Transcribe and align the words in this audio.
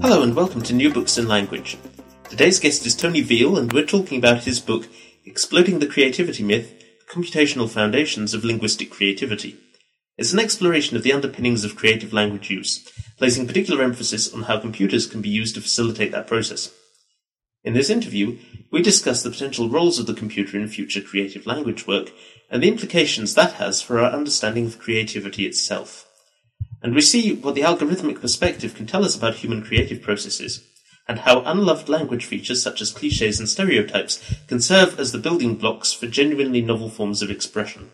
Hello 0.00 0.22
and 0.22 0.36
welcome 0.36 0.62
to 0.62 0.72
New 0.72 0.92
Books 0.92 1.18
in 1.18 1.26
Language. 1.26 1.76
Today's 2.30 2.60
guest 2.60 2.86
is 2.86 2.94
Tony 2.94 3.20
Veale 3.20 3.58
and 3.58 3.72
we're 3.72 3.84
talking 3.84 4.16
about 4.16 4.44
his 4.44 4.60
book 4.60 4.86
Exploding 5.26 5.80
the 5.80 5.88
Creativity 5.88 6.44
Myth 6.44 6.84
Computational 7.10 7.68
Foundations 7.68 8.32
of 8.32 8.44
Linguistic 8.44 8.90
Creativity. 8.90 9.56
It's 10.16 10.32
an 10.32 10.38
exploration 10.38 10.96
of 10.96 11.02
the 11.02 11.12
underpinnings 11.12 11.64
of 11.64 11.74
creative 11.74 12.12
language 12.12 12.48
use, 12.48 12.88
placing 13.16 13.48
particular 13.48 13.82
emphasis 13.82 14.32
on 14.32 14.42
how 14.42 14.60
computers 14.60 15.08
can 15.08 15.20
be 15.20 15.28
used 15.28 15.56
to 15.56 15.60
facilitate 15.60 16.12
that 16.12 16.28
process. 16.28 16.72
In 17.64 17.74
this 17.74 17.90
interview, 17.90 18.38
we 18.70 18.82
discuss 18.82 19.24
the 19.24 19.30
potential 19.30 19.68
roles 19.68 19.98
of 19.98 20.06
the 20.06 20.14
computer 20.14 20.56
in 20.56 20.68
future 20.68 21.00
creative 21.00 21.44
language 21.44 21.88
work 21.88 22.12
and 22.48 22.62
the 22.62 22.68
implications 22.68 23.34
that 23.34 23.54
has 23.54 23.82
for 23.82 23.98
our 23.98 24.12
understanding 24.12 24.66
of 24.66 24.78
creativity 24.78 25.44
itself 25.44 26.07
and 26.82 26.94
we 26.94 27.00
see 27.00 27.34
what 27.34 27.54
the 27.54 27.62
algorithmic 27.62 28.20
perspective 28.20 28.74
can 28.74 28.86
tell 28.86 29.04
us 29.04 29.16
about 29.16 29.36
human 29.36 29.62
creative 29.62 30.02
processes, 30.02 30.64
and 31.08 31.20
how 31.20 31.42
unloved 31.44 31.88
language 31.88 32.24
features 32.24 32.62
such 32.62 32.80
as 32.80 32.92
cliches 32.92 33.38
and 33.38 33.48
stereotypes 33.48 34.22
can 34.46 34.60
serve 34.60 35.00
as 35.00 35.12
the 35.12 35.18
building 35.18 35.54
blocks 35.54 35.92
for 35.92 36.06
genuinely 36.06 36.60
novel 36.60 36.90
forms 36.90 37.22
of 37.22 37.30
expression. 37.30 37.90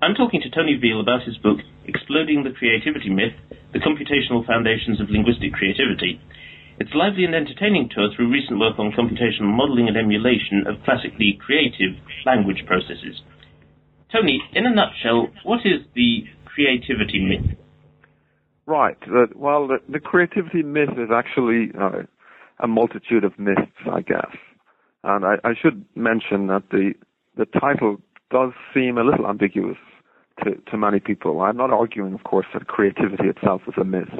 I'm 0.00 0.14
talking 0.14 0.40
to 0.42 0.50
Tony 0.50 0.78
Veale 0.80 1.00
about 1.00 1.22
his 1.22 1.36
book, 1.38 1.58
Exploding 1.86 2.44
the 2.44 2.52
Creativity 2.52 3.10
Myth 3.10 3.34
The 3.72 3.80
Computational 3.80 4.46
Foundations 4.46 5.00
of 5.00 5.10
Linguistic 5.10 5.52
Creativity. 5.52 6.20
It's 6.78 6.94
a 6.94 6.96
lively 6.96 7.24
and 7.24 7.34
entertaining 7.34 7.90
tour 7.92 8.08
through 8.14 8.30
recent 8.30 8.60
work 8.60 8.78
on 8.78 8.92
computational 8.92 9.50
modeling 9.50 9.88
and 9.88 9.96
emulation 9.96 10.64
of 10.66 10.82
classically 10.84 11.38
creative 11.44 11.98
language 12.24 12.64
processes. 12.66 13.20
Tony, 14.12 14.40
in 14.52 14.66
a 14.66 14.70
nutshell, 14.70 15.28
what 15.42 15.66
is 15.66 15.84
the 15.94 16.24
creativity 16.46 17.18
myth? 17.18 17.58
Right. 18.68 18.98
Well, 19.34 19.66
the, 19.66 19.78
the, 19.88 19.98
creativity 19.98 20.62
myth 20.62 20.90
is 20.98 21.08
actually 21.10 21.70
uh, 21.80 22.02
a 22.60 22.68
multitude 22.68 23.24
of 23.24 23.38
myths, 23.38 23.72
I 23.90 24.02
guess. 24.02 24.36
And 25.02 25.24
I, 25.24 25.36
I, 25.42 25.54
should 25.58 25.86
mention 25.94 26.48
that 26.48 26.64
the 26.70 26.92
the 27.38 27.46
title 27.46 27.96
does 28.30 28.50
seem 28.74 28.98
a 28.98 29.04
little 29.04 29.26
ambiguous 29.26 29.78
to, 30.44 30.56
to 30.70 30.76
many 30.76 31.00
people. 31.00 31.40
I'm 31.40 31.56
not 31.56 31.70
arguing, 31.70 32.12
of 32.12 32.24
course, 32.24 32.44
that 32.52 32.66
creativity 32.66 33.28
itself 33.28 33.62
is 33.68 33.74
a 33.80 33.84
myth, 33.84 34.12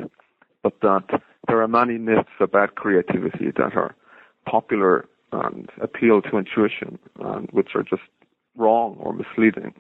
but 0.63 0.81
that 0.81 1.21
there 1.47 1.61
are 1.61 1.69
many 1.69 1.99
myths 1.99 2.33
about 2.41 2.75
creativity 2.75 3.51
that 3.55 3.77
are 3.77 3.95
popular 4.47 5.05
and 5.31 5.69
appeal 5.83 6.23
to 6.23 6.39
intuition, 6.39 6.99
and 7.21 7.51
which 7.51 7.73
are 7.75 7.83
just 7.83 8.09
wrong 8.57 8.97
or 8.99 9.13
misleading. 9.13 9.75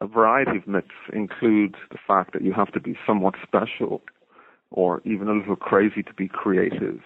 A 0.00 0.06
variety 0.06 0.58
of 0.58 0.66
myths 0.66 0.88
include 1.12 1.76
the 1.90 1.98
fact 2.06 2.32
that 2.32 2.42
you 2.42 2.52
have 2.52 2.72
to 2.72 2.80
be 2.80 2.96
somewhat 3.06 3.34
special 3.42 4.02
or 4.70 5.00
even 5.04 5.28
a 5.28 5.32
little 5.32 5.56
crazy 5.56 6.02
to 6.02 6.12
be 6.14 6.26
creative, 6.28 7.00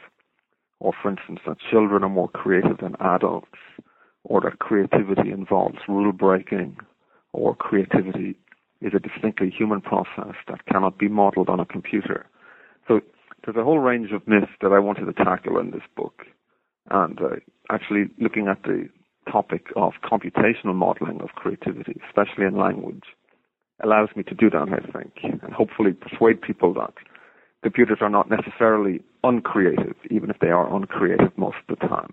or 0.81 0.93
for 1.03 1.11
instance, 1.11 1.41
that 1.47 1.59
children 1.71 2.03
are 2.03 2.09
more 2.09 2.29
creative 2.29 2.79
than 2.79 2.97
adults, 3.01 3.59
or 4.25 4.41
that 4.41 4.59
creativity 4.59 5.31
involves 5.31 5.77
rule 5.87 6.13
breaking, 6.13 6.77
or 7.33 7.55
creativity 7.55 8.37
is 8.81 8.93
a 8.95 8.99
distinctly 8.99 9.51
human 9.51 9.81
process 9.81 10.35
that 10.47 10.65
cannot 10.67 10.99
be 10.99 11.09
modeled 11.09 11.49
on 11.49 11.61
a 11.61 11.67
computer. 11.67 12.25
So 12.87 13.01
there's 13.45 13.57
a 13.57 13.65
whole 13.65 13.81
range 13.81 14.13
of 14.13 14.27
myths 14.27 14.53
that 14.63 14.73
I 14.73 14.79
wanted 14.79 15.05
to 15.05 15.25
tackle 15.25 15.59
in 15.59 15.71
this 15.71 15.83
book. 15.97 16.23
And 16.91 17.21
uh, 17.21 17.37
actually 17.71 18.05
looking 18.19 18.49
at 18.49 18.63
the 18.63 18.89
topic 19.31 19.67
of 19.77 19.93
computational 20.03 20.75
modeling 20.75 21.21
of 21.21 21.31
creativity, 21.31 22.01
especially 22.09 22.47
in 22.47 22.57
language, 22.57 23.05
allows 23.83 24.09
me 24.17 24.23
to 24.25 24.35
do 24.35 24.51
that, 24.51 24.69
I 24.69 24.99
think, 24.99 25.13
and 25.23 25.53
hopefully 25.53 25.93
persuade 25.93 26.43
people 26.43 26.75
that 26.75 26.95
computers 27.63 27.99
are 28.01 28.11
not 28.11 28.31
necessarily 28.31 29.01
uncreative, 29.25 29.97
even 30.11 30.31
if 30.31 30.39
they 30.41 30.49
are 30.49 30.75
uncreative 30.75 31.37
most 31.37 31.57
of 31.69 31.79
the 31.79 31.87
time. 31.87 32.13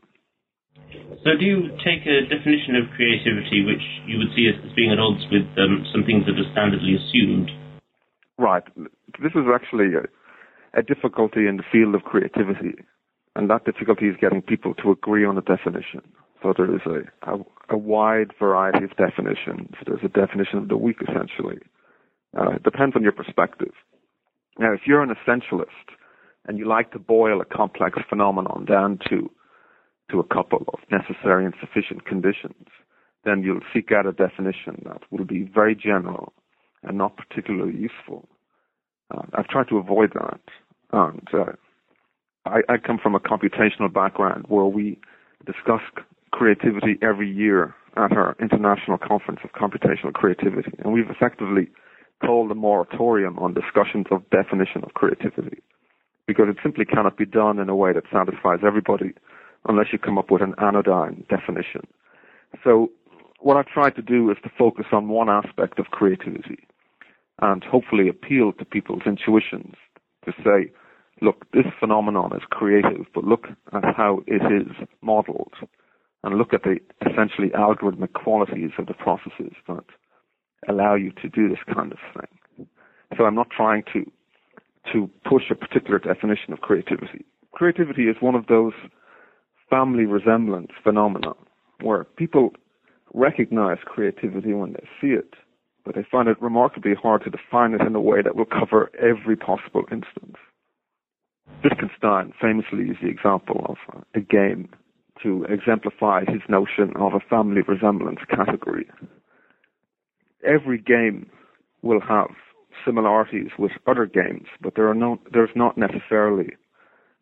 So, 1.23 1.31
do 1.39 1.45
you 1.45 1.69
take 1.83 2.05
a 2.05 2.27
definition 2.29 2.75
of 2.75 2.93
creativity 2.95 3.65
which 3.65 3.83
you 4.05 4.17
would 4.17 4.29
see 4.35 4.49
as 4.49 4.55
being 4.75 4.91
at 4.91 4.99
odds 4.99 5.25
with 5.31 5.47
um, 5.57 5.85
some 5.91 6.03
things 6.05 6.25
that 6.25 6.37
are 6.37 6.49
standardly 6.53 6.95
assumed? 6.95 7.51
Right. 8.37 8.63
This 9.21 9.31
is 9.33 9.45
actually 9.53 9.95
a, 9.95 10.79
a 10.79 10.83
difficulty 10.83 11.47
in 11.47 11.57
the 11.57 11.63
field 11.71 11.95
of 11.95 12.03
creativity, 12.03 12.75
and 13.35 13.49
that 13.49 13.65
difficulty 13.65 14.07
is 14.07 14.15
getting 14.19 14.41
people 14.41 14.73
to 14.75 14.91
agree 14.91 15.25
on 15.25 15.37
a 15.37 15.41
definition. 15.41 16.01
So 16.45 16.53
there 16.55 16.75
is 16.75 16.81
a, 16.85 17.31
a, 17.31 17.39
a, 17.69 17.77
wide 17.77 18.31
variety 18.37 18.83
of 18.83 18.95
definitions. 18.97 19.71
There's 19.83 20.03
a 20.03 20.07
definition 20.07 20.59
of 20.59 20.67
the 20.67 20.77
weak, 20.77 20.97
essentially. 21.01 21.57
Uh, 22.37 22.51
it 22.51 22.63
depends 22.63 22.95
on 22.95 23.01
your 23.01 23.13
perspective. 23.13 23.71
Now, 24.59 24.71
if 24.71 24.81
you're 24.85 25.01
an 25.01 25.09
essentialist 25.09 25.95
and 26.47 26.59
you 26.59 26.67
like 26.67 26.91
to 26.91 26.99
boil 26.99 27.41
a 27.41 27.45
complex 27.45 27.97
phenomenon 28.07 28.65
down 28.65 28.99
to 29.09 29.31
to 30.11 30.19
a 30.19 30.23
couple 30.23 30.63
of 30.71 30.79
necessary 30.91 31.45
and 31.45 31.55
sufficient 31.59 32.05
conditions, 32.05 32.67
then 33.23 33.41
you'll 33.41 33.65
seek 33.73 33.91
out 33.91 34.05
a 34.05 34.11
definition 34.11 34.83
that 34.85 35.01
will 35.09 35.25
be 35.25 35.49
very 35.51 35.73
general 35.73 36.31
and 36.83 36.95
not 36.95 37.17
particularly 37.17 37.75
useful. 37.75 38.29
Uh, 39.09 39.23
I've 39.33 39.47
tried 39.47 39.67
to 39.69 39.79
avoid 39.79 40.11
that, 40.13 40.41
and 40.93 41.27
uh, 41.33 41.53
I, 42.45 42.59
I 42.69 42.77
come 42.77 42.99
from 43.01 43.15
a 43.15 43.19
computational 43.19 43.91
background 43.91 44.45
where 44.47 44.65
we 44.65 44.99
discuss 45.47 45.81
creativity 46.35 46.99
every 47.01 47.31
year 47.31 47.73
at 47.95 48.11
our 48.11 48.35
International 48.41 48.97
Conference 48.97 49.39
of 49.43 49.51
Computational 49.53 50.13
Creativity. 50.13 50.71
And 50.79 50.91
we've 50.91 51.09
effectively 51.09 51.69
called 52.23 52.51
a 52.51 52.55
moratorium 52.55 53.39
on 53.39 53.53
discussions 53.53 54.05
of 54.11 54.29
definition 54.31 54.83
of 54.83 54.93
creativity 54.95 55.61
because 56.27 56.47
it 56.49 56.57
simply 56.61 56.83
cannot 56.83 57.17
be 57.17 57.25
done 57.25 57.57
in 57.57 57.69
a 57.69 57.75
way 57.75 57.93
that 57.93 58.03
satisfies 58.11 58.59
everybody 58.67 59.13
unless 59.69 59.87
you 59.93 59.99
come 59.99 60.17
up 60.17 60.29
with 60.29 60.41
an 60.41 60.53
anodyne 60.57 61.23
definition. 61.29 61.87
So 62.63 62.91
what 63.39 63.55
I've 63.55 63.67
tried 63.67 63.95
to 63.95 64.01
do 64.01 64.29
is 64.29 64.37
to 64.43 64.51
focus 64.57 64.87
on 64.91 65.07
one 65.07 65.29
aspect 65.29 65.79
of 65.79 65.85
creativity 65.85 66.67
and 67.41 67.63
hopefully 67.63 68.09
appeal 68.09 68.51
to 68.53 68.65
people's 68.65 69.03
intuitions 69.05 69.75
to 70.25 70.33
say, 70.43 70.71
look, 71.21 71.49
this 71.53 71.65
phenomenon 71.79 72.35
is 72.35 72.43
creative, 72.49 73.05
but 73.13 73.23
look 73.23 73.47
at 73.71 73.83
how 73.95 74.21
it 74.27 74.41
is 74.51 74.87
modeled 75.01 75.53
and 76.25 76.39
look 76.39 76.53
at 76.53 76.63
the 76.63 76.77
essentially 77.01 77.49
algorithmic 77.49 78.13
qualities 78.13 78.71
of 78.79 78.87
the 78.87 78.95
processes 78.95 79.53
that 79.67 79.85
allow 80.67 80.95
you 80.95 81.11
to 81.21 81.29
do 81.29 81.47
this 81.47 81.59
kind 81.73 81.91
of 81.91 81.99
thing. 82.13 82.67
So 83.15 83.25
I'm 83.25 83.35
not 83.35 83.49
trying 83.55 83.83
to 83.93 84.11
to 84.91 85.09
push 85.27 85.43
a 85.49 85.55
particular 85.55 85.97
definition 85.97 86.53
of 86.53 86.59
creativity. 86.59 87.25
Creativity 87.53 88.03
is 88.03 88.15
one 88.19 88.35
of 88.35 88.45
those 88.47 88.73
family 89.69 90.05
resemblance 90.05 90.69
phenomena 90.83 91.33
where 91.81 92.03
people 92.03 92.51
recognize 93.13 93.77
creativity 93.83 94.53
when 94.53 94.73
they 94.73 94.87
see 95.01 95.13
it, 95.13 95.33
but 95.83 95.95
they 95.95 96.05
find 96.11 96.27
it 96.27 96.39
remarkably 96.39 96.93
hard 96.93 97.23
to 97.23 97.31
define 97.31 97.73
it 97.73 97.81
in 97.81 97.95
a 97.95 98.01
way 98.01 98.21
that 98.21 98.35
will 98.35 98.45
cover 98.45 98.91
every 98.99 99.35
possible 99.35 99.83
instance. 99.91 100.37
Wittgenstein 101.63 102.33
famously 102.39 102.79
used 102.79 103.01
the 103.01 103.09
example 103.09 103.65
of 103.67 103.77
uh, 103.95 104.01
a 104.13 104.19
game 104.19 104.69
to 105.23 105.45
exemplify 105.49 106.21
his 106.25 106.41
notion 106.49 106.93
of 106.97 107.13
a 107.13 107.19
family 107.19 107.61
resemblance 107.61 108.19
category. 108.29 108.87
Every 110.45 110.77
game 110.77 111.29
will 111.81 112.01
have 112.01 112.29
similarities 112.85 113.51
with 113.57 113.71
other 113.87 114.05
games, 114.05 114.47
but 114.61 114.75
there 114.75 114.89
are 114.89 114.95
no, 114.95 115.19
there's 115.31 115.55
not 115.55 115.77
necessarily 115.77 116.49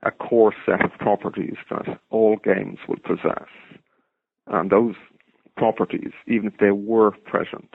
a 0.04 0.12
core 0.12 0.54
set 0.66 0.84
of 0.84 0.92
properties 1.00 1.56
that 1.70 2.00
all 2.10 2.38
games 2.44 2.80
would 2.88 3.04
possess. 3.04 3.48
And 4.48 4.70
those 4.70 4.96
properties, 5.56 6.12
even 6.28 6.48
if 6.48 6.58
they 6.60 6.72
were 6.72 7.12
present, 7.26 7.70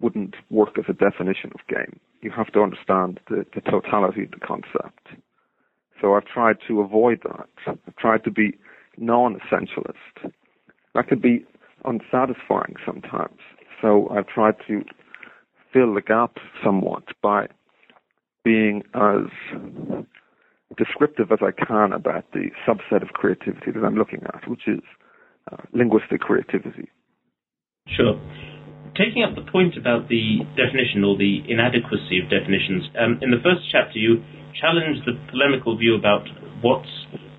wouldn't 0.00 0.34
work 0.50 0.78
as 0.78 0.86
a 0.88 0.92
definition 0.92 1.52
of 1.54 1.60
game. 1.68 2.00
You 2.22 2.30
have 2.30 2.52
to 2.52 2.60
understand 2.60 3.20
the, 3.28 3.44
the 3.54 3.60
totality 3.60 4.24
of 4.24 4.30
the 4.30 4.44
concept. 4.44 5.08
So 6.00 6.14
I've 6.14 6.24
tried 6.24 6.56
to 6.68 6.80
avoid 6.80 7.20
that. 7.24 7.48
I've 7.66 7.96
tried 7.96 8.24
to 8.24 8.30
be 8.30 8.58
non-essentialist. 9.00 10.32
That 10.94 11.08
could 11.08 11.22
be 11.22 11.44
unsatisfying 11.84 12.76
sometimes. 12.86 13.38
So 13.80 14.08
I've 14.10 14.26
tried 14.26 14.56
to 14.68 14.82
fill 15.72 15.94
the 15.94 16.02
gap 16.02 16.36
somewhat 16.62 17.04
by 17.22 17.48
being 18.44 18.82
as 18.94 19.26
descriptive 20.76 21.32
as 21.32 21.38
I 21.42 21.52
can 21.52 21.92
about 21.92 22.30
the 22.32 22.50
subset 22.66 23.02
of 23.02 23.08
creativity 23.08 23.72
that 23.72 23.84
I'm 23.84 23.96
looking 23.96 24.22
at, 24.34 24.48
which 24.48 24.66
is 24.66 24.80
uh, 25.50 25.56
linguistic 25.72 26.20
creativity. 26.20 26.88
Sure. 27.88 28.20
Taking 28.96 29.22
up 29.22 29.34
the 29.34 29.50
point 29.50 29.76
about 29.76 30.08
the 30.08 30.44
definition 30.56 31.04
or 31.04 31.16
the 31.16 31.42
inadequacy 31.48 32.20
of 32.22 32.30
definitions, 32.30 32.84
um, 32.98 33.18
in 33.22 33.30
the 33.30 33.40
first 33.42 33.62
chapter 33.70 33.98
you 33.98 34.22
challenge 34.60 35.04
the 35.06 35.14
polemical 35.30 35.76
view 35.78 35.94
about 35.94 36.26
what's 36.60 36.90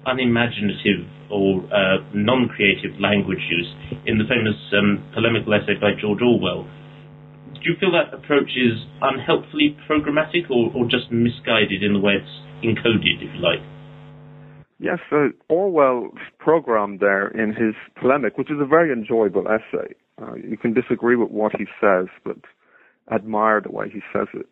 unimaginative 0.05 1.05
or 1.29 1.63
uh, 1.71 2.03
non-creative 2.13 2.99
language 2.99 3.41
use 3.49 3.69
in 4.05 4.17
the 4.17 4.25
famous 4.25 4.57
um, 4.73 5.03
polemical 5.13 5.53
essay 5.53 5.75
by 5.79 5.91
George 5.99 6.21
Orwell. 6.21 6.67
Do 7.53 7.61
you 7.69 7.75
feel 7.79 7.91
that 7.93 8.13
approach 8.13 8.57
is 8.57 8.81
unhelpfully 9.01 9.77
programmatic 9.87 10.49
or, 10.49 10.73
or 10.73 10.89
just 10.89 11.11
misguided 11.11 11.83
in 11.83 11.93
the 11.93 11.99
way 11.99 12.13
it's 12.17 12.35
encoded, 12.65 13.21
if 13.21 13.29
you 13.35 13.41
like? 13.41 13.61
Yes, 14.79 14.97
uh, 15.11 15.29
Orwell's 15.47 16.17
program 16.39 16.97
there 16.99 17.27
in 17.27 17.49
his 17.49 17.75
polemic, 17.99 18.37
which 18.37 18.49
is 18.49 18.57
a 18.59 18.65
very 18.65 18.91
enjoyable 18.91 19.45
essay. 19.47 19.93
Uh, 20.19 20.33
you 20.35 20.57
can 20.57 20.73
disagree 20.73 21.15
with 21.15 21.29
what 21.29 21.51
he 21.55 21.65
says, 21.79 22.07
but 22.25 22.37
admire 23.13 23.61
the 23.61 23.71
way 23.71 23.89
he 23.93 24.01
says 24.11 24.27
it. 24.33 24.49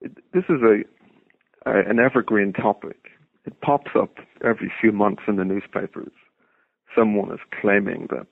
it 0.00 0.12
this 0.32 0.44
is 0.48 0.62
a, 0.62 1.70
a 1.70 1.90
an 1.90 1.98
evergreen 1.98 2.54
topic. 2.54 2.96
It 3.50 3.60
pops 3.62 3.90
up 3.96 4.18
every 4.44 4.72
few 4.80 4.92
months 4.92 5.22
in 5.26 5.36
the 5.36 5.44
newspapers. 5.44 6.12
Someone 6.96 7.32
is 7.32 7.40
claiming 7.60 8.06
that, 8.10 8.28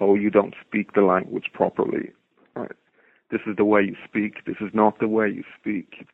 oh, 0.00 0.14
you 0.14 0.30
don't 0.30 0.54
speak 0.66 0.94
the 0.94 1.02
language 1.02 1.50
properly. 1.52 2.12
Right? 2.54 2.72
This 3.30 3.42
is 3.46 3.56
the 3.56 3.66
way 3.66 3.82
you 3.82 3.96
speak. 4.02 4.46
This 4.46 4.56
is 4.60 4.70
not 4.72 4.98
the 4.98 5.08
way 5.08 5.28
you 5.28 5.44
speak. 5.60 6.06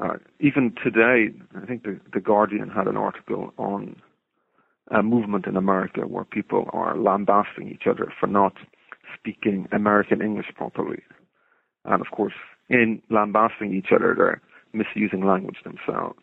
Uh, 0.00 0.14
even 0.40 0.74
today, 0.82 1.28
I 1.54 1.64
think 1.66 1.84
the, 1.84 2.00
the 2.12 2.20
Guardian 2.20 2.68
had 2.68 2.88
an 2.88 2.96
article 2.96 3.52
on 3.58 3.96
a 4.90 5.02
movement 5.02 5.46
in 5.46 5.56
America 5.56 6.00
where 6.00 6.24
people 6.24 6.68
are 6.72 6.96
lambasting 6.96 7.68
each 7.68 7.86
other 7.88 8.12
for 8.18 8.26
not 8.26 8.54
speaking 9.16 9.68
American 9.70 10.20
English 10.20 10.46
properly. 10.56 11.02
And 11.84 12.00
of 12.00 12.10
course, 12.10 12.34
in 12.68 13.02
lambasting 13.08 13.72
each 13.72 13.92
other, 13.94 14.14
they're 14.16 14.42
misusing 14.72 15.24
language 15.24 15.58
themselves. 15.62 16.18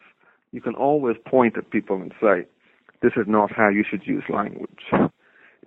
You 0.51 0.61
can 0.61 0.75
always 0.75 1.15
point 1.27 1.57
at 1.57 1.69
people 1.69 2.01
and 2.01 2.13
say, 2.21 2.45
this 3.01 3.13
is 3.15 3.25
not 3.27 3.51
how 3.51 3.69
you 3.69 3.83
should 3.89 4.05
use 4.05 4.23
language. 4.29 4.83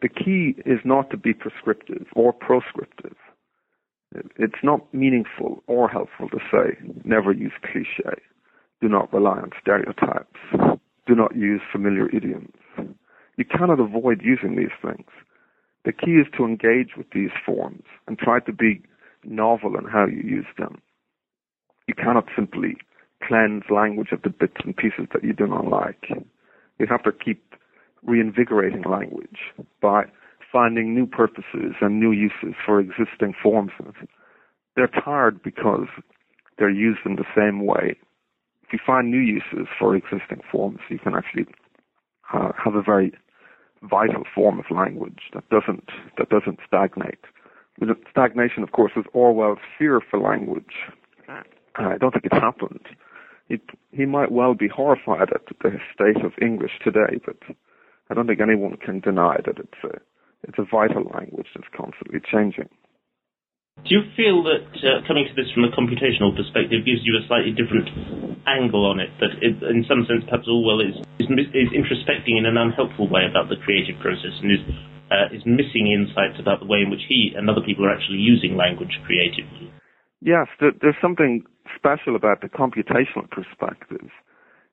The 0.03 0.09
key 0.09 0.57
is 0.67 0.81
not 0.85 1.11
to 1.11 1.17
be 1.17 1.33
prescriptive 1.33 2.07
or 2.15 2.33
proscriptive. 2.33 3.17
It's 4.37 4.63
not 4.63 4.93
meaningful 4.93 5.63
or 5.67 5.89
helpful 5.89 6.29
to 6.31 6.39
say, 6.51 6.77
never 7.05 7.33
use 7.33 7.53
cliche. 7.63 8.21
Do 8.81 8.89
not 8.89 9.13
rely 9.13 9.39
on 9.39 9.53
stereotypes. 9.61 10.41
Do 11.07 11.15
not 11.15 11.37
use 11.37 11.63
familiar 11.71 12.09
idioms. 12.15 12.53
You 13.37 13.45
cannot 13.45 13.81
avoid 13.81 14.21
using 14.23 14.57
these 14.57 14.75
things. 14.83 15.09
The 15.85 15.93
key 15.93 16.13
is 16.13 16.27
to 16.37 16.45
engage 16.45 16.91
with 16.97 17.07
these 17.15 17.31
forms 17.47 17.85
and 18.07 18.19
try 18.19 18.41
to 18.41 18.53
be 18.53 18.83
novel 19.25 19.79
in 19.79 19.85
how 19.85 20.07
you 20.07 20.23
use 20.23 20.47
them. 20.59 20.83
You 21.87 21.95
cannot 21.95 22.27
simply 22.37 22.77
cleanse 23.33 23.65
language 23.71 24.09
of 24.13 24.21
the 24.23 24.29
bits 24.29 24.57
and 24.63 24.77
pieces 24.77 25.07
that 25.13 25.25
you 25.25 25.33
do 25.33 25.47
not 25.47 25.67
like. 25.67 26.05
You 26.79 26.87
have 26.89 27.03
to 27.05 27.13
keep 27.13 27.55
reinvigorating 28.05 28.83
language 28.83 29.39
by 29.81 30.05
finding 30.53 30.95
new 30.95 31.07
purposes 31.07 31.75
and 31.81 31.99
new 31.99 32.13
uses 32.13 32.55
for 32.67 32.79
existing 32.79 33.33
forms 33.43 33.71
of 33.81 33.95
it. 34.03 34.09
They're 34.77 34.91
tired 35.03 35.43
because 35.43 35.87
they're 36.59 36.69
used 36.71 37.01
in 37.07 37.17
the 37.17 37.25
same 37.35 37.65
way. 37.65 37.97
If 38.65 38.73
you 38.75 38.79
find 38.87 39.11
new 39.11 39.19
uses 39.19 39.67
for 39.79 39.97
existing 39.97 40.43
forms, 40.51 40.81
you 40.91 40.99
can 40.99 41.15
actually 41.15 41.47
uh, 42.35 42.53
have 42.63 42.75
a 42.75 42.83
very 42.83 43.13
vital 43.83 44.25
form 44.35 44.59
of 44.59 44.67
language 44.71 45.21
that 45.33 45.49
doesn't 45.49 45.89
that 46.19 46.29
doesn't 46.29 46.59
stagnate. 46.67 47.25
Stagnation, 48.11 48.63
of 48.63 48.73
course, 48.73 48.93
is 48.97 49.05
Orwell's 49.15 49.59
fear 49.79 50.01
for 50.09 50.21
language. 50.21 50.75
I 51.77 51.97
don't 51.99 52.13
think 52.13 52.27
it's 52.27 52.35
happened. 52.35 52.87
It, 53.53 53.61
he 53.93 54.07
might 54.09 54.33
well 54.33 54.55
be 54.57 54.65
horrified 54.73 55.29
at 55.29 55.45
the 55.61 55.77
state 55.93 56.25
of 56.25 56.33
English 56.41 56.73
today, 56.81 57.21
but 57.21 57.37
I 58.09 58.15
don't 58.15 58.27
think 58.27 58.41
anyone 58.41 58.81
can 58.81 59.01
deny 59.01 59.37
that 59.45 59.61
it's 59.61 59.83
a 59.85 60.01
it's 60.49 60.59
a 60.59 60.65
vital 60.65 61.05
language 61.13 61.47
that's 61.55 61.69
constantly 61.77 62.19
changing. 62.25 62.73
Do 63.85 63.91
you 63.93 64.03
feel 64.17 64.43
that 64.49 64.73
uh, 64.81 65.05
coming 65.07 65.29
to 65.29 65.35
this 65.37 65.53
from 65.53 65.69
a 65.69 65.73
computational 65.77 66.33
perspective 66.33 66.83
gives 66.89 67.05
you 67.05 67.15
a 67.21 67.23
slightly 67.29 67.53
different 67.53 67.93
angle 68.49 68.89
on 68.89 68.99
it? 68.99 69.13
That, 69.21 69.37
it, 69.45 69.61
in 69.63 69.85
some 69.85 70.09
sense, 70.09 70.25
perhaps 70.25 70.49
Orwell 70.49 70.81
is, 70.81 70.97
is, 71.21 71.29
is 71.53 71.71
introspecting 71.77 72.41
in 72.41 72.49
an 72.49 72.57
unhelpful 72.57 73.07
way 73.13 73.29
about 73.29 73.53
the 73.53 73.61
creative 73.63 74.01
process 74.01 74.33
and 74.41 74.49
is 74.51 74.65
uh, 75.13 75.29
is 75.29 75.45
missing 75.45 75.93
insights 75.93 76.41
about 76.41 76.65
the 76.65 76.67
way 76.67 76.81
in 76.81 76.89
which 76.89 77.05
he 77.05 77.37
and 77.37 77.45
other 77.53 77.61
people 77.61 77.85
are 77.85 77.93
actually 77.93 78.25
using 78.25 78.57
language 78.57 78.97
creatively. 79.05 79.69
Yes, 80.25 80.47
there, 80.61 80.71
there's 80.81 80.95
something 81.03 81.45
special 81.75 82.15
about 82.15 82.43
the 82.43 82.49
computational 82.49 83.29
perspective, 83.29 84.09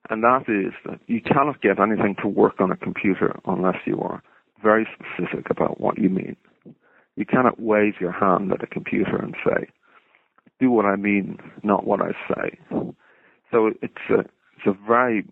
and 0.08 0.22
that 0.22 0.44
is 0.46 0.72
that 0.86 1.00
you 1.08 1.20
cannot 1.20 1.60
get 1.60 1.80
anything 1.80 2.14
to 2.22 2.28
work 2.28 2.60
on 2.60 2.70
a 2.70 2.76
computer 2.76 3.36
unless 3.46 3.76
you 3.84 4.00
are 4.00 4.22
very 4.62 4.86
specific 4.94 5.50
about 5.50 5.80
what 5.80 5.98
you 5.98 6.08
mean. 6.08 6.36
You 7.16 7.24
cannot 7.26 7.60
wave 7.60 7.94
your 8.00 8.12
hand 8.12 8.52
at 8.52 8.62
a 8.62 8.66
computer 8.68 9.16
and 9.16 9.34
say, 9.44 9.66
do 10.60 10.70
what 10.70 10.84
I 10.84 10.94
mean, 10.94 11.38
not 11.64 11.84
what 11.84 12.00
I 12.00 12.12
say. 12.32 12.58
So 13.50 13.72
it's 13.82 13.94
a, 14.10 14.20
it's 14.20 14.66
a 14.66 14.76
very 14.86 15.26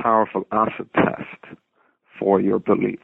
powerful 0.00 0.44
acid 0.52 0.88
test 0.94 1.56
for 2.20 2.40
your 2.40 2.60
beliefs. 2.60 3.02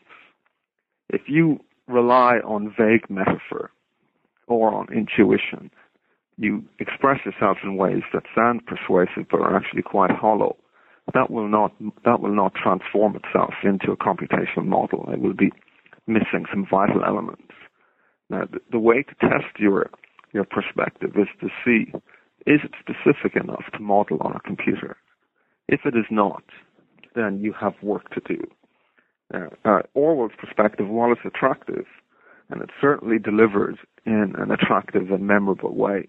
If 1.09 1.23
you 1.27 1.59
rely 1.89 2.37
on 2.45 2.73
vague 2.79 3.11
metaphor 3.11 3.71
or 4.47 4.73
on 4.73 4.87
intuition, 4.93 5.71
you 6.39 6.65
express 6.79 7.21
yourself 7.25 7.59
in 7.63 7.77
ways 7.77 8.03
that 8.13 8.23
sound 8.35 8.63
persuasive 8.67 9.27
but 9.31 9.41
are 9.41 9.57
actually 9.57 9.83
quite 9.83 10.11
hollow. 10.11 10.57
That 11.15 11.31
will 11.31 11.49
not 11.49 11.73
that 12.05 12.21
will 12.21 12.35
not 12.35 12.55
transform 12.55 13.17
itself 13.17 13.55
into 13.65 13.93
a 13.93 13.97
computational 13.97 14.65
model. 14.65 15.09
It 15.13 15.21
will 15.21 15.35
be 15.35 15.53
missing 16.07 16.47
some 16.51 16.67
vital 16.71 17.05
elements. 17.05 17.53
Now, 18.31 18.45
the, 18.51 18.61
the 18.71 18.79
way 18.79 19.03
to 19.03 19.15
test 19.21 19.59
your 19.59 19.91
your 20.33 20.45
perspective 20.45 21.13
is 21.17 21.29
to 21.41 21.49
see 21.65 21.93
is 22.47 22.61
it 22.65 22.73
specific 22.81 23.37
enough 23.37 23.65
to 23.73 23.81
model 23.81 24.19
on 24.21 24.35
a 24.35 24.41
computer. 24.41 24.97
If 25.69 25.81
it 25.85 25.97
is 25.97 26.07
not, 26.11 26.43
then 27.15 27.39
you 27.41 27.53
have 27.61 27.75
work 27.83 28.11
to 28.15 28.21
do. 28.27 28.43
Uh, 29.33 29.49
uh, 29.65 29.83
Orwell's 29.95 30.33
perspective, 30.39 30.89
while 30.89 31.13
it's 31.13 31.21
attractive, 31.25 31.87
and 32.51 32.63
it 32.63 32.71
certainly 32.81 33.19
delivers 33.19 33.77
in 34.05 34.35
an 34.39 34.51
attractive 34.51 35.11
and 35.11 35.27
memorable 35.27 35.75
way, 35.75 36.09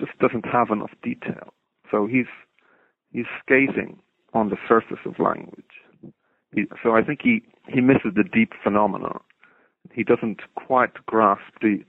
just 0.00 0.18
doesn't 0.18 0.46
have 0.46 0.70
enough 0.70 0.90
detail. 1.02 1.54
So 1.90 2.06
he's 2.06 2.30
he's 3.12 3.26
skating 3.42 4.00
on 4.34 4.48
the 4.50 4.56
surface 4.68 5.02
of 5.04 5.18
language. 5.18 5.74
He, 6.54 6.64
so 6.82 6.92
I 6.92 7.02
think 7.02 7.20
he 7.22 7.42
he 7.68 7.80
misses 7.80 8.12
the 8.14 8.24
deep 8.24 8.52
phenomena. 8.62 9.20
He 9.92 10.04
doesn't 10.04 10.40
quite 10.54 10.94
grasp 11.06 11.52
the 11.60 11.84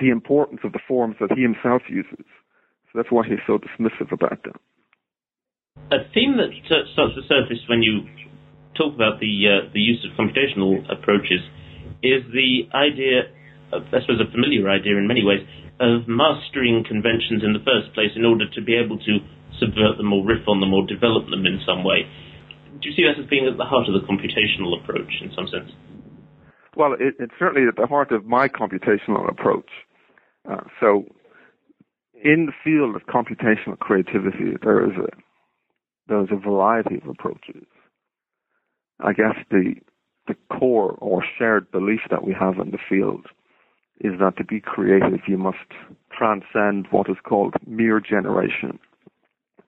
the 0.00 0.10
importance 0.10 0.60
of 0.64 0.72
the 0.72 0.80
forms 0.86 1.16
that 1.20 1.32
he 1.32 1.42
himself 1.42 1.82
uses. 1.88 2.26
So 2.90 2.98
that's 2.98 3.10
why 3.10 3.22
he's 3.26 3.44
so 3.46 3.58
dismissive 3.58 4.12
about 4.12 4.42
them. 4.44 4.58
A 5.90 6.04
theme 6.12 6.36
that 6.36 6.50
starts 6.68 7.14
to 7.14 7.22
surface 7.28 7.62
when 7.68 7.82
you 7.82 8.04
talk 8.76 8.94
about 8.94 9.20
the 9.20 9.32
uh, 9.48 9.72
the 9.72 9.80
use 9.80 10.04
of 10.04 10.16
computational 10.18 10.80
approaches 10.90 11.40
is 12.02 12.22
the 12.32 12.68
idea, 12.74 13.30
I 13.72 14.00
suppose, 14.04 14.20
a 14.20 14.30
familiar 14.30 14.68
idea 14.68 14.96
in 15.00 15.08
many 15.08 15.24
ways, 15.24 15.40
of 15.80 16.06
mastering 16.06 16.84
conventions 16.84 17.42
in 17.42 17.56
the 17.56 17.64
first 17.64 17.94
place 17.94 18.12
in 18.14 18.24
order 18.24 18.44
to 18.48 18.60
be 18.60 18.76
able 18.76 18.98
to 18.98 19.12
subvert 19.58 19.96
them 19.96 20.12
or 20.12 20.24
riff 20.24 20.46
on 20.46 20.60
them 20.60 20.72
or 20.72 20.86
develop 20.86 21.28
them 21.30 21.46
in 21.46 21.60
some 21.66 21.84
way. 21.84 22.04
Do 22.80 22.88
you 22.88 22.94
see 22.94 23.04
that 23.08 23.20
as 23.20 23.28
being 23.28 23.46
at 23.46 23.56
the 23.56 23.64
heart 23.64 23.88
of 23.88 23.94
the 23.94 24.04
computational 24.06 24.76
approach 24.76 25.10
in 25.22 25.32
some 25.34 25.48
sense? 25.48 25.70
Well, 26.76 26.94
it, 26.94 27.14
it's 27.18 27.32
certainly 27.38 27.68
at 27.68 27.76
the 27.76 27.86
heart 27.86 28.12
of 28.12 28.24
my 28.24 28.48
computational 28.48 29.28
approach. 29.28 29.68
Uh, 30.48 30.64
so, 30.80 31.04
in 32.14 32.46
the 32.46 32.52
field 32.64 32.96
of 32.96 33.02
computational 33.06 33.78
creativity, 33.78 34.56
there 34.62 34.84
is 34.84 34.96
a 34.96 35.08
there 36.08 36.22
is 36.22 36.28
a 36.32 36.36
variety 36.36 36.96
of 36.96 37.08
approaches. 37.08 37.64
I 39.00 39.12
guess 39.12 39.36
the 39.50 39.74
the 40.26 40.34
core 40.50 40.96
or 41.00 41.24
shared 41.38 41.70
belief 41.70 42.00
that 42.10 42.24
we 42.24 42.34
have 42.38 42.58
in 42.58 42.70
the 42.70 42.78
field 42.88 43.26
is 44.02 44.18
that 44.20 44.36
to 44.36 44.44
be 44.44 44.60
creative, 44.60 45.20
you 45.26 45.38
must 45.38 45.58
transcend 46.16 46.86
what 46.90 47.08
is 47.08 47.16
called 47.24 47.54
mere 47.66 48.00
generation. 48.00 48.78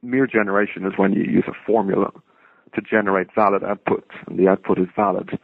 Mere 0.03 0.27
generation 0.27 0.85
is 0.85 0.93
when 0.97 1.13
you 1.13 1.23
use 1.23 1.45
a 1.49 1.67
formula 1.67 2.11
to 2.75 2.83
generate 2.83 3.29
valid 3.35 3.63
output, 3.65 4.05
and 4.27 4.39
the 4.39 4.49
output 4.49 4.79
is 4.79 4.89
valid 4.95 5.39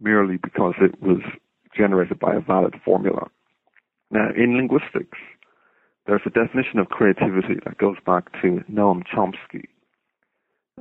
merely 0.00 0.36
because 0.36 0.74
it 0.80 1.00
was 1.00 1.22
generated 1.76 2.18
by 2.18 2.34
a 2.34 2.40
valid 2.40 2.74
formula. 2.84 3.28
Now, 4.10 4.28
in 4.36 4.56
linguistics, 4.56 5.18
there's 6.06 6.20
a 6.26 6.30
definition 6.30 6.78
of 6.78 6.88
creativity 6.88 7.60
that 7.64 7.78
goes 7.78 7.96
back 8.04 8.30
to 8.42 8.60
Noam 8.70 9.02
Chomsky. 9.06 9.64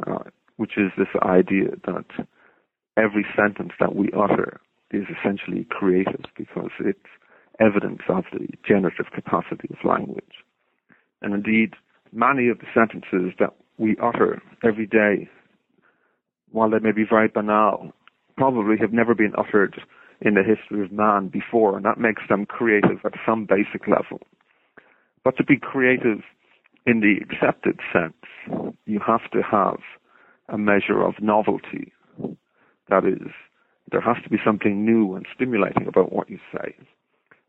Uh, 0.06 0.30
which 0.58 0.78
is 0.78 0.92
this 0.98 1.08
idea 1.24 1.70
that 1.86 2.06
every 2.98 3.26
sentence 3.36 3.72
that 3.80 3.96
we 3.96 4.10
utter 4.18 4.60
is 4.92 5.06
essentially 5.10 5.68
creative 5.70 6.26
because 6.38 6.70
it's 6.80 7.00
evidence 7.60 8.02
of 8.10 8.26
the 8.32 8.48
generative 8.68 9.08
capacity 9.14 9.70
of 9.70 9.88
language. 9.88 10.44
And 11.22 11.34
indeed, 11.34 11.74
many 12.12 12.50
of 12.50 12.60
the 12.60 12.66
sentences 12.74 13.34
that 13.40 13.56
we 13.78 13.96
utter 14.02 14.42
every 14.64 14.86
day, 14.86 15.30
while 16.52 16.70
they 16.70 16.80
may 16.80 16.92
be 16.92 17.06
very 17.10 17.28
banal, 17.28 17.92
probably 18.38 18.78
have 18.80 18.94
never 18.94 19.16
been 19.16 19.34
uttered 19.38 19.82
in 20.22 20.36
the 20.36 20.44
history 20.44 20.84
of 20.84 20.92
man 20.92 21.28
before, 21.28 21.76
and 21.76 21.86
that 21.86 22.00
makes 22.00 22.24
them 22.30 22.46
creative 22.46 23.00
at 23.06 23.14
some 23.26 23.46
basic 23.46 23.88
level. 23.88 24.20
But 25.24 25.38
to 25.38 25.44
be 25.44 25.58
creative 25.58 26.20
in 26.86 27.00
the 27.00 27.18
accepted 27.22 27.80
sense, 27.92 28.74
you 28.86 29.00
have 29.06 29.30
to 29.32 29.42
have 29.42 29.80
a 30.50 30.58
measure 30.58 31.02
of 31.02 31.16
novelty. 31.22 31.94
That 32.90 33.06
is, 33.06 33.32
there 33.92 34.02
has 34.02 34.18
to 34.24 34.30
be 34.30 34.38
something 34.46 34.86
new 34.86 35.16
and 35.16 35.26
stimulating 35.34 35.88
about 35.88 36.12
what 36.12 36.30
you 36.30 36.40
say. 36.54 36.76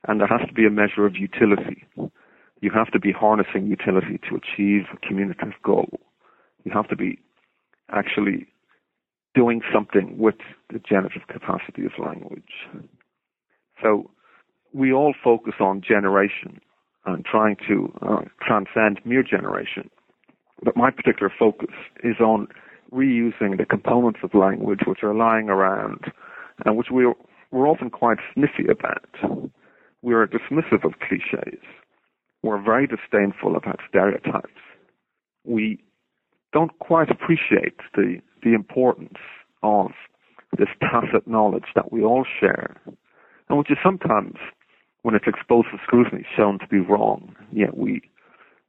And 0.07 0.21
there 0.21 0.27
has 0.27 0.47
to 0.47 0.55
be 0.55 0.67
a 0.67 0.71
measure 0.71 1.07
of 1.07 1.17
utility. 1.17 1.85
You 2.61 2.71
have 2.75 2.91
to 2.93 2.99
be 2.99 3.13
harnessing 3.13 3.67
utility 3.67 4.19
to 4.29 4.37
achieve 4.37 4.85
a 4.93 5.07
communicative 5.07 5.55
goal. 5.63 6.01
You 6.65 6.73
have 6.73 6.89
to 6.89 6.97
be 6.97 7.19
actually 7.91 8.47
doing 9.35 9.61
something 9.73 10.17
with 10.19 10.37
the 10.73 10.79
generative 10.79 11.23
capacity 11.29 11.85
of 11.85 11.93
language. 11.99 12.53
So 13.83 14.11
we 14.73 14.93
all 14.93 15.15
focus 15.23 15.55
on 15.61 15.83
generation 15.87 16.61
and 17.07 17.25
trying 17.25 17.57
to 17.69 17.93
uh, 18.01 18.23
transcend 18.41 19.01
mere 19.05 19.23
generation. 19.23 19.91
But 20.63 20.77
my 20.77 20.91
particular 20.91 21.33
focus 21.37 21.75
is 22.03 22.17
on 22.21 22.49
reusing 22.93 23.59
the 23.59 23.67
components 23.69 24.21
of 24.23 24.35
language 24.35 24.81
which 24.87 25.03
are 25.03 25.15
lying 25.15 25.49
around 25.49 26.13
and 26.65 26.77
which 26.77 26.89
we're, 26.91 27.15
we're 27.51 27.69
often 27.69 27.91
quite 27.91 28.19
sniffy 28.33 28.71
about. 28.71 29.51
We 30.05 30.13
are 30.13 30.27
dismissive 30.27 30.85
of 30.85 30.93
cliches. 30.99 31.65
We're 32.43 32.63
very 32.63 32.87
disdainful 32.87 33.57
about 33.57 33.81
stereotypes. 33.89 34.61
We 35.45 35.83
don't 36.53 36.79
quite 36.79 37.11
appreciate 37.11 37.79
the, 37.95 38.19
the 38.43 38.53
importance 38.53 39.17
of 39.63 39.93
this 40.59 40.69
tacit 40.79 41.27
knowledge 41.27 41.65
that 41.75 41.91
we 41.91 42.03
all 42.03 42.27
share, 42.39 42.77
and 43.49 43.57
which 43.57 43.71
is 43.71 43.79
sometimes, 43.83 44.35
when 45.01 45.15
it's 45.15 45.25
exposed 45.27 45.69
to 45.73 45.79
scrutiny, 45.83 46.27
shown 46.37 46.59
to 46.59 46.67
be 46.69 46.81
wrong. 46.81 47.35
Yet 47.51 47.75
we 47.75 48.03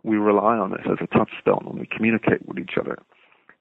we 0.03 0.15
rely 0.15 0.55
on 0.55 0.71
it 0.71 0.81
as 0.89 0.99
a 1.01 1.07
touchstone 1.07 1.65
when 1.65 1.79
we 1.79 1.87
communicate 1.87 2.47
with 2.47 2.59
each 2.59 2.77
other. 2.79 2.97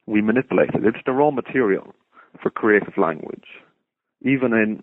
We 0.06 0.22
manipulate 0.22 0.68
it. 0.74 0.84
It's 0.84 1.04
the 1.04 1.12
raw 1.12 1.32
material 1.32 1.92
for 2.40 2.50
creative 2.50 2.96
language. 2.96 3.46
Even 4.22 4.52
in 4.52 4.82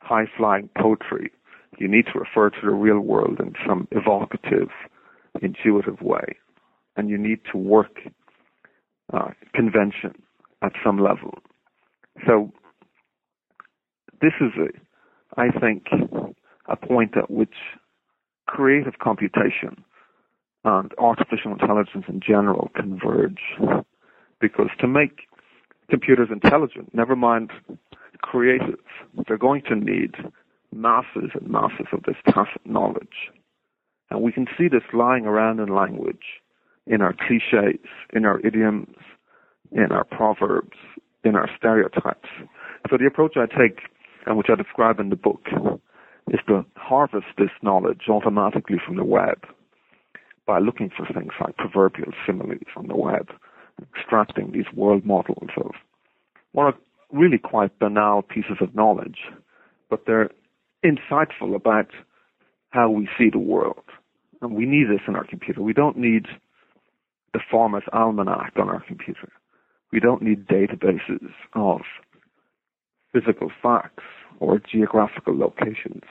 high 0.00 0.24
flying 0.36 0.68
poetry, 0.76 1.30
you 1.78 1.88
need 1.88 2.06
to 2.12 2.18
refer 2.18 2.50
to 2.50 2.60
the 2.62 2.70
real 2.70 3.00
world 3.00 3.40
in 3.40 3.54
some 3.66 3.88
evocative, 3.90 4.68
intuitive 5.40 6.00
way. 6.00 6.36
And 6.96 7.08
you 7.08 7.18
need 7.18 7.40
to 7.50 7.58
work 7.58 7.98
uh, 9.12 9.30
convention 9.54 10.14
at 10.62 10.72
some 10.84 10.98
level. 10.98 11.38
So 12.26 12.52
this 14.20 14.32
is, 14.40 14.52
a, 14.58 15.40
I 15.40 15.48
think, 15.58 15.86
a 16.68 16.76
point 16.76 17.16
at 17.16 17.30
which 17.30 17.54
creative 18.46 18.94
computation 19.02 19.84
and 20.64 20.92
artificial 20.98 21.52
intelligence 21.52 22.04
in 22.08 22.20
general 22.20 22.70
converge. 22.76 23.40
Because 24.40 24.68
to 24.80 24.86
make 24.86 25.22
computers 25.88 26.28
intelligent, 26.30 26.94
never 26.94 27.16
mind 27.16 27.50
creative, 28.18 28.78
they're 29.26 29.38
going 29.38 29.62
to 29.68 29.76
need 29.76 30.14
masses 30.72 31.30
and 31.34 31.48
masses 31.48 31.86
of 31.92 32.02
this 32.06 32.16
tacit 32.26 32.64
knowledge. 32.64 33.30
And 34.10 34.22
we 34.22 34.32
can 34.32 34.46
see 34.58 34.68
this 34.68 34.82
lying 34.92 35.26
around 35.26 35.60
in 35.60 35.74
language, 35.74 36.40
in 36.86 37.00
our 37.00 37.14
cliches, 37.14 37.86
in 38.12 38.24
our 38.24 38.40
idioms, 38.40 38.96
in 39.70 39.90
our 39.90 40.04
proverbs, 40.04 40.76
in 41.24 41.36
our 41.36 41.48
stereotypes. 41.56 42.28
So 42.90 42.96
the 42.98 43.06
approach 43.06 43.36
I 43.36 43.46
take, 43.46 43.80
and 44.26 44.36
which 44.36 44.48
I 44.50 44.54
describe 44.54 44.98
in 44.98 45.10
the 45.10 45.16
book, 45.16 45.46
is 46.30 46.40
to 46.48 46.64
harvest 46.76 47.26
this 47.38 47.50
knowledge 47.62 48.02
automatically 48.08 48.78
from 48.84 48.96
the 48.96 49.04
web 49.04 49.44
by 50.46 50.58
looking 50.58 50.90
for 50.90 51.06
things 51.06 51.32
like 51.40 51.56
proverbial 51.56 52.12
similes 52.26 52.60
on 52.76 52.88
the 52.88 52.96
web, 52.96 53.30
extracting 53.96 54.52
these 54.52 54.70
world 54.74 55.04
models 55.04 55.50
of 55.56 55.72
what 56.52 56.64
are 56.64 56.74
really 57.12 57.38
quite 57.38 57.78
banal 57.78 58.22
pieces 58.22 58.56
of 58.60 58.74
knowledge, 58.74 59.18
but 59.88 60.04
they're 60.06 60.30
insightful 60.84 61.54
about 61.54 61.88
how 62.70 62.90
we 62.90 63.08
see 63.18 63.30
the 63.30 63.38
world. 63.38 63.84
And 64.40 64.54
we 64.54 64.66
need 64.66 64.88
this 64.88 65.02
in 65.06 65.14
our 65.14 65.26
computer. 65.26 65.62
We 65.62 65.72
don't 65.72 65.96
need 65.96 66.26
the 67.32 67.40
farmer's 67.50 67.84
almanac 67.92 68.54
on 68.56 68.68
our 68.68 68.82
computer. 68.86 69.30
We 69.92 70.00
don't 70.00 70.22
need 70.22 70.46
databases 70.46 71.30
of 71.54 71.82
physical 73.12 73.50
facts 73.62 74.04
or 74.40 74.58
geographical 74.58 75.38
locations. 75.38 76.02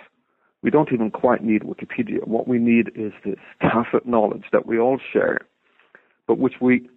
We 0.64 0.70
don't 0.70 0.94
even 0.94 1.10
quite 1.10 1.44
need 1.44 1.64
Wikipedia. 1.64 2.28
What 2.28 2.48
we 2.48 2.60
need 2.60 2.90
is 2.96 3.12
this 3.26 3.40
tacit 3.62 4.06
knowledge 4.06 4.46
that 4.52 4.68
we 4.68 4.80
all 4.80 5.00
share, 5.12 5.40
but 6.28 6.38
which 6.38 6.56
we 6.62 6.88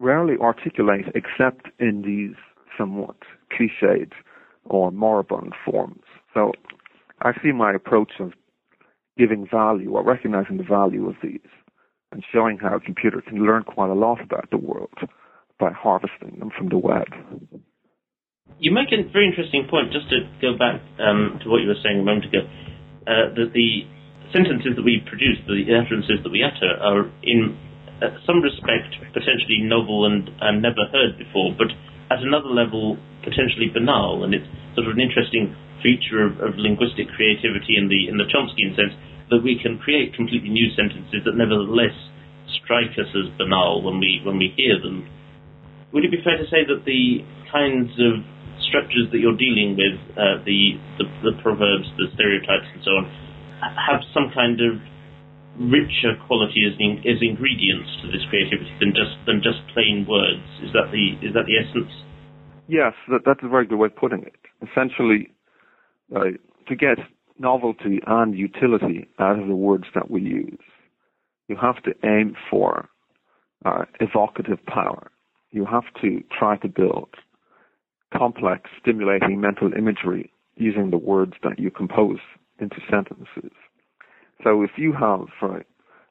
rarely 0.00 0.34
articulate 0.40 1.06
except 1.14 1.68
in 1.78 2.02
these 2.02 2.36
somewhat 2.76 3.16
cliched 3.50 4.12
or 4.64 4.90
moribund 4.90 5.54
forms. 5.64 6.02
So 6.34 6.52
I 7.22 7.32
see 7.42 7.52
my 7.52 7.72
approach 7.72 8.12
of 8.20 8.32
giving 9.16 9.46
value 9.50 9.92
or 9.96 10.04
recognizing 10.04 10.58
the 10.58 10.64
value 10.64 11.08
of 11.08 11.16
these 11.22 11.40
and 12.12 12.22
showing 12.32 12.58
how 12.58 12.76
a 12.76 12.80
computer 12.80 13.20
can 13.20 13.44
learn 13.44 13.62
quite 13.62 13.90
a 13.90 13.94
lot 13.94 14.20
about 14.20 14.50
the 14.50 14.58
world 14.58 14.94
by 15.58 15.72
harvesting 15.72 16.38
them 16.38 16.50
from 16.56 16.68
the 16.68 16.78
web. 16.78 17.08
You 18.58 18.70
make 18.72 18.92
a 18.92 19.02
very 19.10 19.26
interesting 19.26 19.66
point, 19.68 19.92
just 19.92 20.08
to 20.10 20.28
go 20.40 20.56
back 20.56 20.80
um, 21.00 21.40
to 21.42 21.48
what 21.48 21.60
you 21.60 21.68
were 21.68 21.80
saying 21.82 22.00
a 22.00 22.04
moment 22.04 22.26
ago, 22.26 22.40
uh, 23.06 23.34
that 23.34 23.52
the 23.52 23.84
sentences 24.32 24.76
that 24.76 24.84
we 24.84 25.02
produce, 25.08 25.36
the 25.46 25.64
utterances 25.76 26.20
that 26.22 26.30
we 26.30 26.44
utter, 26.44 26.72
are 26.80 27.08
in 27.22 27.56
uh, 28.00 28.16
some 28.24 28.40
respect 28.40 28.96
potentially 29.12 29.64
novel 29.64 30.04
and, 30.06 30.28
and 30.40 30.60
never 30.60 30.84
heard 30.92 31.16
before, 31.18 31.56
but 31.56 31.68
at 32.12 32.22
another 32.22 32.48
level 32.48 32.96
potentially 33.24 33.68
banal, 33.72 34.24
and 34.24 34.32
it's 34.32 34.46
sort 34.76 34.86
of 34.86 34.94
an 34.94 35.02
interesting 35.02 35.56
feature 35.80 36.20
of, 36.20 36.38
of 36.44 36.54
linguistic 36.60 37.08
creativity 37.16 37.80
in 37.80 37.88
the 37.88 38.12
in 38.12 38.20
the 38.20 38.28
Chomskyan 38.28 38.76
sense 38.76 38.92
that 39.32 39.42
we 39.42 39.58
can 39.58 39.80
create 39.80 40.14
completely 40.14 40.52
new 40.52 40.70
sentences 40.76 41.24
that 41.24 41.34
nevertheless 41.34 41.96
strike 42.62 42.94
us 42.94 43.10
as 43.10 43.26
banal 43.40 43.82
when 43.82 43.98
we 43.98 44.22
when 44.22 44.38
we 44.38 44.54
hear 44.54 44.78
them. 44.78 45.08
Would 45.92 46.04
it 46.04 46.12
be 46.12 46.20
fair 46.22 46.36
to 46.36 46.46
say 46.52 46.62
that 46.68 46.84
the 46.84 47.24
kinds 47.50 47.90
of 47.96 48.22
structures 48.68 49.08
that 49.12 49.18
you're 49.18 49.36
dealing 49.36 49.76
with, 49.76 49.96
uh, 50.16 50.40
the, 50.44 50.80
the, 50.98 51.06
the 51.30 51.34
proverbs, 51.42 51.86
the 52.00 52.08
stereotypes, 52.16 52.66
and 52.72 52.82
so 52.82 52.92
on, 52.98 53.04
have 53.60 54.00
some 54.12 54.32
kind 54.32 54.60
of 54.60 54.80
richer 55.56 56.16
quality 56.26 56.68
as, 56.68 56.76
in, 56.78 57.00
as 57.04 57.20
ingredients 57.20 57.88
to 58.02 58.12
this 58.12 58.24
creativity 58.28 58.68
than 58.80 58.92
just 58.92 59.16
than 59.24 59.40
just 59.40 59.60
plain 59.72 60.04
words? 60.08 60.44
Is 60.62 60.72
that 60.72 60.92
the 60.92 61.16
is 61.24 61.32
that 61.34 61.48
the 61.48 61.56
essence? 61.56 61.92
Yes, 62.68 62.92
that, 63.08 63.22
that's 63.24 63.40
a 63.42 63.48
very 63.48 63.66
good 63.66 63.78
way 63.78 63.88
of 63.88 63.96
putting 63.96 64.22
it. 64.22 64.45
Essentially, 64.62 65.30
uh, 66.14 66.24
to 66.68 66.76
get 66.76 66.98
novelty 67.38 68.00
and 68.06 68.36
utility 68.36 69.08
out 69.18 69.38
of 69.38 69.48
the 69.48 69.54
words 69.54 69.84
that 69.94 70.10
we 70.10 70.22
use, 70.22 70.58
you 71.48 71.56
have 71.56 71.82
to 71.84 71.92
aim 72.04 72.34
for 72.50 72.88
uh, 73.64 73.84
evocative 74.00 74.64
power. 74.66 75.10
You 75.50 75.64
have 75.64 75.84
to 76.02 76.22
try 76.36 76.56
to 76.58 76.68
build 76.68 77.08
complex, 78.16 78.70
stimulating 78.80 79.40
mental 79.40 79.72
imagery 79.76 80.30
using 80.56 80.90
the 80.90 80.98
words 80.98 81.34
that 81.42 81.58
you 81.58 81.70
compose 81.70 82.18
into 82.58 82.76
sentences. 82.90 83.52
So 84.42 84.62
if 84.62 84.70
you 84.76 84.92
have 84.92 85.26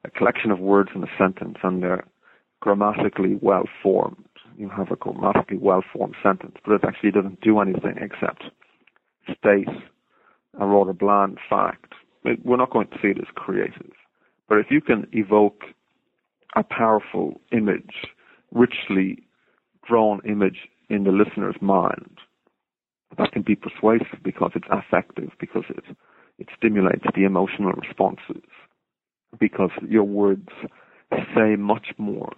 a 0.04 0.10
collection 0.10 0.50
of 0.50 0.58
words 0.58 0.90
in 0.94 1.02
a 1.02 1.08
sentence 1.18 1.56
and 1.62 1.82
they're 1.82 2.04
grammatically 2.60 3.38
well 3.40 3.64
formed, 3.82 4.24
you 4.58 4.68
have 4.70 4.90
a 4.90 4.96
grammatically 4.96 5.58
well 5.58 5.82
formed 5.92 6.16
sentence, 6.22 6.56
but 6.64 6.74
it 6.74 6.84
actually 6.84 7.10
doesn't 7.10 7.40
do 7.40 7.60
anything 7.60 7.96
except 8.00 8.44
state 9.38 9.68
a 10.58 10.66
rather 10.66 10.92
bland 10.92 11.38
fact. 11.48 11.92
We're 12.44 12.56
not 12.56 12.70
going 12.70 12.88
to 12.88 12.96
see 13.00 13.08
it 13.08 13.18
as 13.18 13.26
creative. 13.34 13.92
But 14.48 14.58
if 14.58 14.66
you 14.70 14.80
can 14.80 15.06
evoke 15.12 15.62
a 16.54 16.62
powerful 16.62 17.40
image, 17.52 18.06
richly 18.52 19.22
drawn 19.86 20.20
image 20.28 20.68
in 20.88 21.04
the 21.04 21.10
listener's 21.10 21.56
mind, 21.60 22.18
that 23.18 23.32
can 23.32 23.42
be 23.42 23.54
persuasive 23.54 24.22
because 24.24 24.52
it's 24.54 24.66
affective, 24.70 25.30
because 25.38 25.64
it, 25.68 25.84
it 26.38 26.48
stimulates 26.56 27.04
the 27.14 27.24
emotional 27.24 27.72
responses, 27.72 28.42
because 29.38 29.70
your 29.88 30.04
words 30.04 30.48
say 31.34 31.56
much 31.56 31.88
more 31.98 32.32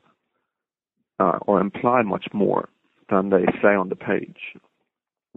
uh, 1.18 1.38
or 1.46 1.60
imply 1.60 2.02
much 2.02 2.26
more 2.32 2.68
than 3.10 3.30
they 3.30 3.44
say 3.62 3.68
on 3.68 3.88
the 3.88 3.96
page, 3.96 4.56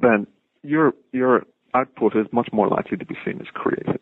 then 0.01 0.27
your 0.63 0.93
your 1.11 1.43
output 1.73 2.15
is 2.15 2.27
much 2.31 2.49
more 2.51 2.67
likely 2.67 2.97
to 2.97 3.05
be 3.05 3.15
seen 3.25 3.39
as 3.39 3.47
creative 3.53 4.01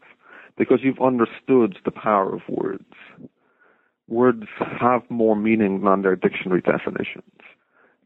because 0.57 0.79
you've 0.83 0.99
understood 1.01 1.77
the 1.85 1.91
power 1.91 2.33
of 2.35 2.41
words. 2.49 2.83
Words 4.07 4.43
have 4.79 5.03
more 5.09 5.35
meaning 5.35 5.81
than 5.83 6.01
their 6.01 6.15
dictionary 6.15 6.61
definitions. 6.61 7.31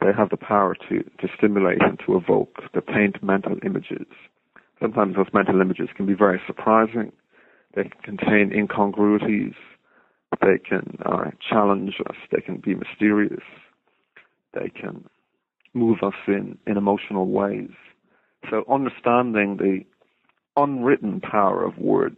They 0.01 0.11
have 0.17 0.29
the 0.29 0.37
power 0.37 0.75
to, 0.89 1.03
to 1.03 1.27
stimulate 1.37 1.81
and 1.81 1.99
to 2.05 2.17
evoke, 2.17 2.57
to 2.73 2.81
paint 2.81 3.23
mental 3.23 3.55
images. 3.65 4.05
Sometimes 4.81 5.15
those 5.15 5.33
mental 5.33 5.61
images 5.61 5.87
can 5.95 6.05
be 6.05 6.13
very 6.13 6.41
surprising. 6.45 7.13
They 7.73 7.83
can 7.83 8.17
contain 8.17 8.51
incongruities. 8.53 9.53
They 10.41 10.57
can 10.67 10.97
uh, 11.05 11.31
challenge 11.49 11.95
us. 12.09 12.15
They 12.31 12.41
can 12.41 12.57
be 12.57 12.75
mysterious. 12.75 13.43
They 14.53 14.69
can 14.69 15.05
move 15.73 15.99
us 16.03 16.13
in, 16.27 16.57
in 16.67 16.77
emotional 16.77 17.27
ways. 17.27 17.71
So 18.49 18.63
understanding 18.69 19.57
the 19.57 19.81
unwritten 20.55 21.21
power 21.21 21.65
of 21.65 21.77
words 21.77 22.17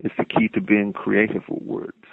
is 0.00 0.12
the 0.18 0.24
key 0.24 0.48
to 0.54 0.60
being 0.60 0.92
creative 0.92 1.42
with 1.48 1.62
words. 1.62 2.04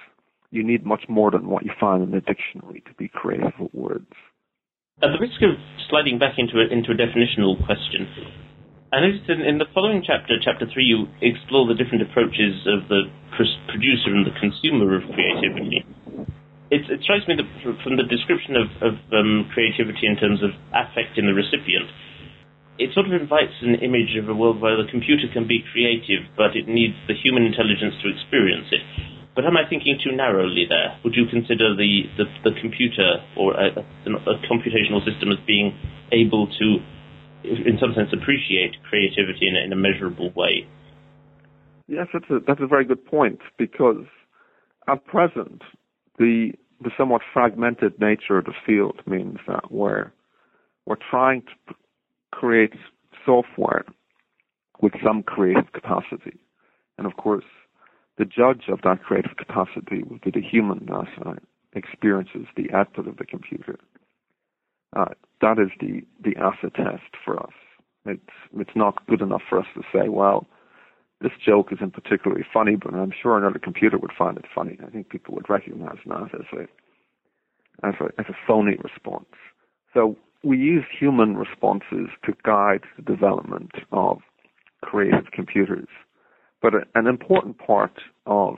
You 0.52 0.64
need 0.64 0.86
much 0.86 1.04
more 1.08 1.32
than 1.32 1.48
what 1.48 1.64
you 1.64 1.72
find 1.80 2.04
in 2.04 2.12
the 2.12 2.22
dictionary 2.22 2.84
to 2.88 2.94
be 2.98 3.08
creative 3.08 3.54
with 3.60 3.74
words. 3.74 4.12
At 5.02 5.10
the 5.16 5.20
risk 5.20 5.42
of 5.42 5.58
sliding 5.90 6.20
back 6.20 6.36
into 6.38 6.60
a, 6.60 6.68
into 6.72 6.92
a 6.92 6.96
definitional 6.96 7.58
question, 7.66 8.08
I 8.94 9.00
noticed 9.00 9.30
in, 9.30 9.42
in, 9.42 9.58
the 9.58 9.66
following 9.74 10.04
chapter, 10.06 10.36
chapter 10.44 10.68
three, 10.68 10.84
you 10.84 11.08
explore 11.24 11.66
the 11.66 11.74
different 11.74 12.04
approaches 12.04 12.68
of 12.68 12.88
the 12.92 13.08
producer 13.72 14.12
and 14.12 14.28
the 14.28 14.36
consumer 14.36 15.00
of 15.00 15.04
creativity. 15.16 15.88
It, 16.72 16.88
it 16.88 17.04
strikes 17.04 17.28
me 17.28 17.36
that 17.36 17.48
from 17.84 18.00
the 18.00 18.08
description 18.08 18.56
of, 18.56 18.68
of 18.80 18.94
um, 19.12 19.52
creativity 19.52 20.08
in 20.08 20.16
terms 20.16 20.40
of 20.40 20.56
affect 20.72 21.20
in 21.20 21.28
the 21.28 21.36
recipient, 21.36 21.92
it 22.80 22.96
sort 22.96 23.06
of 23.06 23.14
invites 23.14 23.54
an 23.62 23.76
image 23.84 24.16
of 24.16 24.32
a 24.32 24.34
world 24.34 24.64
where 24.64 24.80
the 24.80 24.90
computer 24.90 25.28
can 25.30 25.46
be 25.46 25.62
creative, 25.72 26.26
but 26.40 26.56
it 26.56 26.72
needs 26.72 26.96
the 27.12 27.14
human 27.14 27.44
intelligence 27.44 27.94
to 28.02 28.08
experience 28.08 28.72
it. 28.72 28.82
But 29.36 29.46
am 29.46 29.56
I 29.56 29.68
thinking 29.68 30.00
too 30.04 30.16
narrowly 30.16 30.66
there? 30.68 30.98
Would 31.04 31.16
you 31.16 31.26
consider 31.28 31.76
the, 31.76 32.04
the, 32.18 32.26
the 32.44 32.54
computer 32.60 33.24
or 33.38 33.54
a, 33.54 33.80
a, 33.80 34.36
computational 34.48 35.04
system 35.06 35.32
as 35.32 35.40
being 35.48 35.78
able 36.12 36.48
to, 36.48 36.68
in 37.44 37.78
some 37.80 37.94
sense, 37.96 38.10
appreciate 38.12 38.76
creativity 38.88 39.48
in 39.48 39.56
a, 39.56 39.62
in 39.64 39.72
a 39.72 39.80
measurable 39.80 40.32
way? 40.36 40.68
Yes, 41.88 42.08
that's 42.12 42.26
a, 42.30 42.40
that's 42.46 42.62
a 42.62 42.68
very 42.68 42.84
good 42.84 43.06
point 43.06 43.40
because 43.58 44.06
at 44.88 45.06
present, 45.06 45.62
the, 46.18 46.52
the 46.82 46.92
somewhat 46.98 47.22
fragmented 47.34 48.00
nature 48.00 48.38
of 48.38 48.46
the 48.46 48.54
field 48.66 49.02
means 49.06 49.38
that 49.48 49.72
we're, 49.72 50.12
we're 50.86 50.96
trying 51.10 51.42
to 51.42 51.76
create 52.32 52.74
software 53.26 53.86
with 54.82 54.94
some 55.06 55.24
creative 55.24 55.72
capacity. 55.74 56.40
And 56.98 57.06
of 57.06 57.18
course, 57.18 57.46
the 58.18 58.26
judge 58.26 58.64
of 58.68 58.80
that 58.84 59.04
creative 59.04 59.38
capacity 59.38 60.04
will 60.04 60.20
be 60.24 60.32
the 60.32 60.42
human 60.42 60.88
that 60.88 61.08
uh, 61.26 61.34
experiences 61.74 62.48
the 62.56 62.72
output 62.74 63.08
of 63.08 63.18
the 63.18 63.26
computer. 63.26 63.78
Uh, 64.96 65.06
that 65.40 65.58
is 65.58 65.70
the, 65.80 66.02
the 66.24 66.36
acid 66.38 66.74
test 66.76 67.16
for 67.24 67.40
us. 67.40 67.54
It's, 68.06 68.22
it's 68.58 68.76
not 68.76 69.06
good 69.08 69.22
enough 69.22 69.42
for 69.48 69.60
us 69.60 69.68
to 69.76 69.82
say, 69.94 70.10
well, 70.10 70.48
this 71.22 71.32
joke 71.44 71.68
isn't 71.72 71.94
particularly 71.94 72.44
funny, 72.54 72.76
but 72.76 72.94
I'm 72.94 73.14
sure 73.22 73.38
another 73.38 73.60
computer 73.60 73.98
would 73.98 74.12
find 74.18 74.38
it 74.38 74.46
funny. 74.54 74.78
I 74.86 74.90
think 74.90 75.10
people 75.10 75.36
would 75.36 75.50
recognize 75.50 75.98
that 76.06 76.30
as 76.34 76.46
a, 76.54 77.88
as 77.88 77.94
a, 78.00 78.06
as 78.20 78.26
a 78.30 78.36
phony 78.48 78.78
response. 78.84 79.30
So 79.94 80.18
we 80.44 80.58
use 80.58 80.86
human 80.98 81.38
responses 81.38 82.10
to 82.26 82.34
guide 82.44 82.84
the 82.96 83.04
development 83.04 83.72
of 83.92 84.20
creative 84.82 85.32
computers. 85.32 85.88
But 86.62 86.74
an 86.96 87.08
important 87.08 87.58
part 87.58 88.00
of 88.26 88.56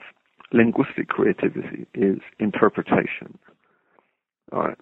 linguistic 0.52 1.08
creativity 1.08 1.86
is 1.94 2.18
interpretation. 2.38 3.38
Uh, 4.52 4.72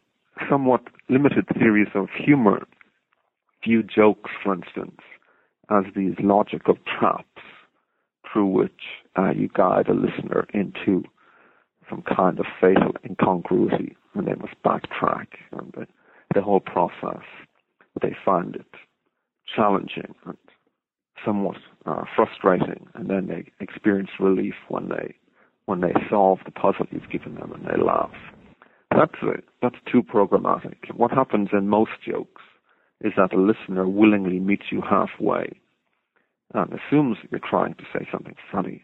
somewhat 0.48 0.82
limited 1.08 1.46
theories 1.58 1.88
of 1.94 2.08
humor 2.16 2.66
view 3.64 3.82
jokes, 3.82 4.30
for 4.42 4.54
instance, 4.54 5.00
as 5.70 5.84
these 5.94 6.14
logical 6.20 6.76
traps 6.98 7.31
through 8.32 8.46
which 8.46 8.80
uh, 9.18 9.30
you 9.30 9.48
guide 9.48 9.88
a 9.88 9.94
listener 9.94 10.46
into 10.54 11.04
some 11.90 12.02
kind 12.02 12.38
of 12.38 12.46
fatal 12.60 12.92
incongruity, 13.04 13.96
and 14.14 14.26
they 14.26 14.34
must 14.34 14.54
backtrack. 14.64 15.26
And 15.52 15.72
the, 15.76 15.86
the 16.34 16.42
whole 16.42 16.60
process, 16.60 17.24
they 18.00 18.16
find 18.24 18.54
it 18.56 18.66
challenging 19.54 20.14
and 20.24 20.38
somewhat 21.24 21.56
uh, 21.86 22.04
frustrating, 22.16 22.86
and 22.94 23.10
then 23.10 23.26
they 23.26 23.50
experience 23.60 24.10
relief 24.18 24.54
when 24.68 24.88
they 24.88 25.14
when 25.66 25.80
they 25.80 25.92
solve 26.10 26.40
the 26.44 26.50
puzzle 26.50 26.86
you've 26.90 27.08
given 27.10 27.36
them 27.36 27.52
and 27.52 27.64
they 27.64 27.80
laugh. 27.80 28.10
That's 28.90 29.14
a, 29.22 29.40
that's 29.62 29.76
too 29.90 30.02
programmatic. 30.02 30.92
What 30.94 31.12
happens 31.12 31.50
in 31.52 31.68
most 31.68 31.92
jokes 32.04 32.42
is 33.00 33.12
that 33.16 33.30
the 33.30 33.36
listener 33.36 33.88
willingly 33.88 34.40
meets 34.40 34.64
you 34.72 34.80
halfway 34.82 35.60
and 36.54 36.72
assumes 36.72 37.18
you're 37.30 37.40
trying 37.40 37.74
to 37.74 37.84
say 37.92 38.06
something 38.10 38.34
funny 38.50 38.82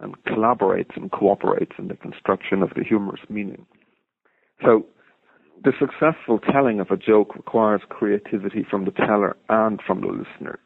and 0.00 0.16
collaborates 0.24 0.96
and 0.96 1.10
cooperates 1.12 1.72
in 1.78 1.88
the 1.88 1.96
construction 1.96 2.62
of 2.62 2.70
the 2.74 2.82
humorous 2.82 3.20
meaning. 3.28 3.64
So 4.64 4.86
the 5.64 5.72
successful 5.78 6.38
telling 6.38 6.80
of 6.80 6.90
a 6.90 6.96
joke 6.96 7.36
requires 7.36 7.82
creativity 7.88 8.66
from 8.68 8.84
the 8.84 8.90
teller 8.90 9.36
and 9.48 9.80
from 9.86 10.00
the 10.00 10.08
listener, 10.08 10.58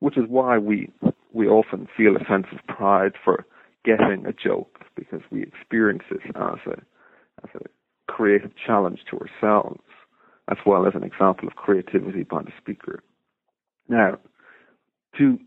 which 0.00 0.16
is 0.16 0.24
why 0.28 0.58
we 0.58 0.90
we 1.32 1.46
often 1.46 1.86
feel 1.94 2.16
a 2.16 2.24
sense 2.24 2.46
of 2.50 2.66
pride 2.66 3.12
for 3.22 3.44
getting 3.84 4.24
a 4.26 4.32
joke 4.32 4.80
because 4.94 5.20
we 5.30 5.42
experience 5.42 6.04
it 6.10 6.20
as 6.34 6.58
a 6.66 6.80
as 7.44 7.50
a 7.54 8.12
creative 8.12 8.52
challenge 8.56 9.00
to 9.10 9.18
ourselves, 9.18 9.82
as 10.50 10.56
well 10.64 10.86
as 10.86 10.94
an 10.94 11.04
example 11.04 11.46
of 11.46 11.56
creativity 11.56 12.22
by 12.22 12.42
the 12.42 12.52
speaker. 12.58 13.02
Now, 13.88 14.18
to 15.18 15.38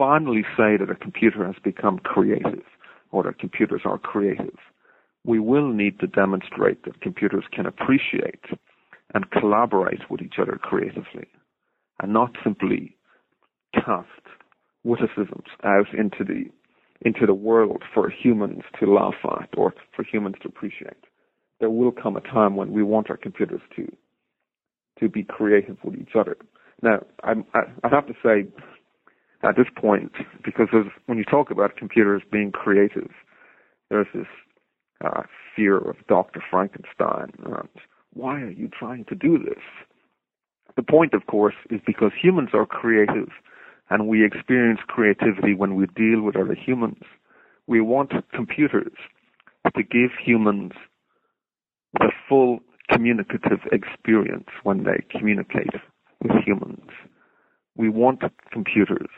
finally 0.00 0.42
say 0.56 0.78
that 0.78 0.88
a 0.90 0.94
computer 0.94 1.44
has 1.44 1.56
become 1.62 1.98
creative 1.98 2.64
or 3.12 3.22
that 3.22 3.38
computers 3.38 3.82
are 3.84 3.98
creative, 3.98 4.56
we 5.24 5.38
will 5.38 5.70
need 5.70 6.00
to 6.00 6.06
demonstrate 6.06 6.82
that 6.84 7.02
computers 7.02 7.44
can 7.52 7.66
appreciate 7.66 8.42
and 9.12 9.30
collaborate 9.30 10.00
with 10.08 10.22
each 10.22 10.36
other 10.40 10.58
creatively 10.62 11.26
and 12.02 12.14
not 12.14 12.30
simply 12.42 12.96
cast 13.74 14.08
witticisms 14.84 15.44
out 15.64 15.92
into 15.92 16.24
the 16.24 16.44
into 17.02 17.26
the 17.26 17.34
world 17.34 17.82
for 17.94 18.10
humans 18.10 18.62
to 18.78 18.90
laugh 18.90 19.14
at 19.24 19.48
or 19.56 19.74
for 19.94 20.02
humans 20.02 20.36
to 20.42 20.48
appreciate. 20.48 21.04
There 21.58 21.70
will 21.70 21.92
come 21.92 22.16
a 22.16 22.20
time 22.20 22.56
when 22.56 22.72
we 22.72 22.82
want 22.82 23.10
our 23.10 23.18
computers 23.18 23.60
to 23.76 23.86
to 24.98 25.10
be 25.10 25.24
creative 25.24 25.76
with 25.84 25.96
each 25.96 26.14
other. 26.18 26.38
Now, 26.82 27.04
I'm, 27.22 27.44
I, 27.52 27.60
I 27.84 27.88
have 27.88 28.06
to 28.06 28.14
say 28.22 28.48
at 29.42 29.56
this 29.56 29.66
point, 29.74 30.12
because 30.44 30.68
when 31.06 31.18
you 31.18 31.24
talk 31.24 31.50
about 31.50 31.76
computers 31.76 32.22
being 32.30 32.52
creative, 32.52 33.10
there's 33.88 34.06
this 34.14 34.26
uh, 35.04 35.22
fear 35.56 35.78
of 35.78 35.96
Dr. 36.08 36.42
Frankenstein. 36.50 37.32
And 37.44 37.68
why 38.12 38.40
are 38.40 38.50
you 38.50 38.68
trying 38.68 39.04
to 39.06 39.14
do 39.14 39.38
this? 39.38 39.62
The 40.76 40.82
point, 40.82 41.14
of 41.14 41.26
course, 41.26 41.54
is 41.70 41.80
because 41.86 42.12
humans 42.20 42.50
are 42.52 42.66
creative 42.66 43.28
and 43.88 44.06
we 44.06 44.24
experience 44.24 44.80
creativity 44.86 45.54
when 45.54 45.74
we 45.74 45.86
deal 45.96 46.22
with 46.22 46.36
other 46.36 46.54
humans. 46.54 47.02
We 47.66 47.80
want 47.80 48.12
computers 48.32 48.92
to 49.74 49.82
give 49.82 50.10
humans 50.24 50.72
the 51.94 52.12
full 52.28 52.60
communicative 52.90 53.60
experience 53.72 54.48
when 54.62 54.84
they 54.84 55.04
communicate 55.10 55.74
with 56.22 56.32
humans. 56.44 56.90
We 57.76 57.88
want 57.88 58.22
computers 58.52 59.08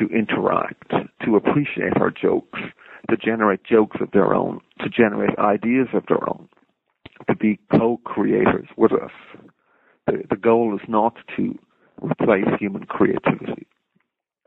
to 0.00 0.06
interact, 0.06 0.90
to 1.24 1.36
appreciate 1.36 1.96
our 2.00 2.10
jokes, 2.10 2.58
to 3.08 3.16
generate 3.16 3.62
jokes 3.64 3.98
of 4.00 4.10
their 4.12 4.34
own, 4.34 4.60
to 4.80 4.88
generate 4.88 5.38
ideas 5.38 5.88
of 5.92 6.04
their 6.08 6.28
own, 6.28 6.48
to 7.28 7.36
be 7.36 7.60
co-creators 7.70 8.68
with 8.76 8.92
us. 8.92 9.10
The, 10.06 10.22
the 10.30 10.36
goal 10.36 10.74
is 10.74 10.88
not 10.88 11.16
to 11.36 11.58
replace 12.00 12.46
human 12.58 12.86
creativity. 12.86 13.66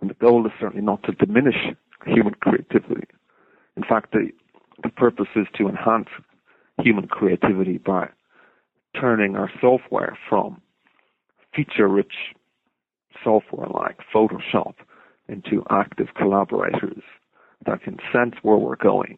And 0.01 0.09
the 0.09 0.15
goal 0.15 0.45
is 0.45 0.51
certainly 0.59 0.83
not 0.83 1.03
to 1.03 1.11
diminish 1.11 1.55
human 2.05 2.33
creativity. 2.35 3.07
In 3.77 3.83
fact, 3.83 4.11
the, 4.11 4.29
the 4.81 4.89
purpose 4.89 5.29
is 5.35 5.47
to 5.57 5.69
enhance 5.69 6.09
human 6.79 7.07
creativity 7.07 7.77
by 7.77 8.09
turning 8.99 9.35
our 9.35 9.51
software 9.61 10.17
from 10.27 10.61
feature-rich 11.55 12.13
software 13.23 13.67
like 13.67 13.99
Photoshop 14.13 14.73
into 15.33 15.63
active 15.69 16.07
collaborators 16.15 17.01
that 17.65 17.81
can 17.81 17.97
sense 18.13 18.35
where 18.41 18.57
we're 18.57 18.75
going, 18.75 19.17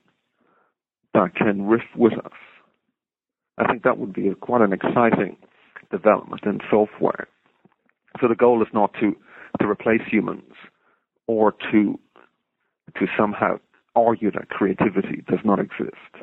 that 1.14 1.36
can 1.36 1.66
riff 1.68 1.84
with 1.96 2.14
us. 2.14 2.32
I 3.58 3.68
think 3.68 3.84
that 3.84 3.98
would 3.98 4.14
be 4.14 4.32
quite 4.40 4.62
an 4.62 4.74
exciting 4.74 5.38
development 5.92 6.42
in 6.46 6.60
software. 6.70 7.28
So 8.22 8.28
the 8.28 8.36
goal 8.36 8.62
is 8.62 8.68
not 8.74 8.94
to, 9.00 9.16
to 9.62 9.68
replace 9.68 10.02
humans 10.10 10.54
or 11.28 11.54
to 11.72 12.00
to 13.00 13.08
somehow 13.18 13.60
argue 13.96 14.32
that 14.32 14.48
creativity 14.50 15.24
does 15.28 15.40
not 15.44 15.60
exist. 15.60 16.14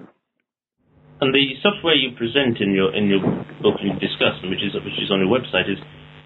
And 1.20 1.34
the 1.34 1.54
software 1.60 1.94
you 1.94 2.16
present 2.16 2.58
in 2.60 2.72
your 2.72 2.94
in 2.94 3.06
your 3.06 3.20
book 3.60 3.78
you 3.82 3.92
discuss, 4.00 4.40
which 4.42 4.62
is 4.62 4.74
which 4.74 4.98
is 4.98 5.10
on 5.10 5.20
your 5.20 5.28
website, 5.28 5.70
is 5.70 5.78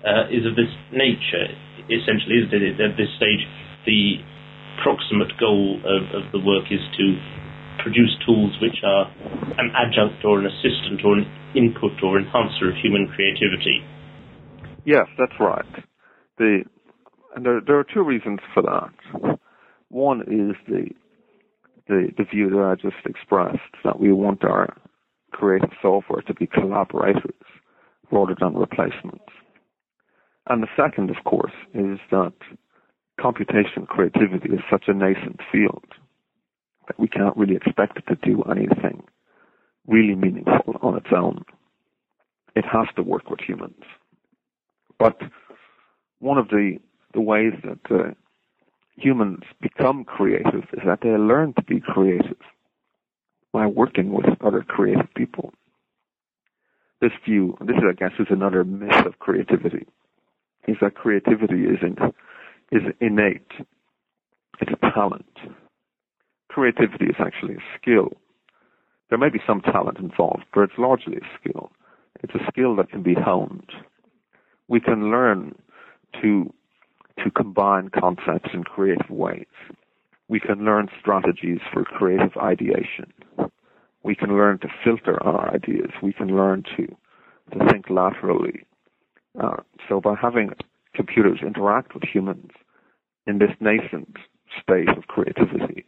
uh, 0.07 0.31
is 0.31 0.47
of 0.47 0.55
this 0.55 0.71
nature. 0.95 1.51
Essentially, 1.91 2.43
is 2.43 2.51
that 2.51 2.63
at 2.63 2.97
this 2.97 3.11
stage 3.19 3.43
the 3.87 4.23
proximate 4.83 5.35
goal 5.39 5.79
of, 5.83 6.03
of 6.15 6.25
the 6.33 6.43
work 6.43 6.67
is 6.71 6.83
to 6.99 7.07
produce 7.83 8.15
tools 8.27 8.55
which 8.61 8.79
are 8.83 9.07
an 9.59 9.71
adjunct 9.75 10.25
or 10.25 10.39
an 10.41 10.47
assistant 10.47 11.05
or 11.05 11.19
an 11.19 11.27
input 11.55 11.93
or 12.03 12.19
enhancer 12.19 12.71
of 12.71 12.77
human 12.83 13.07
creativity. 13.15 13.83
Yes, 14.85 15.07
that's 15.19 15.39
right. 15.41 15.85
The 16.39 16.65
and 17.35 17.45
there 17.45 17.61
there 17.65 17.79
are 17.79 17.85
two 17.85 18.03
reasons 18.03 18.41
for 18.55 18.63
that. 18.63 19.39
One 19.89 20.23
is 20.23 20.57
the 20.69 20.91
the 21.89 22.09
the 22.17 22.25
view 22.25 22.51
that 22.51 22.59
I 22.59 22.75
just 22.75 23.05
expressed 23.07 23.59
that 23.85 24.01
we 24.01 24.13
want 24.13 24.45
our 24.45 24.77
creative 25.33 25.71
software 25.83 26.23
to 26.23 26.35
be 26.35 26.47
collaborators 26.47 27.35
rather 28.11 28.35
than 28.41 28.55
replacements. 28.55 29.25
And 30.49 30.63
the 30.63 30.69
second, 30.77 31.11
of 31.11 31.25
course, 31.25 31.53
is 31.75 31.99
that 32.11 32.33
computation 33.21 33.87
creativity 33.87 34.51
is 34.51 34.61
such 34.71 34.85
a 34.87 34.95
nascent 34.95 35.41
field 35.51 35.85
that 36.87 36.99
we 36.99 37.09
can't 37.09 37.37
really 37.37 37.57
expect 37.57 37.99
it 37.99 38.07
to 38.09 38.15
do 38.17 38.43
anything 38.43 39.03
really 39.87 40.15
meaningful 40.15 40.77
on 40.83 40.97
its 40.97 41.09
own. 41.17 41.45
It 42.55 42.65
has 42.65 42.87
to 42.97 43.03
work 43.03 43.31
with 43.31 43.41
humans. 43.41 43.83
But 44.99 45.21
one 46.21 46.39
of 46.39 46.49
the, 46.49 46.79
the 47.13 47.21
ways 47.21 47.53
that 47.65 47.95
uh, 47.95 48.11
humans 48.97 49.43
become 49.61 50.05
creative 50.05 50.65
is 50.73 50.81
that 50.87 51.01
they 51.03 51.11
learn 51.11 51.55
to 51.55 51.63
be 51.63 51.81
creative 51.81 52.39
by 53.53 53.67
working 53.67 54.13
with 54.13 54.27
other 54.45 54.63
creative 54.63 55.13
people. 55.15 55.53
This 57.01 57.13
view, 57.25 57.57
this 57.61 57.77
I 57.77 57.93
guess 57.93 58.13
is 58.19 58.27
another 58.31 58.65
myth 58.65 59.07
of 59.07 59.19
creativity, 59.19 59.87
is 60.67 60.77
that 60.81 60.95
creativity 60.95 61.65
isn't 61.65 61.99
is 62.73 62.83
innate. 63.01 63.51
It's 64.61 64.73
a 64.73 64.91
talent. 64.93 65.27
Creativity 66.49 67.07
is 67.07 67.17
actually 67.19 67.55
a 67.55 67.79
skill. 67.81 68.11
There 69.09 69.19
may 69.19 69.29
be 69.29 69.41
some 69.47 69.61
talent 69.61 69.99
involved, 69.99 70.45
but 70.53 70.63
it's 70.63 70.79
largely 70.79 71.17
a 71.17 71.39
skill. 71.39 71.71
It's 72.23 72.35
a 72.35 72.45
skill 72.51 72.75
that 72.77 72.91
can 72.91 73.03
be 73.03 73.15
honed. 73.15 73.71
We 74.69 74.81
can 74.81 75.11
learn 75.11 75.55
to 76.23 76.53
to 77.23 77.31
combine 77.31 77.89
concepts 77.89 78.51
in 78.53 78.63
creative 78.65 79.09
ways. 79.09 79.47
We 80.29 80.41
can 80.41 80.65
learn 80.65 80.89
strategies 81.01 81.61
for 81.73 81.85
creative 81.85 82.37
ideation. 82.37 83.13
We 84.03 84.15
can 84.15 84.37
learn 84.37 84.59
to 84.59 84.69
filter 84.85 85.23
our 85.23 85.55
ideas. 85.55 85.91
We 86.03 86.13
can 86.13 86.29
learn 86.37 86.65
to 86.77 86.87
to 87.53 87.71
think 87.71 87.89
laterally. 87.91 88.65
Uh, 89.41 89.57
so 89.89 90.01
by 90.01 90.15
having 90.21 90.51
computers 90.95 91.41
interact 91.43 91.95
with 91.95 92.05
humans 92.05 92.51
in 93.27 93.39
this 93.39 93.51
nascent 93.61 94.17
state 94.63 94.89
of 94.97 95.07
creativity, 95.09 95.85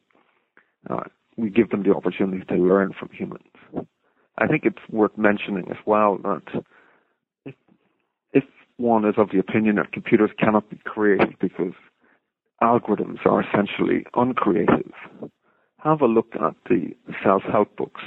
uh, 0.90 1.04
we 1.36 1.50
give 1.50 1.70
them 1.70 1.82
the 1.82 1.94
opportunity 1.94 2.44
to 2.44 2.54
learn 2.54 2.92
from 2.98 3.08
humans. 3.12 3.48
I 4.38 4.46
think 4.46 4.64
it's 4.64 4.82
worth 4.90 5.16
mentioning 5.16 5.66
as 5.70 5.78
well 5.86 6.18
that 6.22 6.62
if, 7.44 7.54
if 8.32 8.44
one 8.76 9.04
is 9.04 9.14
of 9.16 9.30
the 9.32 9.38
opinion 9.38 9.76
that 9.76 9.92
computers 9.92 10.30
cannot 10.38 10.68
be 10.70 10.78
creative 10.84 11.38
because 11.40 11.74
algorithms 12.62 13.24
are 13.24 13.42
essentially 13.42 14.04
uncreative, 14.14 14.92
have 15.78 16.00
a 16.00 16.06
look 16.06 16.34
at 16.34 16.54
the 16.68 16.94
self-help 17.22 17.76
books 17.76 18.02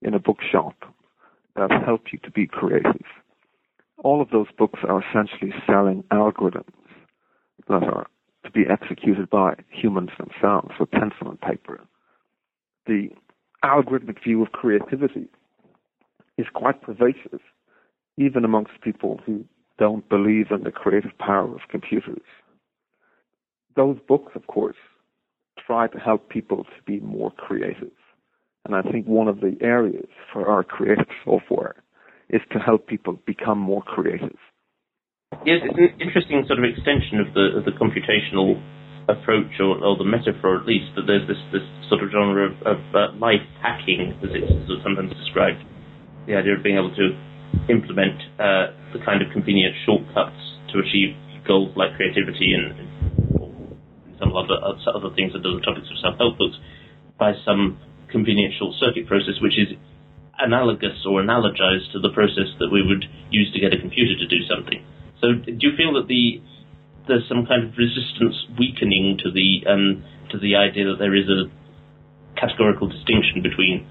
in 0.00 0.14
a 0.14 0.18
bookshop 0.18 0.74
that 1.56 1.70
help 1.84 2.12
you 2.12 2.18
to 2.20 2.30
be 2.30 2.46
creative. 2.46 3.04
All 4.02 4.20
of 4.20 4.30
those 4.30 4.48
books 4.58 4.80
are 4.86 5.02
essentially 5.02 5.54
selling 5.66 6.02
algorithms 6.10 6.74
that 7.68 7.84
are 7.84 8.08
to 8.44 8.50
be 8.50 8.64
executed 8.68 9.30
by 9.30 9.54
humans 9.70 10.10
themselves 10.18 10.72
with 10.80 10.90
pencil 10.90 11.30
and 11.30 11.40
paper. 11.40 11.80
The 12.86 13.10
algorithmic 13.64 14.22
view 14.24 14.42
of 14.42 14.50
creativity 14.50 15.28
is 16.36 16.46
quite 16.52 16.82
pervasive, 16.82 17.40
even 18.16 18.44
amongst 18.44 18.80
people 18.82 19.20
who 19.24 19.44
don't 19.78 20.08
believe 20.08 20.50
in 20.50 20.64
the 20.64 20.72
creative 20.72 21.16
power 21.18 21.54
of 21.54 21.60
computers. 21.70 22.26
Those 23.76 23.98
books, 24.08 24.32
of 24.34 24.48
course, 24.48 24.76
try 25.64 25.86
to 25.86 25.98
help 25.98 26.28
people 26.28 26.64
to 26.64 26.82
be 26.84 26.98
more 26.98 27.30
creative. 27.30 27.92
And 28.64 28.74
I 28.74 28.82
think 28.82 29.06
one 29.06 29.28
of 29.28 29.40
the 29.40 29.56
areas 29.60 30.08
for 30.32 30.48
our 30.48 30.64
creative 30.64 31.06
software 31.24 31.81
is 32.32 32.40
to 32.52 32.58
help 32.58 32.86
people 32.86 33.18
become 33.26 33.58
more 33.58 33.82
creative. 33.82 34.36
Yes, 35.44 35.60
it's 35.64 35.78
an 35.78 36.00
interesting 36.00 36.44
sort 36.46 36.58
of 36.58 36.64
extension 36.64 37.20
of 37.20 37.32
the 37.34 37.56
of 37.56 37.64
the 37.64 37.72
computational 37.72 38.60
approach, 39.08 39.58
or, 39.58 39.82
or 39.82 39.96
the 39.96 40.04
metaphor 40.04 40.60
at 40.60 40.66
least, 40.66 40.94
that 40.94 41.06
there's 41.06 41.26
this, 41.26 41.40
this 41.50 41.66
sort 41.88 42.02
of 42.02 42.10
genre 42.14 42.50
of, 42.50 42.54
of 42.62 42.80
uh, 42.94 43.10
life 43.18 43.42
hacking, 43.58 44.14
as 44.22 44.30
it's 44.30 44.70
sometimes 44.82 45.10
described. 45.18 45.58
The 46.26 46.38
idea 46.38 46.54
of 46.54 46.62
being 46.62 46.78
able 46.78 46.94
to 46.94 47.06
implement 47.66 48.14
uh, 48.38 48.72
the 48.94 49.02
kind 49.04 49.20
of 49.20 49.32
convenient 49.32 49.74
shortcuts 49.84 50.38
to 50.70 50.78
achieve 50.78 51.18
goals 51.46 51.74
like 51.74 51.98
creativity 51.98 52.54
and, 52.54 52.78
and 52.78 52.88
some 54.22 54.30
other, 54.38 54.54
other 54.62 55.10
things 55.18 55.34
under 55.34 55.58
the 55.58 55.64
topics 55.66 55.90
of 55.90 55.98
self-help 55.98 56.38
books 56.38 56.54
by 57.18 57.34
some 57.44 57.78
convenient 58.10 58.54
short 58.58 58.78
circuit 58.78 59.10
process, 59.10 59.34
which 59.42 59.58
is 59.58 59.74
analogous 60.38 61.04
or 61.06 61.22
analogized 61.22 61.92
to 61.92 62.00
the 62.00 62.10
process 62.14 62.48
that 62.58 62.70
we 62.72 62.82
would 62.82 63.04
use 63.30 63.52
to 63.52 63.60
get 63.60 63.72
a 63.72 63.78
computer 63.80 64.16
to 64.16 64.26
do 64.26 64.44
something. 64.48 64.84
So, 65.20 65.34
do 65.34 65.60
you 65.60 65.76
feel 65.76 65.94
that 65.94 66.08
the 66.08 66.42
there's 67.08 67.26
some 67.28 67.46
kind 67.46 67.66
of 67.66 67.74
resistance 67.76 68.36
weakening 68.58 69.18
to 69.22 69.30
the 69.30 69.66
um, 69.68 70.04
to 70.30 70.38
the 70.38 70.56
idea 70.56 70.86
that 70.86 70.98
there 70.98 71.14
is 71.14 71.28
a 71.28 71.50
categorical 72.38 72.88
distinction 72.88 73.42
between, 73.42 73.86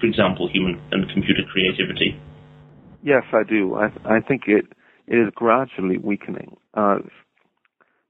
for 0.00 0.06
example, 0.06 0.48
human 0.50 0.80
and 0.92 1.08
computer 1.10 1.42
creativity? 1.50 2.20
Yes, 3.02 3.22
I 3.32 3.42
do. 3.48 3.74
I, 3.74 3.90
I 4.04 4.20
think 4.20 4.42
it, 4.46 4.66
it 5.06 5.16
is 5.16 5.32
gradually 5.34 5.98
weakening 5.98 6.56
as 6.76 7.02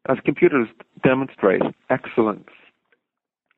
as 0.09 0.17
computers 0.25 0.69
demonstrate 1.03 1.62
excellence 1.91 2.49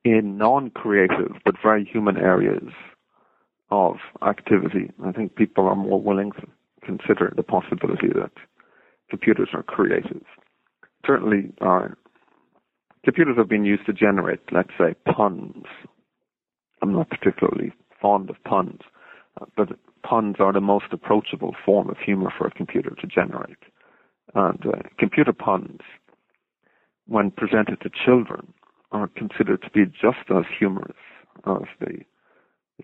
in 0.04 0.37
non-creative 0.37 1.33
but 1.44 1.54
very 1.62 1.85
human 1.85 2.16
areas 2.16 2.72
of 3.70 3.96
activity. 4.26 4.90
I 5.04 5.12
think 5.12 5.37
people 5.37 5.66
are 5.66 5.76
more 5.76 6.00
willing 6.00 6.33
to 6.33 6.46
consider 6.85 7.33
the 7.37 7.42
possibility 7.42 8.09
that 8.09 8.33
computers 9.09 9.50
are 9.52 9.62
creative. 9.62 10.24
Certainly, 11.06 11.52
uh, 11.61 11.88
computers 13.04 13.37
have 13.37 13.48
been 13.48 13.64
used 13.64 13.87
to 13.87 13.92
generate, 13.92 14.40
let's 14.52 14.70
say, 14.78 14.94
puns. 15.12 15.64
I'm 16.83 16.92
not 16.92 17.11
particularly 17.11 17.72
fond 18.00 18.30
of 18.30 18.37
puns, 18.44 18.80
uh, 19.40 19.46
but 19.56 19.68
puns 20.02 20.37
are 20.38 20.52
the 20.52 20.61
most 20.61 20.87
approachable 20.92 21.54
form 21.64 21.90
of 21.90 21.96
humor 21.98 22.33
for 22.37 22.46
a 22.46 22.50
computer 22.50 22.90
to 23.00 23.06
generate. 23.06 23.59
And 24.35 24.64
uh, 24.66 24.83
computer 24.98 25.33
puns, 25.33 25.80
when 27.06 27.30
presented 27.30 27.80
to 27.83 27.90
children, 28.04 28.52
are 28.92 29.09
considered 29.09 29.62
to 29.62 29.70
be 29.70 29.85
just 29.87 30.30
as 30.30 30.44
humorous 30.59 30.96
as 31.46 31.62
the 31.80 32.00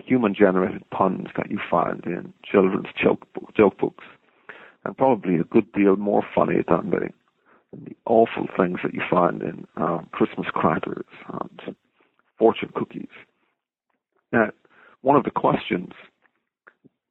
human 0.04 0.34
generated 0.34 0.82
puns 0.90 1.28
that 1.36 1.50
you 1.50 1.58
find 1.70 2.04
in 2.04 2.32
children's 2.44 2.88
joke, 3.00 3.26
joke 3.56 3.78
books 3.78 4.04
and 4.84 4.96
probably 4.96 5.36
a 5.36 5.44
good 5.44 5.70
deal 5.72 5.96
more 5.96 6.22
funny 6.34 6.62
than 6.68 6.90
the, 6.90 7.08
the 7.72 7.96
awful 8.06 8.46
things 8.56 8.78
that 8.82 8.94
you 8.94 9.02
find 9.10 9.42
in 9.42 9.66
um, 9.76 10.08
Christmas 10.12 10.46
crackers 10.52 11.04
and 11.32 11.76
fortune 12.38 12.70
cookies. 12.74 13.08
Now, 14.32 14.50
one 15.02 15.16
of 15.16 15.24
the 15.24 15.30
questions, 15.30 15.92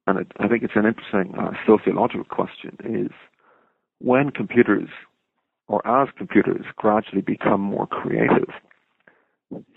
and 0.06 0.20
it, 0.20 0.32
I 0.38 0.48
think 0.48 0.62
it's 0.62 0.76
an 0.76 0.86
interesting 0.86 1.38
uh, 1.38 1.52
sociological 1.66 2.24
question, 2.24 2.76
is 2.84 3.12
when 3.98 4.30
computers, 4.30 4.88
or 5.68 5.86
as 5.86 6.08
computers, 6.16 6.64
gradually 6.76 7.22
become 7.22 7.60
more 7.60 7.86
creative, 7.86 8.50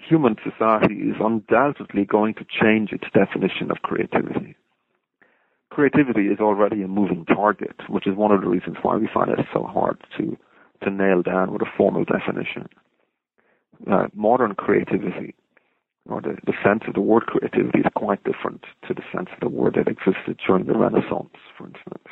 human 0.10 0.36
society 0.44 0.96
is 0.96 1.16
undoubtedly 1.20 2.06
going 2.06 2.34
to 2.36 2.46
change 2.46 2.92
its 2.92 3.06
definition 3.14 3.72
of 3.72 3.78
creativity 3.84 4.56
creativity 5.70 6.28
is 6.28 6.40
already 6.40 6.82
a 6.82 6.88
moving 6.88 7.26
target, 7.26 7.76
which 7.88 8.08
is 8.08 8.16
one 8.16 8.32
of 8.32 8.42
the 8.42 8.48
reasons 8.48 8.76
why 8.82 8.98
we 8.98 9.08
find 9.14 9.30
it 9.32 9.46
so 9.54 9.64
hard 9.64 9.98
to 10.18 10.38
to 10.84 10.90
nail 10.90 11.22
down 11.22 11.52
with 11.52 11.62
a 11.62 11.72
formal 11.78 12.06
definition. 12.06 12.68
Uh, 13.90 14.08
modern 14.14 14.56
creativity, 14.56 15.36
or 16.06 16.22
the, 16.22 16.38
the 16.46 16.54
sense 16.64 16.84
of 16.88 16.94
the 16.94 17.02
word 17.02 17.24
creativity, 17.28 17.80
is 17.80 17.86
quite 17.96 18.24
different 18.24 18.64
to 18.88 18.94
the 18.94 19.02
sense 19.14 19.28
of 19.34 19.40
the 19.42 19.50
word 19.50 19.76
that 19.76 19.90
existed 19.90 20.40
during 20.46 20.66
the 20.66 20.78
Renaissance, 20.78 21.36
for 21.58 21.68
instance. 21.68 22.08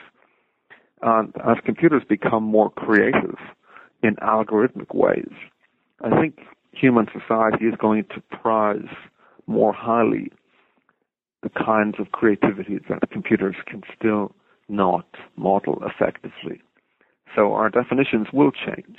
And 1.01 1.33
as 1.49 1.57
computers 1.65 2.03
become 2.07 2.43
more 2.43 2.69
creative 2.71 3.37
in 4.03 4.15
algorithmic 4.17 4.93
ways, 4.93 5.31
I 6.03 6.09
think 6.19 6.39
human 6.79 7.07
society 7.07 7.65
is 7.65 7.75
going 7.79 8.05
to 8.15 8.21
prize 8.37 8.89
more 9.47 9.73
highly 9.73 10.31
the 11.43 11.49
kinds 11.49 11.95
of 11.99 12.11
creativity 12.11 12.79
that 12.89 13.09
computers 13.11 13.55
can 13.65 13.81
still 13.97 14.33
not 14.67 15.07
model 15.35 15.81
effectively. 15.85 16.61
So 17.35 17.53
our 17.53 17.69
definitions 17.69 18.27
will 18.33 18.51
change. 18.51 18.97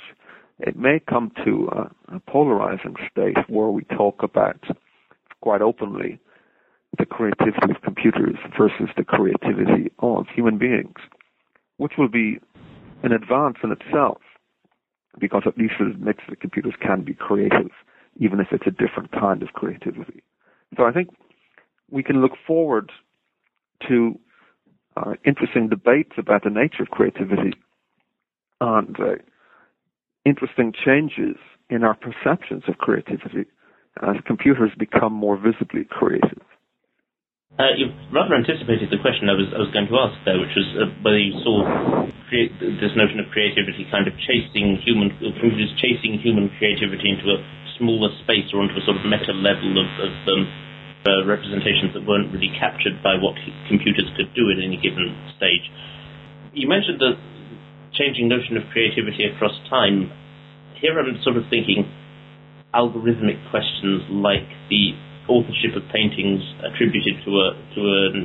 It 0.59 0.75
may 0.75 0.99
come 0.99 1.31
to 1.45 1.69
a, 1.71 2.15
a 2.15 2.19
polarizing 2.21 2.95
state 3.11 3.37
where 3.47 3.69
we 3.69 3.83
talk 3.83 4.23
about 4.23 4.63
quite 5.41 5.61
openly 5.61 6.19
the 6.97 7.05
creativity 7.05 7.71
of 7.71 7.81
computers 7.81 8.35
versus 8.57 8.89
the 8.97 9.03
creativity 9.03 9.91
of 9.99 10.25
human 10.33 10.57
beings, 10.57 10.97
which 11.77 11.93
will 11.97 12.09
be 12.09 12.39
an 13.03 13.11
advance 13.11 13.57
in 13.63 13.71
itself 13.71 14.17
because 15.17 15.43
at 15.45 15.57
least 15.57 15.75
it 15.79 15.87
admits 15.87 16.19
that 16.29 16.41
computers 16.41 16.75
can 16.81 17.03
be 17.03 17.13
creative, 17.13 17.71
even 18.17 18.39
if 18.39 18.47
it's 18.51 18.67
a 18.67 18.71
different 18.71 19.11
kind 19.11 19.41
of 19.41 19.49
creativity. 19.53 20.23
So 20.77 20.85
I 20.85 20.91
think 20.91 21.09
we 21.89 22.03
can 22.03 22.21
look 22.21 22.33
forward 22.45 22.91
to 23.87 24.19
uh, 24.97 25.13
interesting 25.25 25.69
debates 25.69 26.11
about 26.17 26.43
the 26.43 26.49
nature 26.49 26.83
of 26.83 26.89
creativity 26.89 27.53
and 28.61 28.99
uh, 28.99 29.15
interesting 30.25 30.73
changes 30.73 31.37
in 31.69 31.83
our 31.83 31.95
perceptions 31.95 32.63
of 32.67 32.77
creativity 32.77 33.45
as 34.01 34.17
computers 34.25 34.71
become 34.77 35.13
more 35.13 35.37
visibly 35.37 35.85
creative. 35.89 36.41
Uh, 37.59 37.75
you've 37.75 37.91
rather 38.15 38.39
anticipated 38.39 38.87
the 38.87 38.95
question 39.03 39.27
I 39.27 39.35
was 39.35 39.51
I 39.51 39.59
was 39.59 39.67
going 39.75 39.91
to 39.91 39.97
ask 39.99 40.15
there, 40.23 40.39
which 40.39 40.55
was 40.55 40.63
uh, 40.79 40.87
whether 41.03 41.19
you 41.19 41.35
saw 41.43 42.07
create, 42.31 42.55
this 42.55 42.95
notion 42.95 43.19
of 43.19 43.27
creativity 43.35 43.83
kind 43.91 44.07
of 44.07 44.15
chasing 44.23 44.79
human 44.79 45.11
chasing 45.75 46.23
human 46.23 46.47
creativity 46.55 47.11
into 47.11 47.27
a 47.27 47.43
smaller 47.75 48.15
space 48.23 48.47
or 48.55 48.63
onto 48.63 48.79
a 48.79 48.83
sort 48.87 48.95
of 48.95 49.03
meta 49.03 49.35
level 49.35 49.75
of, 49.75 49.91
of 49.99 50.13
um, 50.31 50.47
uh, 51.03 51.27
representations 51.27 51.91
that 51.91 52.07
weren't 52.07 52.31
really 52.31 52.47
captured 52.55 52.95
by 53.03 53.19
what 53.19 53.35
computers 53.67 54.07
could 54.15 54.31
do 54.31 54.47
at 54.55 54.63
any 54.63 54.79
given 54.79 55.11
stage. 55.35 55.67
You 56.55 56.71
mentioned 56.71 57.03
the 57.03 57.19
changing 57.91 58.31
notion 58.31 58.55
of 58.55 58.71
creativity 58.71 59.27
across 59.27 59.59
time. 59.67 60.07
Here 60.79 60.95
I'm 60.95 61.19
sort 61.27 61.35
of 61.35 61.43
thinking 61.51 61.91
algorithmic 62.71 63.35
questions 63.51 64.07
like 64.07 64.47
the 64.71 64.95
authorship 65.29 65.77
of 65.77 65.85
paintings 65.93 66.41
attributed 66.65 67.21
to 67.23 67.29
a 67.29 67.47
to 67.77 67.81
an 68.11 68.17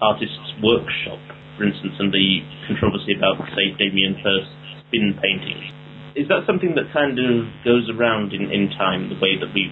artist's 0.00 0.50
workshop, 0.62 1.20
for 1.58 1.66
instance, 1.66 1.94
and 1.98 2.14
the 2.14 2.42
controversy 2.66 3.14
about, 3.18 3.38
say, 3.54 3.74
Damien 3.78 4.14
Hirst's 4.18 4.54
spin 4.86 5.14
paintings. 5.20 5.66
Is 6.14 6.28
that 6.28 6.46
something 6.46 6.74
that 6.74 6.92
kind 6.92 7.18
of 7.18 7.50
goes 7.64 7.88
around 7.88 8.32
in, 8.32 8.50
in 8.50 8.68
time, 8.76 9.08
the 9.08 9.18
way 9.18 9.38
that 9.38 9.50
we 9.54 9.70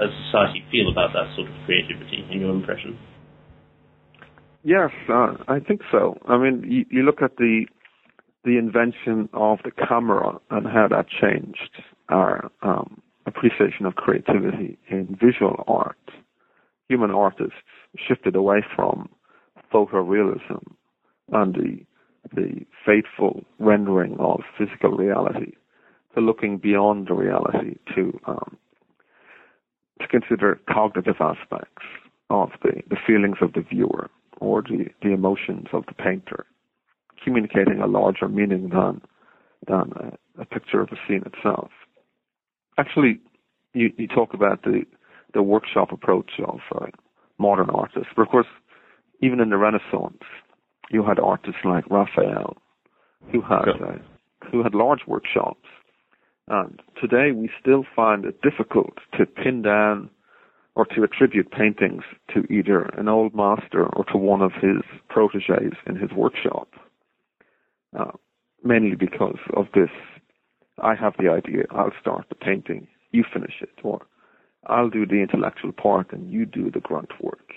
as 0.00 0.08
society 0.26 0.64
feel 0.70 0.90
about 0.90 1.12
that 1.12 1.30
sort 1.36 1.48
of 1.48 1.54
creativity, 1.66 2.24
in 2.30 2.40
your 2.40 2.50
impression? 2.50 2.98
Yes, 4.64 4.90
uh, 5.08 5.34
I 5.48 5.58
think 5.60 5.82
so. 5.90 6.16
I 6.28 6.38
mean, 6.38 6.64
you, 6.66 6.86
you 6.90 7.02
look 7.02 7.22
at 7.22 7.36
the 7.36 7.66
the 8.44 8.58
invention 8.58 9.28
of 9.32 9.58
the 9.64 9.70
camera 9.70 10.40
and 10.50 10.66
how 10.66 10.88
that 10.88 11.06
changed 11.08 11.70
our 12.08 12.50
um, 12.62 13.00
appreciation 13.24 13.86
of 13.86 13.94
creativity 13.94 14.78
in 14.90 15.16
visual 15.20 15.62
art 15.68 15.96
human 16.92 17.10
artists 17.10 17.60
shifted 18.06 18.36
away 18.36 18.60
from 18.76 19.08
photorealism 19.72 20.62
and 21.32 21.54
the 21.54 21.74
the 22.36 22.64
faithful 22.86 23.44
rendering 23.58 24.16
of 24.20 24.40
physical 24.56 24.90
reality 24.90 25.52
to 26.14 26.20
looking 26.20 26.56
beyond 26.58 27.08
the 27.08 27.14
reality 27.14 27.76
to 27.94 28.02
um, 28.26 28.56
to 30.00 30.06
consider 30.08 30.60
cognitive 30.70 31.16
aspects 31.20 31.84
of 32.30 32.50
the, 32.62 32.74
the 32.90 32.96
feelings 33.06 33.38
of 33.40 33.52
the 33.54 33.62
viewer 33.62 34.10
or 34.38 34.62
the, 34.62 34.86
the 35.02 35.12
emotions 35.12 35.66
of 35.72 35.84
the 35.86 35.94
painter, 35.94 36.46
communicating 37.24 37.80
a 37.80 37.86
larger 37.86 38.28
meaning 38.28 38.68
than 38.68 39.00
than 39.66 39.92
a, 40.04 40.42
a 40.42 40.44
picture 40.44 40.80
of 40.80 40.90
a 40.92 40.96
scene 41.06 41.22
itself. 41.30 41.70
Actually, 42.78 43.20
you, 43.74 43.92
you 43.96 44.08
talk 44.08 44.34
about 44.34 44.62
the 44.62 44.82
the 45.34 45.42
workshop 45.42 45.92
approach 45.92 46.32
of 46.46 46.60
uh, 46.74 46.86
modern 47.38 47.70
artists. 47.70 48.10
But 48.14 48.22
of 48.22 48.28
course, 48.28 48.46
even 49.20 49.40
in 49.40 49.50
the 49.50 49.56
Renaissance, 49.56 50.22
you 50.90 51.04
had 51.04 51.18
artists 51.18 51.60
like 51.64 51.88
Raphael, 51.90 52.56
who 53.30 53.40
had 53.40 53.68
uh, 53.68 53.98
who 54.50 54.62
had 54.62 54.74
large 54.74 55.00
workshops. 55.06 55.66
And 56.48 56.80
today, 57.00 57.30
we 57.32 57.48
still 57.60 57.84
find 57.94 58.24
it 58.24 58.42
difficult 58.42 58.98
to 59.16 59.26
pin 59.26 59.62
down 59.62 60.10
or 60.74 60.86
to 60.86 61.02
attribute 61.02 61.50
paintings 61.50 62.02
to 62.34 62.40
either 62.52 62.82
an 62.98 63.08
old 63.08 63.34
master 63.34 63.86
or 63.86 64.04
to 64.06 64.16
one 64.16 64.40
of 64.40 64.52
his 64.52 64.82
proteges 65.08 65.74
in 65.86 65.96
his 65.96 66.10
workshop. 66.16 66.68
Uh, 67.98 68.12
mainly 68.64 68.96
because 68.96 69.38
of 69.54 69.66
this, 69.74 69.90
I 70.82 70.94
have 70.94 71.14
the 71.18 71.28
idea, 71.28 71.64
I'll 71.70 71.92
start 72.00 72.26
the 72.28 72.34
painting, 72.34 72.88
you 73.10 73.24
finish 73.30 73.54
it, 73.60 73.68
or 73.82 74.06
I'll 74.66 74.90
do 74.90 75.06
the 75.06 75.16
intellectual 75.22 75.72
part 75.72 76.12
and 76.12 76.30
you 76.30 76.46
do 76.46 76.70
the 76.70 76.80
grunt 76.80 77.10
work. 77.20 77.52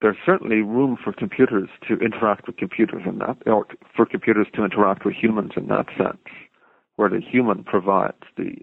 There's 0.00 0.16
certainly 0.24 0.62
room 0.62 0.96
for 1.02 1.12
computers 1.12 1.68
to 1.88 1.94
interact 1.96 2.46
with 2.46 2.56
computers 2.56 3.02
in 3.04 3.18
that, 3.18 3.38
or 3.46 3.66
for 3.96 4.06
computers 4.06 4.46
to 4.54 4.64
interact 4.64 5.04
with 5.04 5.14
humans 5.14 5.52
in 5.56 5.66
that 5.68 5.86
sense, 5.96 6.22
where 6.96 7.08
the 7.08 7.20
human 7.20 7.64
provides 7.64 8.22
the 8.36 8.54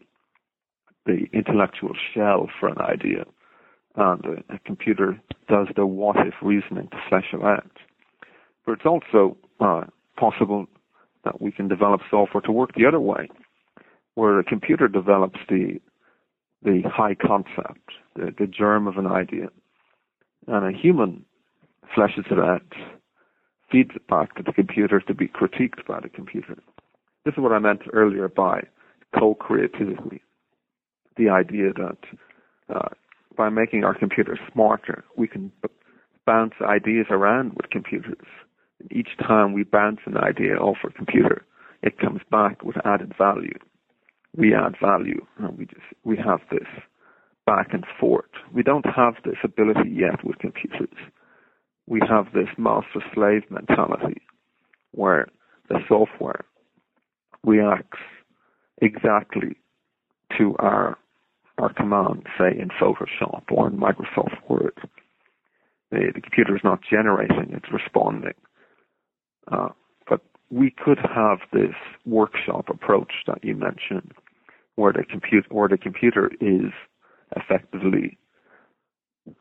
the 1.05 1.27
intellectual 1.33 1.91
shell 2.13 2.49
for 2.59 2.67
an 2.67 2.79
idea, 2.79 3.25
and 3.95 4.25
a, 4.25 4.55
a 4.55 4.59
computer 4.65 5.19
does 5.47 5.67
the 5.75 5.85
what 5.85 6.15
if 6.25 6.33
reasoning 6.41 6.87
to 6.87 6.97
flesh 7.09 7.27
it 7.31 7.43
out. 7.43 7.69
But 8.65 8.73
it's 8.73 8.85
also 8.85 9.37
uh, 9.59 9.83
possible 10.17 10.65
that 11.23 11.41
we 11.41 11.51
can 11.51 11.67
develop 11.67 12.01
software 12.09 12.41
to 12.41 12.51
work 12.51 12.73
the 12.75 12.87
other 12.87 12.99
way, 12.99 13.29
where 14.15 14.39
a 14.39 14.43
computer 14.43 14.87
develops 14.87 15.39
the 15.47 15.79
the 16.65 16.81
high 16.89 17.15
concept, 17.15 17.91
the, 18.15 18.33
the 18.37 18.47
germ 18.47 18.87
of 18.87 18.97
an 18.97 19.07
idea. 19.07 19.47
And 20.47 20.65
a 20.65 20.77
human 20.77 21.23
fleshes 21.95 22.31
it 22.31 22.39
out, 22.39 22.73
feeds 23.71 23.91
it 23.95 24.07
back 24.07 24.35
to 24.35 24.43
the 24.43 24.51
computer 24.51 24.99
to 24.99 25.13
be 25.13 25.27
critiqued 25.27 25.85
by 25.87 25.99
the 26.01 26.09
computer. 26.09 26.57
This 27.23 27.33
is 27.33 27.39
what 27.39 27.51
I 27.51 27.59
meant 27.59 27.81
earlier 27.93 28.27
by 28.27 28.63
co-creativity. 29.17 30.21
The 31.17 31.29
idea 31.29 31.71
that 31.73 31.97
uh, 32.73 32.89
by 33.37 33.49
making 33.49 33.83
our 33.83 33.97
computers 33.97 34.39
smarter, 34.51 35.03
we 35.15 35.27
can 35.27 35.51
b- 35.61 35.69
bounce 36.25 36.53
ideas 36.61 37.07
around 37.09 37.53
with 37.53 37.69
computers. 37.69 38.27
Each 38.91 39.09
time 39.19 39.53
we 39.53 39.63
bounce 39.63 39.99
an 40.05 40.17
idea 40.17 40.57
off 40.57 40.77
a 40.83 40.91
computer, 40.91 41.45
it 41.81 41.99
comes 41.99 42.21
back 42.29 42.63
with 42.63 42.75
added 42.85 43.13
value 43.17 43.57
we 44.37 44.53
add 44.53 44.75
value 44.81 45.25
and 45.37 45.57
we 45.57 45.65
just 45.65 45.81
we 46.03 46.17
have 46.17 46.41
this 46.51 46.67
back 47.45 47.67
and 47.73 47.85
forth. 47.99 48.29
We 48.53 48.63
don't 48.63 48.85
have 48.85 49.15
this 49.23 49.37
ability 49.43 49.89
yet 49.91 50.23
with 50.23 50.39
computers. 50.39 50.97
We 51.87 52.01
have 52.09 52.33
this 52.33 52.49
master 52.57 53.03
slave 53.13 53.43
mentality 53.49 54.21
where 54.91 55.27
the 55.69 55.79
software 55.87 56.45
reacts 57.43 57.99
exactly 58.81 59.57
to 60.37 60.55
our 60.59 60.97
our 61.57 61.71
command, 61.73 62.25
say 62.37 62.51
in 62.59 62.67
Photoshop 62.67 63.43
or 63.49 63.67
in 63.67 63.77
Microsoft 63.77 64.37
Word. 64.49 64.77
The, 65.89 66.11
the 66.13 66.19
computer 66.19 66.53
is 66.53 66.61
not 66.65 66.79
generating, 66.89 67.53
it's 67.53 67.71
responding. 67.71 68.33
Uh, 69.49 69.69
but 70.09 70.19
we 70.49 70.69
could 70.71 70.97
have 70.97 71.39
this 71.53 71.75
workshop 72.05 72.67
approach 72.67 73.13
that 73.27 73.41
you 73.41 73.55
mentioned 73.55 74.11
where 74.75 74.93
the 74.93 75.03
computer 75.03 75.47
where 75.49 75.69
the 75.69 75.77
computer 75.77 76.31
is 76.39 76.71
effectively 77.35 78.17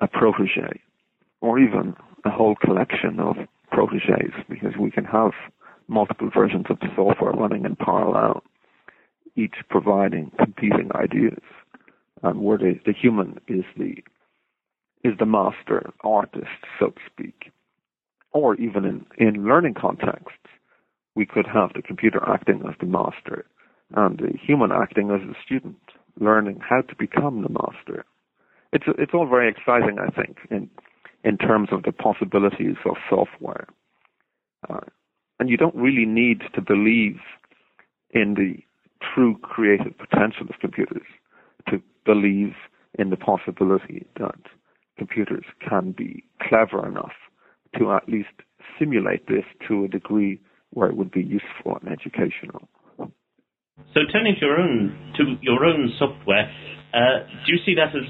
a 0.00 0.08
protege, 0.08 0.80
or 1.40 1.58
even 1.58 1.94
a 2.24 2.30
whole 2.30 2.54
collection 2.54 3.20
of 3.20 3.36
proteges, 3.70 4.32
because 4.48 4.76
we 4.78 4.90
can 4.90 5.04
have 5.04 5.32
multiple 5.88 6.30
versions 6.34 6.66
of 6.70 6.78
the 6.80 6.88
software 6.96 7.32
running 7.32 7.64
in 7.64 7.76
parallel, 7.76 8.42
each 9.36 9.56
providing 9.68 10.30
competing 10.38 10.90
ideas, 10.94 11.42
and 12.22 12.40
where 12.40 12.58
the, 12.58 12.80
the 12.86 12.92
human 12.92 13.38
is 13.48 13.64
the 13.76 13.96
is 15.02 15.12
the 15.18 15.26
master 15.26 15.92
artist, 16.02 16.46
so 16.78 16.86
to 16.86 17.00
speak. 17.12 17.52
Or 18.32 18.54
even 18.56 18.86
in, 18.86 19.06
in 19.18 19.44
learning 19.44 19.74
contexts, 19.74 20.48
we 21.14 21.26
could 21.26 21.46
have 21.46 21.74
the 21.74 21.82
computer 21.82 22.26
acting 22.26 22.62
as 22.66 22.74
the 22.80 22.86
master 22.86 23.44
and 23.94 24.18
the 24.18 24.32
human 24.40 24.72
acting 24.72 25.10
as 25.10 25.20
a 25.22 25.34
student, 25.44 25.76
learning 26.20 26.60
how 26.60 26.82
to 26.82 26.94
become 26.96 27.42
the 27.42 27.48
master. 27.48 28.04
It's 28.72 28.84
it's 28.98 29.14
all 29.14 29.28
very 29.28 29.48
exciting, 29.48 29.98
I 29.98 30.10
think, 30.10 30.38
in 30.50 30.68
in 31.22 31.38
terms 31.38 31.68
of 31.72 31.84
the 31.84 31.92
possibilities 31.92 32.76
of 32.84 32.96
software. 33.08 33.66
Uh, 34.68 34.80
and 35.38 35.48
you 35.48 35.56
don't 35.56 35.74
really 35.74 36.06
need 36.06 36.42
to 36.54 36.60
believe 36.60 37.18
in 38.10 38.34
the 38.34 38.62
true 39.14 39.36
creative 39.42 39.96
potential 39.98 40.46
of 40.48 40.60
computers 40.60 41.06
to 41.68 41.80
believe 42.04 42.54
in 42.98 43.10
the 43.10 43.16
possibility 43.16 44.06
that 44.18 44.38
computers 44.96 45.44
can 45.68 45.92
be 45.92 46.22
clever 46.40 46.86
enough 46.86 47.12
to 47.78 47.92
at 47.92 48.08
least 48.08 48.28
simulate 48.78 49.26
this 49.26 49.44
to 49.66 49.84
a 49.84 49.88
degree 49.88 50.40
where 50.70 50.88
it 50.88 50.96
would 50.96 51.10
be 51.10 51.22
useful 51.22 51.78
and 51.80 51.90
educational. 51.90 52.68
So 53.94 54.00
turning 54.12 54.34
to 54.40 54.46
your 54.46 54.58
own 54.58 54.90
to 55.16 55.36
your 55.40 55.64
own 55.64 55.92
software, 55.98 56.50
uh, 56.92 57.26
do 57.46 57.52
you 57.52 57.58
see 57.64 57.74
that 57.74 57.94
as 57.94 58.06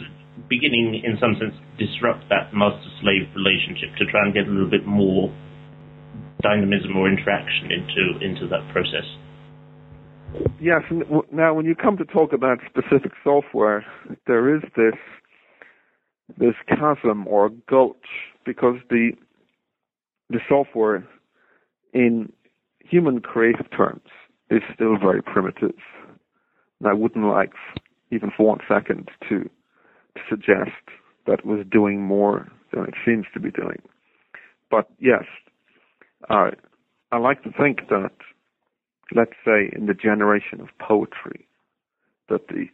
beginning, 0.48 1.03
in 1.05 1.16
some 1.20 1.37
sense, 1.38 1.55
disrupt 1.79 2.24
that 2.29 2.53
master-slave 2.53 3.29
relationship 3.37 3.96
to 3.98 4.05
try 4.11 4.24
and 4.24 4.33
get 4.33 4.48
a 4.48 4.50
little 4.50 4.70
bit 4.70 4.87
more 4.87 5.33
dynamism 6.42 6.96
or 6.96 7.09
interaction 7.09 7.70
into 7.70 8.24
into 8.24 8.48
that 8.48 8.64
process? 8.72 9.05
Yes. 10.61 10.83
Now, 11.31 11.55
when 11.55 11.66
you 11.66 11.74
come 11.74 11.96
to 11.98 12.05
talk 12.05 12.33
about 12.33 12.59
specific 12.68 13.12
software, 13.22 13.85
there 14.27 14.57
is 14.57 14.62
this 14.77 14.96
this 16.38 16.55
chasm 16.66 17.27
or 17.29 17.50
gulch 17.68 18.09
because 18.46 18.77
the 18.88 19.12
the 20.31 20.40
software 20.48 21.07
in 21.92 22.33
human 22.81 23.20
creative 23.20 23.70
terms 23.70 24.09
is 24.50 24.62
still 24.74 24.96
very 24.98 25.22
primitive. 25.22 25.76
And 26.80 26.88
I 26.88 26.92
wouldn't 26.92 27.24
like 27.26 27.52
even 28.11 28.30
for 28.37 28.46
one 28.46 28.61
second 28.68 29.09
to, 29.28 29.44
to 29.44 30.20
suggest 30.28 30.70
that 31.26 31.40
it 31.40 31.46
was 31.46 31.64
doing 31.70 32.02
more 32.02 32.48
than 32.72 32.85
it 32.85 32.94
seems 33.04 33.26
to 33.35 33.40
be 33.40 33.50
doing. 33.50 33.80
But 34.70 34.88
yes, 34.98 35.24
I 36.28 36.50
I 37.12 37.18
like 37.18 37.42
to 37.44 37.52
think 37.52 37.88
that, 37.90 38.11
let's 39.14 39.37
say, 39.44 39.70
in 39.72 39.87
the 39.87 39.94
generation 39.94 40.61
of 40.61 40.68
poetry, 40.80 41.46
that 42.28 42.48
the 42.48 42.66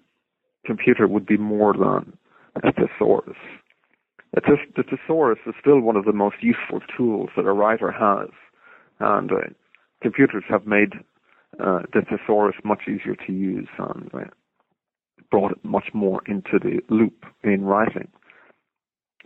computer 0.64 1.06
would 1.06 1.26
be 1.26 1.36
more 1.36 1.74
than 1.74 2.16
a 2.56 2.72
thesaurus. 2.72 3.36
The 4.32 4.84
thesaurus 4.88 5.40
is 5.46 5.54
still 5.60 5.80
one 5.80 5.96
of 5.96 6.04
the 6.04 6.12
most 6.12 6.36
useful 6.40 6.80
tools 6.96 7.30
that 7.36 7.44
a 7.44 7.52
writer 7.52 7.90
has, 7.90 8.30
and 9.00 9.30
uh, 9.30 9.36
computers 10.00 10.44
have 10.48 10.66
made 10.66 10.92
uh, 11.58 11.80
the 11.92 12.02
thesaurus 12.02 12.56
much 12.64 12.82
easier 12.84 13.16
to 13.26 13.32
use 13.32 13.68
and 13.78 14.10
uh, 14.14 14.18
brought 15.30 15.52
it 15.52 15.64
much 15.64 15.88
more 15.92 16.22
into 16.26 16.58
the 16.58 16.80
loop 16.88 17.24
in 17.42 17.64
writing. 17.64 18.08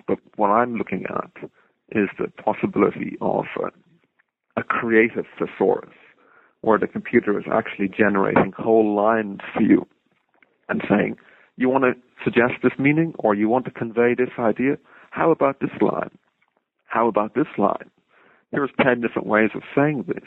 But 0.06 0.18
what 0.36 0.48
I'm 0.48 0.76
looking 0.76 1.04
at 1.08 1.48
is 1.90 2.08
the 2.18 2.28
possibility 2.42 3.16
of 3.20 3.44
a 4.56 4.62
creative 4.62 5.26
thesaurus, 5.38 5.94
where 6.60 6.78
the 6.78 6.86
computer 6.86 7.38
is 7.38 7.44
actually 7.52 7.88
generating 7.88 8.52
whole 8.56 8.94
lines 8.94 9.40
for 9.54 9.62
you 9.62 9.86
and 10.68 10.82
saying, 10.88 11.16
you 11.56 11.68
want 11.68 11.84
to 11.84 11.92
suggest 12.24 12.54
this 12.62 12.72
meaning 12.78 13.14
or 13.18 13.34
you 13.34 13.48
want 13.48 13.64
to 13.66 13.70
convey 13.70 14.14
this 14.16 14.30
idea? 14.38 14.76
How 15.10 15.30
about 15.30 15.60
this 15.60 15.70
line? 15.80 16.10
How 16.86 17.06
about 17.08 17.34
this 17.34 17.46
line? 17.58 17.90
Here's 18.50 18.70
10 18.82 19.00
different 19.00 19.28
ways 19.28 19.50
of 19.54 19.62
saying 19.74 20.04
this. 20.06 20.24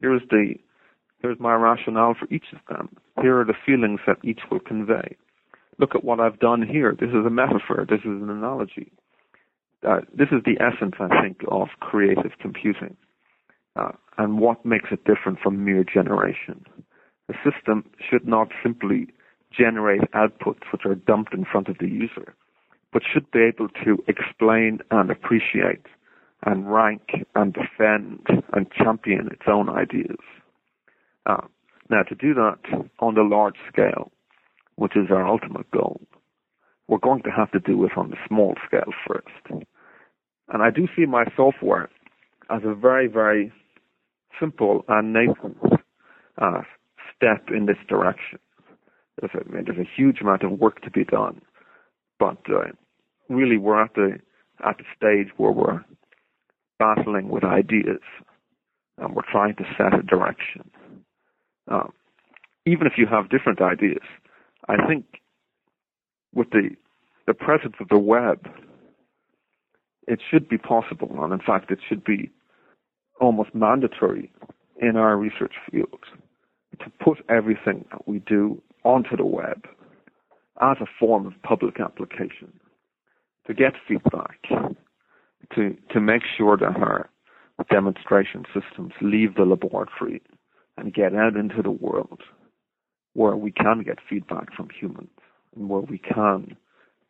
Here's 0.00 0.22
the 0.30 0.54
here's 1.26 1.40
my 1.40 1.54
rationale 1.54 2.14
for 2.14 2.32
each 2.32 2.46
of 2.52 2.60
them. 2.68 2.88
Here 3.20 3.40
are 3.40 3.44
the 3.44 3.54
feelings 3.66 4.00
that 4.06 4.18
each 4.22 4.40
will 4.50 4.60
convey. 4.60 5.16
Look 5.78 5.94
at 5.94 6.04
what 6.04 6.20
I've 6.20 6.38
done 6.38 6.62
here. 6.62 6.96
This 6.98 7.10
is 7.10 7.26
a 7.26 7.30
metaphor. 7.30 7.84
This 7.88 8.00
is 8.00 8.22
an 8.22 8.30
analogy. 8.30 8.92
Uh, 9.86 10.00
this 10.14 10.28
is 10.30 10.42
the 10.44 10.56
essence, 10.60 10.94
I 11.00 11.20
think, 11.20 11.40
of 11.48 11.68
creative 11.80 12.32
computing 12.40 12.96
uh, 13.74 13.92
and 14.18 14.38
what 14.38 14.64
makes 14.64 14.88
it 14.92 15.04
different 15.04 15.40
from 15.40 15.64
mere 15.64 15.84
generation. 15.84 16.64
The 17.28 17.34
system 17.44 17.84
should 18.08 18.26
not 18.26 18.48
simply 18.62 19.08
generate 19.56 20.02
outputs 20.12 20.62
which 20.72 20.82
are 20.84 20.94
dumped 20.94 21.34
in 21.34 21.44
front 21.44 21.68
of 21.68 21.78
the 21.78 21.88
user, 21.88 22.34
but 22.92 23.02
should 23.12 23.30
be 23.32 23.40
able 23.40 23.68
to 23.84 23.98
explain 24.06 24.78
and 24.90 25.10
appreciate 25.10 25.86
and 26.44 26.72
rank 26.72 27.26
and 27.34 27.52
defend 27.52 28.26
and 28.52 28.70
champion 28.72 29.28
its 29.32 29.42
own 29.48 29.68
ideas. 29.68 30.16
Uh, 31.26 31.46
now, 31.90 32.02
to 32.02 32.14
do 32.14 32.34
that 32.34 32.58
on 33.00 33.14
the 33.14 33.22
large 33.22 33.56
scale, 33.70 34.10
which 34.76 34.96
is 34.96 35.10
our 35.10 35.26
ultimate 35.26 35.70
goal, 35.70 36.00
we're 36.88 36.98
going 36.98 37.22
to 37.22 37.30
have 37.30 37.50
to 37.52 37.58
do 37.60 37.84
it 37.84 37.92
on 37.96 38.10
the 38.10 38.16
small 38.28 38.54
scale 38.66 38.92
first. 39.06 39.64
And 40.48 40.62
I 40.62 40.70
do 40.70 40.86
see 40.96 41.06
my 41.06 41.24
software 41.36 41.88
as 42.50 42.62
a 42.64 42.74
very, 42.74 43.08
very 43.08 43.52
simple 44.40 44.84
and 44.88 45.12
nascent 45.12 45.56
uh, 46.38 46.62
step 47.14 47.48
in 47.54 47.66
this 47.66 47.78
direction. 47.88 48.38
There's 49.20 49.32
a, 49.34 49.62
there's 49.64 49.78
a 49.78 49.90
huge 49.96 50.20
amount 50.20 50.42
of 50.42 50.52
work 50.52 50.82
to 50.82 50.90
be 50.90 51.04
done, 51.04 51.40
but 52.18 52.38
uh, 52.48 52.70
really 53.28 53.56
we're 53.56 53.82
at 53.82 53.94
the 53.94 54.18
at 54.66 54.78
the 54.78 54.84
stage 54.96 55.32
where 55.36 55.52
we're 55.52 55.84
battling 56.78 57.28
with 57.28 57.44
ideas 57.44 58.00
and 58.98 59.14
we're 59.14 59.30
trying 59.30 59.54
to 59.56 59.64
set 59.76 59.98
a 59.98 60.02
direction. 60.02 60.70
Um, 61.68 61.92
even 62.64 62.86
if 62.86 62.94
you 62.96 63.06
have 63.06 63.30
different 63.30 63.60
ideas, 63.60 64.02
I 64.68 64.76
think 64.86 65.04
with 66.34 66.50
the 66.50 66.70
the 67.26 67.34
presence 67.34 67.74
of 67.80 67.88
the 67.88 67.98
web, 67.98 68.48
it 70.06 70.20
should 70.30 70.48
be 70.48 70.58
possible, 70.58 71.10
and 71.24 71.32
in 71.32 71.40
fact, 71.40 71.70
it 71.70 71.80
should 71.88 72.04
be 72.04 72.30
almost 73.20 73.54
mandatory 73.54 74.32
in 74.80 74.96
our 74.96 75.16
research 75.16 75.54
field 75.70 76.04
to 76.78 76.90
put 77.02 77.18
everything 77.28 77.84
that 77.90 78.06
we 78.06 78.18
do 78.20 78.60
onto 78.84 79.16
the 79.16 79.24
web 79.24 79.64
as 80.60 80.76
a 80.80 80.86
form 80.98 81.26
of 81.26 81.32
public 81.42 81.80
application, 81.80 82.52
to 83.46 83.54
get 83.54 83.72
feedback, 83.88 84.38
to 85.54 85.76
to 85.92 86.00
make 86.00 86.22
sure 86.36 86.56
that 86.56 86.76
our 86.76 87.10
demonstration 87.70 88.44
systems 88.54 88.92
leave 89.00 89.34
the 89.34 89.44
laboratory 89.44 90.22
and 90.76 90.92
get 90.92 91.14
out 91.14 91.36
into 91.36 91.62
the 91.62 91.70
world 91.70 92.20
where 93.14 93.36
we 93.36 93.50
can 93.50 93.82
get 93.82 93.98
feedback 94.08 94.54
from 94.54 94.68
humans 94.78 95.08
and 95.54 95.68
where 95.68 95.80
we 95.80 95.98
can 95.98 96.56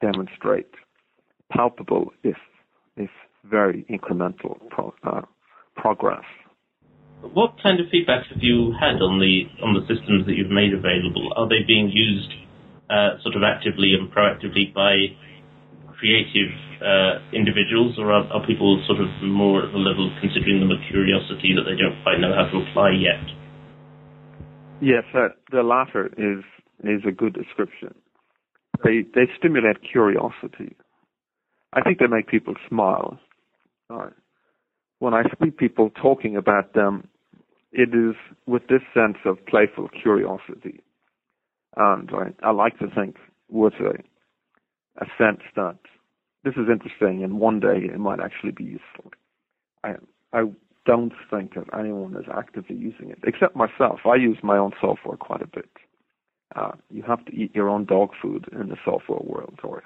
demonstrate 0.00 0.70
palpable, 1.50 2.12
if 2.22 2.36
if 2.96 3.10
very 3.44 3.84
incremental 3.90 4.56
pro, 4.70 4.94
uh, 5.04 5.22
progress. 5.74 6.24
What 7.22 7.56
kind 7.62 7.80
of 7.80 7.86
feedback 7.90 8.26
have 8.32 8.42
you 8.42 8.72
had 8.78 9.02
on 9.02 9.18
the 9.18 9.46
on 9.62 9.74
the 9.74 9.82
systems 9.88 10.26
that 10.26 10.34
you've 10.34 10.50
made 10.50 10.72
available? 10.72 11.32
Are 11.36 11.48
they 11.48 11.66
being 11.66 11.90
used 11.90 12.30
uh, 12.90 13.18
sort 13.22 13.34
of 13.34 13.42
actively 13.42 13.94
and 13.98 14.12
proactively 14.12 14.72
by 14.72 15.10
creative 15.98 16.52
uh, 16.84 17.24
individuals, 17.32 17.96
or 17.98 18.12
are, 18.12 18.28
are, 18.30 18.46
people 18.46 18.78
sort 18.86 19.00
of 19.00 19.08
more 19.24 19.64
at 19.64 19.72
the 19.72 19.80
level 19.80 20.06
of 20.06 20.12
considering 20.20 20.60
them 20.60 20.70
a 20.70 20.78
curiosity 20.92 21.56
that 21.56 21.64
they 21.64 21.74
don't 21.74 21.96
quite 22.04 22.20
know 22.20 22.36
how 22.36 22.44
to 22.52 22.62
apply 22.68 22.92
yet? 22.92 23.24
Yes, 24.80 25.04
uh, 25.14 25.28
the 25.50 25.62
latter 25.62 26.06
is 26.18 26.44
is 26.84 27.02
a 27.06 27.12
good 27.12 27.32
description. 27.34 27.94
They 28.84 29.02
they 29.14 29.26
stimulate 29.38 29.78
curiosity. 29.90 30.76
I 31.72 31.80
think 31.82 31.98
they 31.98 32.06
make 32.06 32.28
people 32.28 32.54
smile. 32.68 33.18
When 34.98 35.14
I 35.14 35.22
see 35.42 35.50
people 35.50 35.90
talking 35.90 36.36
about 36.36 36.72
them, 36.74 37.08
it 37.72 37.90
is 37.94 38.14
with 38.46 38.66
this 38.68 38.82
sense 38.94 39.18
of 39.24 39.44
playful 39.46 39.88
curiosity, 39.88 40.80
and 41.76 42.10
I, 42.12 42.46
I 42.48 42.50
like 42.52 42.78
to 42.78 42.86
think 42.94 43.16
with 43.50 43.74
a 43.74 44.02
a 44.98 45.06
sense 45.18 45.40
that 45.56 45.76
this 46.44 46.54
is 46.54 46.68
interesting 46.70 47.22
and 47.22 47.38
one 47.38 47.60
day 47.60 47.78
it 47.92 47.98
might 47.98 48.20
actually 48.20 48.52
be 48.52 48.64
useful. 48.64 49.12
I 49.84 49.94
I 50.32 50.44
don't 50.86 51.12
think 51.30 51.54
that 51.54 51.66
anyone 51.78 52.16
is 52.16 52.26
actively 52.34 52.76
using 52.76 53.10
it, 53.10 53.18
except 53.24 53.56
myself. 53.56 54.00
I 54.06 54.14
use 54.14 54.38
my 54.42 54.56
own 54.56 54.72
software 54.80 55.16
quite 55.16 55.42
a 55.42 55.46
bit. 55.46 55.68
Uh, 56.54 56.72
you 56.90 57.02
have 57.02 57.24
to 57.26 57.32
eat 57.32 57.54
your 57.54 57.68
own 57.68 57.84
dog 57.84 58.10
food 58.22 58.46
in 58.52 58.68
the 58.68 58.76
software 58.84 59.20
world, 59.22 59.58
or 59.62 59.82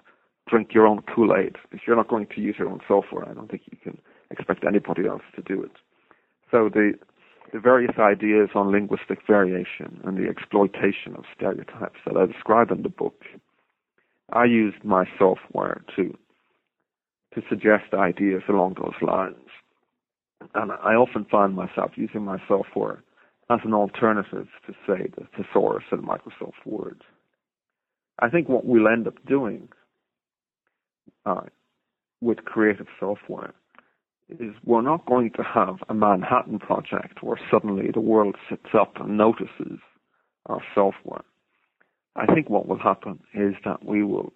drink 0.48 0.68
your 0.74 0.86
own 0.86 1.02
Kool-Aid. 1.02 1.56
If 1.72 1.80
you're 1.86 1.96
not 1.96 2.08
going 2.08 2.26
to 2.34 2.40
use 2.40 2.56
your 2.58 2.68
own 2.68 2.80
software, 2.86 3.28
I 3.28 3.32
don't 3.32 3.50
think 3.50 3.62
you 3.70 3.78
can 3.82 3.98
expect 4.30 4.64
anybody 4.64 5.06
else 5.06 5.22
to 5.36 5.42
do 5.42 5.62
it. 5.62 5.72
So 6.50 6.68
the 6.72 6.92
the 7.52 7.58
various 7.58 7.98
ideas 7.98 8.50
on 8.54 8.70
linguistic 8.70 9.18
variation 9.26 10.00
and 10.04 10.16
the 10.16 10.28
exploitation 10.28 11.16
of 11.16 11.24
stereotypes 11.36 11.98
that 12.06 12.16
I 12.16 12.26
describe 12.26 12.70
in 12.70 12.82
the 12.82 12.88
book, 12.88 13.24
I 14.32 14.44
used 14.44 14.84
my 14.84 15.04
software 15.18 15.82
to 15.96 16.16
to 17.34 17.42
suggest 17.48 17.94
ideas 17.94 18.42
along 18.48 18.74
those 18.74 19.00
lines. 19.02 19.48
And 20.54 20.72
I 20.72 20.94
often 20.94 21.26
find 21.30 21.54
myself 21.54 21.92
using 21.96 22.24
my 22.24 22.38
software 22.48 23.02
as 23.50 23.60
an 23.64 23.74
alternative 23.74 24.48
to, 24.66 24.72
say, 24.86 25.10
the 25.16 25.26
thesaurus 25.36 25.84
in 25.92 26.02
Microsoft 26.02 26.64
Word. 26.64 27.02
I 28.20 28.28
think 28.28 28.48
what 28.48 28.64
we'll 28.64 28.88
end 28.88 29.06
up 29.06 29.14
doing 29.26 29.68
uh, 31.26 31.42
with 32.20 32.44
creative 32.44 32.86
software 32.98 33.54
is 34.28 34.54
we're 34.64 34.82
not 34.82 35.06
going 35.06 35.30
to 35.32 35.42
have 35.42 35.76
a 35.88 35.94
Manhattan 35.94 36.58
project 36.58 37.22
where 37.22 37.40
suddenly 37.50 37.90
the 37.92 38.00
world 38.00 38.36
sits 38.48 38.68
up 38.78 39.00
and 39.00 39.16
notices 39.16 39.80
our 40.46 40.62
software. 40.74 41.24
I 42.16 42.26
think 42.32 42.48
what 42.48 42.66
will 42.66 42.78
happen 42.78 43.20
is 43.34 43.54
that 43.64 43.84
we 43.84 44.04
will 44.04 44.32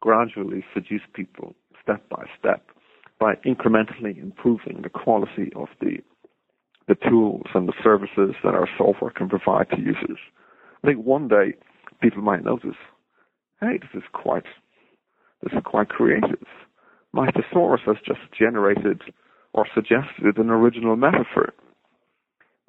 gradually 0.00 0.64
seduce 0.72 1.02
people 1.14 1.54
step 1.82 2.08
by 2.08 2.24
step 2.38 2.64
by 3.18 3.34
incrementally 3.46 4.20
improving 4.20 4.82
the 4.82 4.88
quality 4.88 5.50
of 5.56 5.68
the 5.80 5.98
the 6.86 6.96
tools 7.08 7.46
and 7.54 7.66
the 7.66 7.72
services 7.82 8.34
that 8.44 8.52
our 8.52 8.68
software 8.76 9.10
can 9.10 9.26
provide 9.26 9.70
to 9.70 9.80
users. 9.80 10.18
I 10.82 10.88
think 10.88 11.02
one 11.02 11.28
day 11.28 11.54
people 12.02 12.20
might 12.20 12.44
notice, 12.44 12.76
hey, 13.60 13.78
this 13.80 13.88
is 13.94 14.02
quite 14.12 14.44
this 15.42 15.52
is 15.52 15.62
quite 15.64 15.88
creative. 15.88 16.46
My 17.12 17.30
thesaurus 17.30 17.82
has 17.86 17.96
just 18.04 18.20
generated 18.38 19.02
or 19.52 19.66
suggested 19.74 20.36
an 20.36 20.50
original 20.50 20.96
metaphor. 20.96 21.52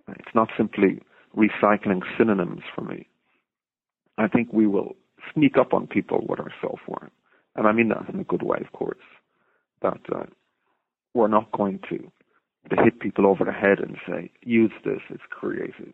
It's 0.07 0.35
not 0.35 0.49
simply 0.57 1.01
recycling 1.35 2.01
synonyms 2.17 2.61
for 2.73 2.81
me. 2.81 3.07
I 4.17 4.27
think 4.27 4.53
we 4.53 4.67
will 4.67 4.95
sneak 5.33 5.57
up 5.57 5.73
on 5.73 5.87
people 5.87 6.25
with 6.29 6.39
our 6.39 6.53
software. 6.61 7.11
And 7.55 7.67
I 7.67 7.71
mean 7.71 7.89
that 7.89 8.13
in 8.13 8.19
a 8.19 8.23
good 8.23 8.43
way, 8.43 8.59
of 8.61 8.71
course. 8.71 8.97
That 9.81 9.99
uh, 10.13 10.25
we're 11.13 11.27
not 11.27 11.51
going 11.51 11.79
to, 11.89 11.97
to 12.75 12.83
hit 12.83 12.99
people 12.99 13.27
over 13.27 13.43
the 13.45 13.51
head 13.51 13.79
and 13.79 13.97
say, 14.07 14.31
use 14.41 14.71
this, 14.83 14.99
it's 15.09 15.23
creative. 15.29 15.93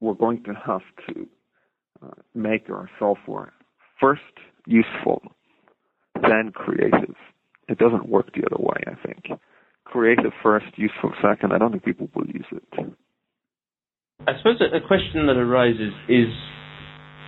We're 0.00 0.14
going 0.14 0.42
to 0.44 0.54
have 0.54 0.82
to 1.08 1.26
uh, 2.02 2.10
make 2.34 2.70
our 2.70 2.90
software 2.98 3.52
first 4.00 4.22
useful, 4.66 5.22
then 6.14 6.52
creative. 6.54 7.14
It 7.68 7.78
doesn't 7.78 8.08
work 8.08 8.32
the 8.34 8.44
other 8.46 8.62
way, 8.62 8.82
I 8.86 9.06
think. 9.06 9.40
Creative 9.84 10.32
first, 10.42 10.66
useful 10.76 11.12
second. 11.22 11.52
I 11.52 11.58
don't 11.58 11.72
think 11.72 11.84
people 11.84 12.08
will 12.14 12.26
use 12.26 12.46
it. 12.52 12.64
I 14.26 14.32
suppose 14.38 14.60
a 14.60 14.86
question 14.86 15.26
that 15.26 15.36
arises 15.36 15.92
is 16.08 16.28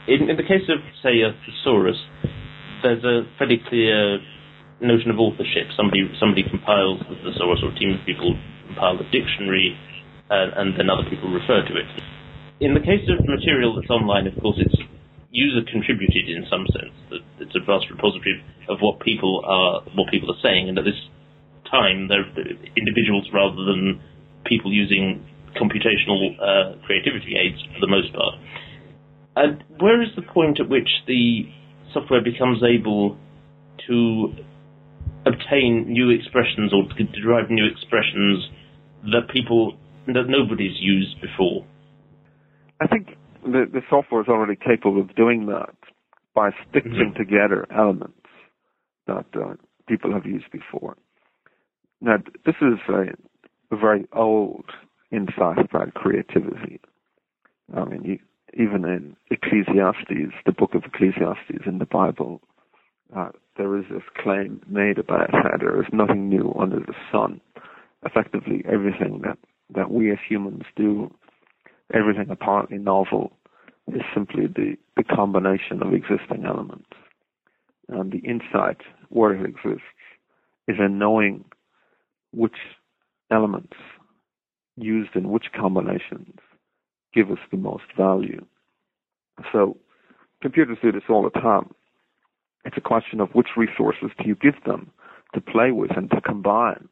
in, 0.09 0.29
in 0.31 0.37
the 0.37 0.43
case 0.43 0.69
of, 0.69 0.79
say, 1.03 1.23
a 1.23 1.33
thesaurus, 1.47 1.97
there's 2.83 3.05
a 3.05 3.23
fairly 3.39 3.61
clear 3.69 4.19
notion 4.87 5.11
of 5.11 5.19
authorship. 5.19 5.71
Somebody 5.77 6.11
somebody 6.19 6.43
compiles 6.43 7.01
the 7.09 7.17
thesaurus, 7.23 7.63
or 7.63 7.71
a 7.71 7.79
team 7.79 7.95
of 7.95 8.03
people 8.07 8.37
compile 8.67 8.99
the 8.99 9.09
dictionary, 9.11 9.79
uh, 10.31 10.59
and 10.59 10.75
then 10.79 10.91
other 10.91 11.09
people 11.09 11.31
refer 11.31 11.63
to 11.63 11.75
it. 11.77 11.89
In 12.61 12.75
the 12.75 12.81
case 12.81 13.03
of 13.11 13.25
material 13.27 13.75
that's 13.75 13.91
online, 13.91 14.27
of 14.27 14.35
course, 14.41 14.59
it's 14.59 14.77
user 15.31 15.65
contributed 15.71 16.29
in 16.29 16.45
some 16.51 16.67
sense. 16.71 17.25
It's 17.41 17.57
a 17.57 17.65
vast 17.65 17.91
repository 17.91 18.45
of 18.69 18.79
what 18.81 19.01
people 19.01 19.43
are 19.47 19.83
what 19.95 20.11
people 20.11 20.31
are 20.31 20.41
saying, 20.43 20.69
and 20.69 20.79
at 20.79 20.85
this 20.85 21.01
time, 21.71 22.09
they're 22.09 22.29
individuals 22.77 23.27
rather 23.33 23.65
than 23.65 24.01
people 24.45 24.73
using 24.73 25.25
computational 25.57 26.37
uh, 26.41 26.77
creativity 26.85 27.37
aids 27.37 27.61
for 27.75 27.81
the 27.81 27.87
most 27.87 28.13
part. 28.13 28.35
And 29.37 29.65
where 29.81 30.03
is 30.03 30.09
the 30.17 30.23
point 30.23 30.61
at 30.61 30.69
which 30.69 30.89
the 31.07 31.49
software 31.93 32.23
becomes 32.23 32.63
able 32.63 33.17
to 33.89 34.35
obtain 35.27 35.87
new 35.89 36.11
expressions 36.11 36.73
or 36.73 36.85
to 36.97 37.05
derive 37.21 37.51
new 37.51 37.67
expressions 37.67 38.49
that 39.05 39.29
people 39.33 39.77
that 40.07 40.25
nobody's 40.29 40.77
used 40.81 41.21
before? 41.21 41.65
I 42.81 42.87
think 42.87 43.11
the, 43.45 43.67
the 43.73 43.83
software 43.89 44.23
is 44.23 44.29
already 44.29 44.57
capable 44.57 45.01
of 45.01 45.15
doing 45.15 45.47
that 45.47 45.75
by 46.35 46.51
stitching 46.69 47.13
mm-hmm. 47.15 47.19
together 47.19 47.67
elements 47.77 48.19
that 49.07 49.27
uh, 49.35 49.55
people 49.89 50.13
have 50.13 50.27
used 50.27 50.51
before. 50.51 50.97
Now, 52.01 52.17
this 52.45 52.57
is 52.61 52.79
a, 52.89 53.75
a 53.75 53.79
very 53.79 54.07
old 54.13 54.65
insight 55.11 55.59
about 55.59 55.95
creativity. 55.95 56.81
I 57.77 57.85
mean, 57.85 58.03
you, 58.03 58.19
even 58.55 58.85
in 58.85 59.17
Ecclesiastes, 59.31 60.35
the 60.45 60.53
book 60.53 60.75
of 60.75 60.83
Ecclesiastes 60.85 61.67
in 61.67 61.79
the 61.79 61.87
Bible, 61.87 62.41
there 63.57 63.77
is 63.79 63.85
this 63.91 64.03
claim 64.23 64.61
made 64.69 64.99
about 64.99 65.31
how 65.31 65.57
there 65.59 65.81
is 65.81 65.89
nothing 65.93 66.29
new 66.29 66.55
under 66.59 66.81
the 66.81 66.95
sun. 67.11 67.41
Effectively, 68.05 68.65
everything 68.67 69.21
that, 69.25 69.39
that 69.75 69.91
we 69.91 70.11
as 70.11 70.19
humans 70.27 70.63
do, 70.77 71.13
everything 71.95 72.27
apparently 72.31 72.79
novel, 72.79 73.33
is 73.89 74.03
simply 74.15 74.47
the, 74.47 74.77
the 74.97 75.05
combination 75.05 75.83
of 75.83 75.93
existing 75.93 76.45
elements. 76.47 76.89
And 77.89 78.13
the 78.13 78.19
insight, 78.19 78.79
where 79.11 79.35
it 79.35 79.45
exists, 79.45 79.83
is 80.67 80.77
in 80.79 80.99
knowing 80.99 81.45
which 82.33 82.57
elements 83.31 83.77
used 84.77 85.15
in 85.15 85.29
which 85.29 85.47
combinations 85.55 86.39
give 87.15 87.31
us 87.31 87.39
the 87.51 87.59
most 87.59 87.85
value. 87.97 88.45
So 89.53 89.77
computers 90.41 90.79
do 90.83 90.93
this 90.93 91.03
all 91.11 91.23
the 91.23 91.41
time. 91.41 91.71
It's 92.65 92.77
a 92.77 92.81
question 92.81 93.21
of 93.21 93.31
which 93.35 93.49
resources 93.57 94.11
do 94.19 94.29
you 94.29 94.35
give 94.35 94.63
them 94.65 94.91
to 95.35 95.41
play 95.41 95.73
with 95.73 95.97
and 95.97 96.11
to 96.11 96.21
combine. 96.21 96.89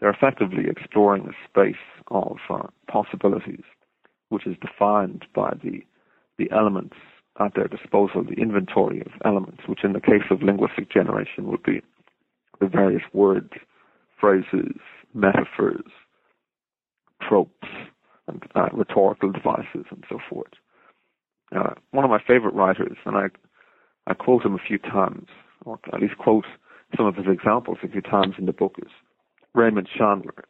They're 0.00 0.10
effectively 0.10 0.64
exploring 0.68 1.26
a 1.28 1.48
space 1.48 1.82
of 2.08 2.36
uh, 2.50 2.66
possibilities, 2.88 3.64
which 4.28 4.46
is 4.46 4.56
defined 4.60 5.24
by 5.34 5.54
the 5.62 5.84
the 6.38 6.50
elements 6.52 6.96
at 7.40 7.54
their 7.54 7.68
disposal, 7.68 8.22
the 8.22 8.40
inventory 8.40 9.00
of 9.00 9.12
elements, 9.24 9.62
which 9.66 9.84
in 9.84 9.94
the 9.94 10.00
case 10.00 10.24
of 10.30 10.42
linguistic 10.42 10.90
generation 10.90 11.46
would 11.46 11.62
be 11.62 11.80
the 12.60 12.66
various 12.66 13.02
words, 13.12 13.50
phrases, 14.20 14.76
metaphors, 15.14 15.84
tropes, 17.26 17.68
and 18.28 18.42
uh, 18.54 18.68
rhetorical 18.72 19.30
devices 19.30 19.86
and 19.90 20.04
so 20.08 20.18
forth. 20.28 20.52
Uh, 21.54 21.74
one 21.92 22.04
of 22.04 22.10
my 22.10 22.20
favorite 22.26 22.54
writers, 22.54 22.96
and 23.04 23.16
I, 23.16 23.26
I 24.06 24.14
quote 24.14 24.44
him 24.44 24.54
a 24.54 24.58
few 24.66 24.78
times, 24.78 25.28
or 25.64 25.78
at 25.92 26.00
least 26.00 26.18
quote 26.18 26.46
some 26.96 27.06
of 27.06 27.16
his 27.16 27.26
examples 27.26 27.78
a 27.82 27.88
few 27.88 28.00
times 28.00 28.34
in 28.38 28.46
the 28.46 28.52
book, 28.52 28.76
is 28.78 28.90
Raymond 29.54 29.88
Chandler, 29.96 30.44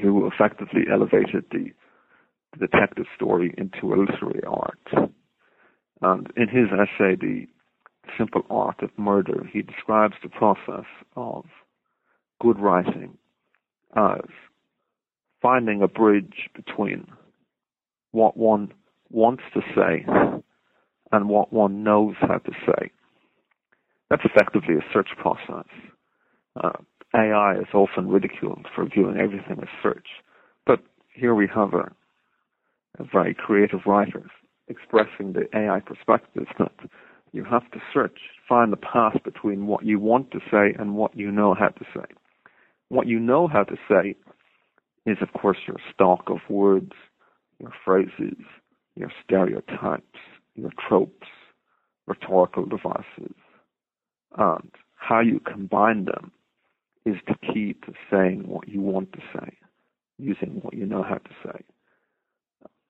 who 0.00 0.26
effectively 0.26 0.82
elevated 0.90 1.44
the, 1.50 1.72
the 2.52 2.66
detective 2.66 3.06
story 3.14 3.54
into 3.58 3.92
a 3.92 4.00
literary 4.00 4.42
art. 4.46 5.10
And 6.00 6.32
in 6.36 6.48
his 6.48 6.68
essay, 6.72 7.16
The 7.16 7.46
Simple 8.16 8.42
Art 8.48 8.82
of 8.82 8.90
Murder, 8.96 9.48
he 9.52 9.62
describes 9.62 10.14
the 10.22 10.28
process 10.28 10.86
of 11.16 11.44
good 12.40 12.58
writing 12.58 13.16
as 13.96 14.24
finding 15.40 15.82
a 15.82 15.88
bridge 15.88 16.48
between 16.54 17.06
what 18.12 18.36
one 18.36 18.72
wants 19.10 19.42
to 19.52 19.60
say 19.74 20.04
and 21.12 21.28
what 21.28 21.52
one 21.52 21.82
knows 21.84 22.14
how 22.20 22.38
to 22.38 22.52
say. 22.66 22.90
That's 24.10 24.24
effectively 24.24 24.74
a 24.74 24.92
search 24.92 25.08
process. 25.18 25.66
Uh, 26.62 26.72
AI 27.14 27.56
is 27.56 27.66
often 27.74 28.08
ridiculed 28.08 28.66
for 28.74 28.84
viewing 28.86 29.18
everything 29.18 29.58
as 29.62 29.68
search, 29.82 30.06
but 30.66 30.80
here 31.14 31.34
we 31.34 31.48
have 31.54 31.74
a, 31.74 31.90
a 32.98 33.04
very 33.12 33.34
creative 33.34 33.80
writer 33.86 34.30
expressing 34.68 35.32
the 35.32 35.46
AI 35.56 35.80
perspective 35.80 36.46
that 36.58 36.72
you 37.32 37.44
have 37.44 37.68
to 37.72 37.80
search, 37.92 38.18
find 38.48 38.72
the 38.72 38.76
path 38.76 39.16
between 39.24 39.66
what 39.66 39.84
you 39.84 39.98
want 39.98 40.30
to 40.30 40.38
say 40.50 40.74
and 40.78 40.94
what 40.94 41.16
you 41.16 41.30
know 41.30 41.54
how 41.54 41.68
to 41.68 41.84
say. 41.94 42.04
What 42.88 43.06
you 43.08 43.18
know 43.18 43.48
how 43.48 43.64
to 43.64 43.76
say 43.88 44.14
is, 45.06 45.18
of 45.20 45.32
course, 45.40 45.58
your 45.66 45.78
stock 45.92 46.24
of 46.28 46.38
words, 46.48 46.92
your 47.58 47.72
phrases, 47.84 48.38
your 48.96 49.10
stereotypes, 49.24 50.18
your 50.54 50.70
tropes, 50.88 51.26
rhetorical 52.06 52.66
devices, 52.66 53.34
and 54.36 54.70
how 54.96 55.20
you 55.20 55.40
combine 55.40 56.06
them 56.06 56.32
is 57.04 57.16
the 57.26 57.34
key 57.52 57.74
to 57.84 57.92
saying 58.10 58.44
what 58.46 58.68
you 58.68 58.80
want 58.80 59.12
to 59.12 59.20
say, 59.34 59.56
using 60.18 60.60
what 60.62 60.74
you 60.74 60.86
know 60.86 61.02
how 61.02 61.16
to 61.16 61.30
say. 61.44 61.64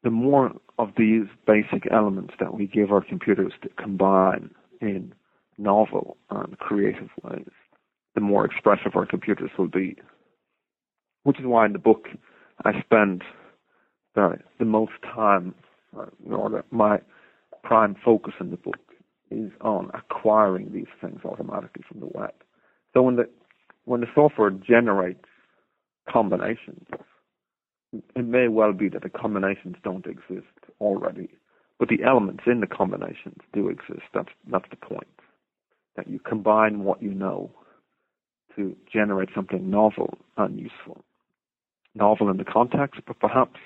The 0.02 0.10
more 0.10 0.52
of 0.78 0.90
these 0.96 1.24
basic 1.46 1.90
elements 1.90 2.34
that 2.38 2.54
we 2.54 2.66
give 2.66 2.92
our 2.92 3.02
computers 3.02 3.52
to 3.62 3.68
combine 3.82 4.50
in 4.80 5.14
novel 5.58 6.16
and 6.30 6.58
creative 6.58 7.08
ways, 7.22 7.48
the 8.14 8.20
more 8.20 8.44
expressive 8.44 8.94
our 8.94 9.06
computers 9.06 9.50
will 9.58 9.68
be 9.68 9.96
which 11.24 11.40
is 11.40 11.46
why 11.46 11.66
in 11.66 11.72
the 11.72 11.78
book 11.78 12.08
I 12.64 12.80
spend 12.80 13.24
the, 14.14 14.38
the 14.58 14.64
most 14.64 14.92
time, 15.02 15.54
uh, 15.98 16.06
or 16.30 16.64
my 16.70 17.00
prime 17.64 17.96
focus 18.04 18.34
in 18.40 18.50
the 18.50 18.56
book 18.56 18.78
is 19.30 19.50
on 19.60 19.90
acquiring 19.94 20.72
these 20.72 20.92
things 21.00 21.20
automatically 21.24 21.82
from 21.88 22.00
the 22.00 22.06
web. 22.06 22.34
So 22.92 23.02
when 23.02 23.16
the 23.16 23.28
when 23.86 24.00
the 24.00 24.06
software 24.14 24.50
generates 24.50 25.24
combinations, 26.08 26.86
it 27.92 28.24
may 28.24 28.48
well 28.48 28.72
be 28.72 28.88
that 28.90 29.02
the 29.02 29.08
combinations 29.10 29.76
don't 29.82 30.06
exist 30.06 30.46
already, 30.80 31.28
but 31.78 31.88
the 31.88 32.02
elements 32.02 32.44
in 32.46 32.60
the 32.60 32.66
combinations 32.66 33.38
do 33.52 33.68
exist. 33.68 34.06
That's 34.12 34.28
that's 34.50 34.68
the 34.70 34.76
point. 34.76 35.08
That 35.96 36.08
you 36.08 36.18
combine 36.18 36.84
what 36.84 37.02
you 37.02 37.14
know 37.14 37.50
to 38.56 38.76
generate 38.92 39.30
something 39.34 39.70
novel 39.70 40.18
and 40.36 40.58
useful. 40.58 41.04
Novel 41.94 42.30
in 42.30 42.36
the 42.36 42.44
context, 42.44 43.00
but 43.06 43.18
perhaps 43.20 43.60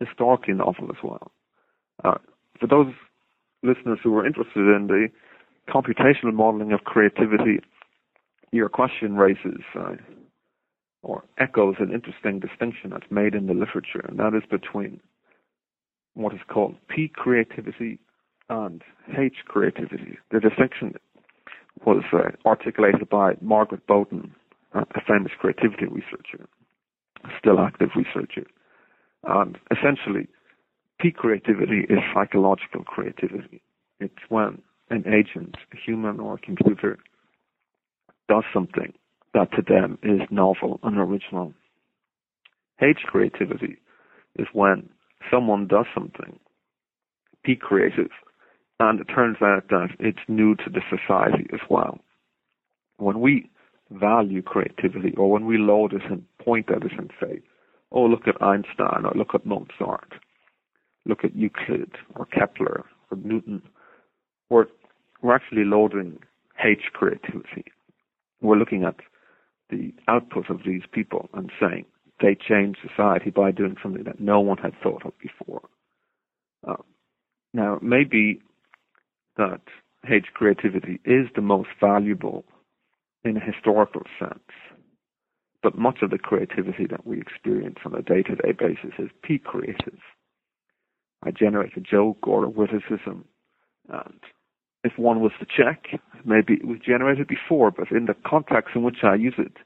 historically 0.00 0.54
novel 0.54 0.88
as 0.90 1.02
well. 1.02 1.30
Uh, 2.02 2.18
for 2.60 2.66
those 2.66 2.92
listeners 3.62 3.98
who 4.02 4.16
are 4.16 4.26
interested 4.26 4.56
in 4.56 4.86
the 4.88 5.08
computational 5.68 6.32
modeling 6.32 6.72
of 6.72 6.84
creativity, 6.84 7.60
your 8.52 8.68
question 8.68 9.16
raises 9.16 9.62
uh, 9.78 9.96
or 11.02 11.24
echoes 11.38 11.76
an 11.78 11.92
interesting 11.92 12.40
distinction 12.40 12.90
that's 12.90 13.10
made 13.10 13.34
in 13.34 13.46
the 13.46 13.54
literature, 13.54 14.04
and 14.08 14.18
that 14.18 14.34
is 14.34 14.42
between 14.50 15.00
what 16.14 16.32
is 16.32 16.40
called 16.48 16.76
P 16.88 17.10
creativity 17.12 17.98
and 18.48 18.82
H 19.18 19.36
creativity. 19.46 20.18
The 20.30 20.40
distinction 20.40 20.94
was 21.84 22.04
uh, 22.12 22.30
articulated 22.48 23.08
by 23.08 23.34
Margaret 23.40 23.86
Boden, 23.86 24.34
uh, 24.74 24.84
a 24.94 25.00
famous 25.06 25.32
creativity 25.38 25.86
researcher, 25.86 26.46
still 27.38 27.58
active 27.58 27.90
researcher. 27.96 28.46
And 29.24 29.58
essentially, 29.70 30.28
P 31.04 31.10
creativity 31.10 31.80
is 31.90 31.98
psychological 32.14 32.82
creativity. 32.82 33.60
It's 34.00 34.24
when 34.30 34.62
an 34.88 35.04
agent, 35.06 35.54
a 35.70 35.76
human 35.76 36.18
or 36.18 36.36
a 36.36 36.38
computer, 36.38 36.98
does 38.26 38.44
something 38.54 38.94
that 39.34 39.52
to 39.52 39.60
them 39.60 39.98
is 40.02 40.22
novel 40.30 40.80
and 40.82 40.96
original. 40.96 41.52
H 42.80 43.00
creativity 43.04 43.76
is 44.38 44.46
when 44.54 44.88
someone 45.30 45.66
does 45.66 45.84
something, 45.94 46.38
P 47.44 47.54
creative, 47.54 48.10
and 48.80 48.98
it 48.98 49.04
turns 49.14 49.36
out 49.42 49.68
that 49.68 49.88
it's 50.00 50.26
new 50.26 50.54
to 50.54 50.70
the 50.70 50.80
society 50.88 51.46
as 51.52 51.60
well. 51.68 51.98
When 52.96 53.20
we 53.20 53.50
value 53.90 54.40
creativity 54.40 55.12
or 55.18 55.30
when 55.30 55.44
we 55.44 55.58
load 55.58 55.92
it 55.92 56.10
and 56.10 56.24
point 56.42 56.70
at 56.70 56.82
it 56.82 56.92
and 56.96 57.10
say, 57.20 57.42
oh, 57.92 58.04
look 58.04 58.26
at 58.26 58.42
Einstein 58.42 59.04
or 59.04 59.12
look 59.14 59.34
at 59.34 59.44
Mozart, 59.44 60.14
look 61.06 61.24
at 61.24 61.36
Euclid 61.36 61.92
or 62.16 62.26
Kepler 62.26 62.84
or 63.10 63.18
Newton, 63.22 63.62
we're, 64.50 64.66
we're 65.22 65.34
actually 65.34 65.64
loading 65.64 66.18
H 66.62 66.84
creativity. 66.92 67.64
We're 68.40 68.56
looking 68.56 68.84
at 68.84 68.96
the 69.70 69.92
output 70.08 70.50
of 70.50 70.60
these 70.66 70.82
people 70.92 71.28
and 71.34 71.50
saying 71.60 71.86
they 72.20 72.36
changed 72.36 72.78
society 72.86 73.30
by 73.30 73.50
doing 73.50 73.76
something 73.82 74.04
that 74.04 74.20
no 74.20 74.40
one 74.40 74.58
had 74.58 74.72
thought 74.82 75.04
of 75.04 75.12
before. 75.18 75.62
Uh, 76.66 76.76
now, 77.52 77.78
maybe 77.82 78.40
that 79.36 79.60
H 80.08 80.26
creativity 80.34 81.00
is 81.04 81.28
the 81.34 81.42
most 81.42 81.68
valuable 81.80 82.44
in 83.24 83.36
a 83.36 83.40
historical 83.40 84.02
sense, 84.18 84.38
but 85.62 85.78
much 85.78 85.98
of 86.02 86.10
the 86.10 86.18
creativity 86.18 86.86
that 86.86 87.06
we 87.06 87.20
experience 87.20 87.78
on 87.84 87.94
a 87.94 88.02
day-to-day 88.02 88.52
basis 88.52 88.92
is 88.98 89.10
P 89.22 89.38
creative. 89.38 89.98
I 91.34 91.38
generate 91.44 91.76
a 91.76 91.80
joke 91.80 92.26
or 92.26 92.44
a 92.44 92.48
witticism, 92.48 93.24
and 93.88 94.20
if 94.82 94.92
one 94.98 95.20
was 95.20 95.32
to 95.40 95.46
check, 95.46 96.00
maybe 96.24 96.54
it 96.54 96.66
was 96.66 96.78
generated 96.84 97.26
before, 97.26 97.70
but 97.70 97.90
in 97.90 98.06
the 98.06 98.14
context 98.26 98.74
in 98.74 98.82
which 98.82 98.98
I 99.02 99.14
use 99.14 99.34
it, 99.38 99.56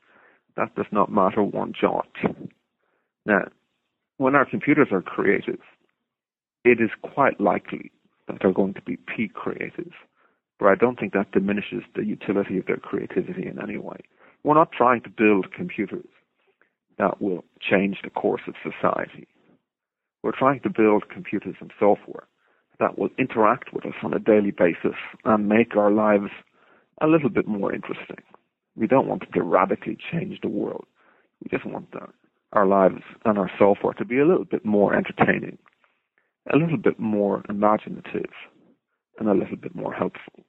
that 0.56 0.74
does 0.74 0.86
not 0.92 1.10
matter 1.10 1.42
one 1.42 1.72
jot. 1.78 2.08
Now, 3.26 3.48
when 4.16 4.34
our 4.34 4.44
computers 4.44 4.88
are 4.92 5.02
creative, 5.02 5.60
it 6.64 6.80
is 6.80 6.90
quite 7.02 7.40
likely 7.40 7.90
that 8.26 8.38
they're 8.40 8.52
going 8.52 8.74
to 8.74 8.82
be 8.82 8.96
P 8.96 9.28
creative, 9.28 9.92
but 10.58 10.66
I 10.66 10.74
don't 10.74 10.98
think 10.98 11.12
that 11.12 11.32
diminishes 11.32 11.82
the 11.94 12.04
utility 12.04 12.58
of 12.58 12.66
their 12.66 12.76
creativity 12.76 13.46
in 13.46 13.60
any 13.62 13.78
way. 13.78 13.98
We're 14.44 14.54
not 14.54 14.72
trying 14.72 15.02
to 15.02 15.10
build 15.10 15.52
computers 15.52 16.06
that 16.98 17.20
will 17.22 17.44
change 17.60 17.98
the 18.02 18.10
course 18.10 18.42
of 18.48 18.54
society. 18.62 19.26
We're 20.22 20.32
trying 20.36 20.60
to 20.60 20.70
build 20.70 21.08
computers 21.08 21.56
and 21.60 21.70
software 21.78 22.26
that 22.80 22.98
will 22.98 23.10
interact 23.18 23.72
with 23.72 23.84
us 23.86 23.94
on 24.02 24.14
a 24.14 24.18
daily 24.18 24.50
basis 24.50 24.98
and 25.24 25.48
make 25.48 25.76
our 25.76 25.90
lives 25.90 26.30
a 27.00 27.06
little 27.06 27.30
bit 27.30 27.46
more 27.46 27.72
interesting. 27.72 28.22
We 28.76 28.86
don't 28.86 29.08
want 29.08 29.22
to 29.32 29.42
radically 29.42 29.96
change 30.12 30.40
the 30.40 30.48
world. 30.48 30.86
We 31.42 31.50
just 31.50 31.66
want 31.66 31.90
the, 31.92 32.06
our 32.52 32.66
lives 32.66 33.02
and 33.24 33.38
our 33.38 33.50
software 33.58 33.94
to 33.94 34.04
be 34.04 34.18
a 34.18 34.26
little 34.26 34.44
bit 34.44 34.64
more 34.64 34.94
entertaining, 34.94 35.58
a 36.52 36.56
little 36.56 36.76
bit 36.76 36.98
more 36.98 37.42
imaginative, 37.48 38.30
and 39.18 39.28
a 39.28 39.34
little 39.34 39.56
bit 39.56 39.74
more 39.74 39.92
helpful. 39.92 40.44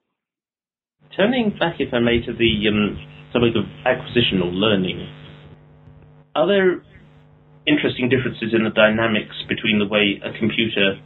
Turning 1.15 1.55
back, 1.59 1.76
if 1.80 1.93
I 1.93 1.99
may, 1.99 2.22
to 2.22 2.34
the 2.34 2.67
um, 2.70 2.97
topic 3.34 3.53
of 3.55 3.65
acquisitional 3.86 4.53
learning, 4.53 5.07
are 6.36 6.47
there 6.47 6.84
interesting 7.70 8.09
differences 8.09 8.53
in 8.53 8.63
the 8.63 8.74
dynamics 8.74 9.36
between 9.47 9.78
the 9.80 9.88
way 9.88 10.20
a 10.26 10.38
computer 10.38 10.97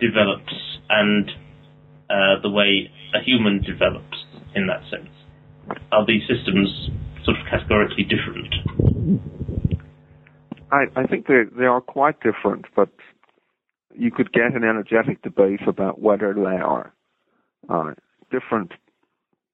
develops 0.00 0.52
and 0.90 1.30
uh, 2.10 2.42
the 2.42 2.50
way 2.50 2.90
a 3.14 3.22
human 3.24 3.62
develops 3.62 4.18
in 4.54 4.66
that 4.66 4.82
sense? 4.90 5.08
Are 5.92 6.04
these 6.04 6.22
systems 6.28 6.90
sort 7.24 7.38
of 7.38 7.46
categorically 7.50 8.04
different? 8.04 8.52
I, 10.70 10.84
I 10.96 11.06
think 11.06 11.26
they 11.26 11.42
they 11.56 11.64
are 11.64 11.80
quite 11.80 12.16
different, 12.20 12.66
but 12.74 12.90
you 13.94 14.10
could 14.10 14.32
get 14.32 14.54
an 14.54 14.64
energetic 14.64 15.22
debate 15.22 15.60
about 15.66 16.00
whether 16.00 16.34
they 16.34 16.58
are 16.60 16.92
uh, 17.68 17.92
different 18.30 18.72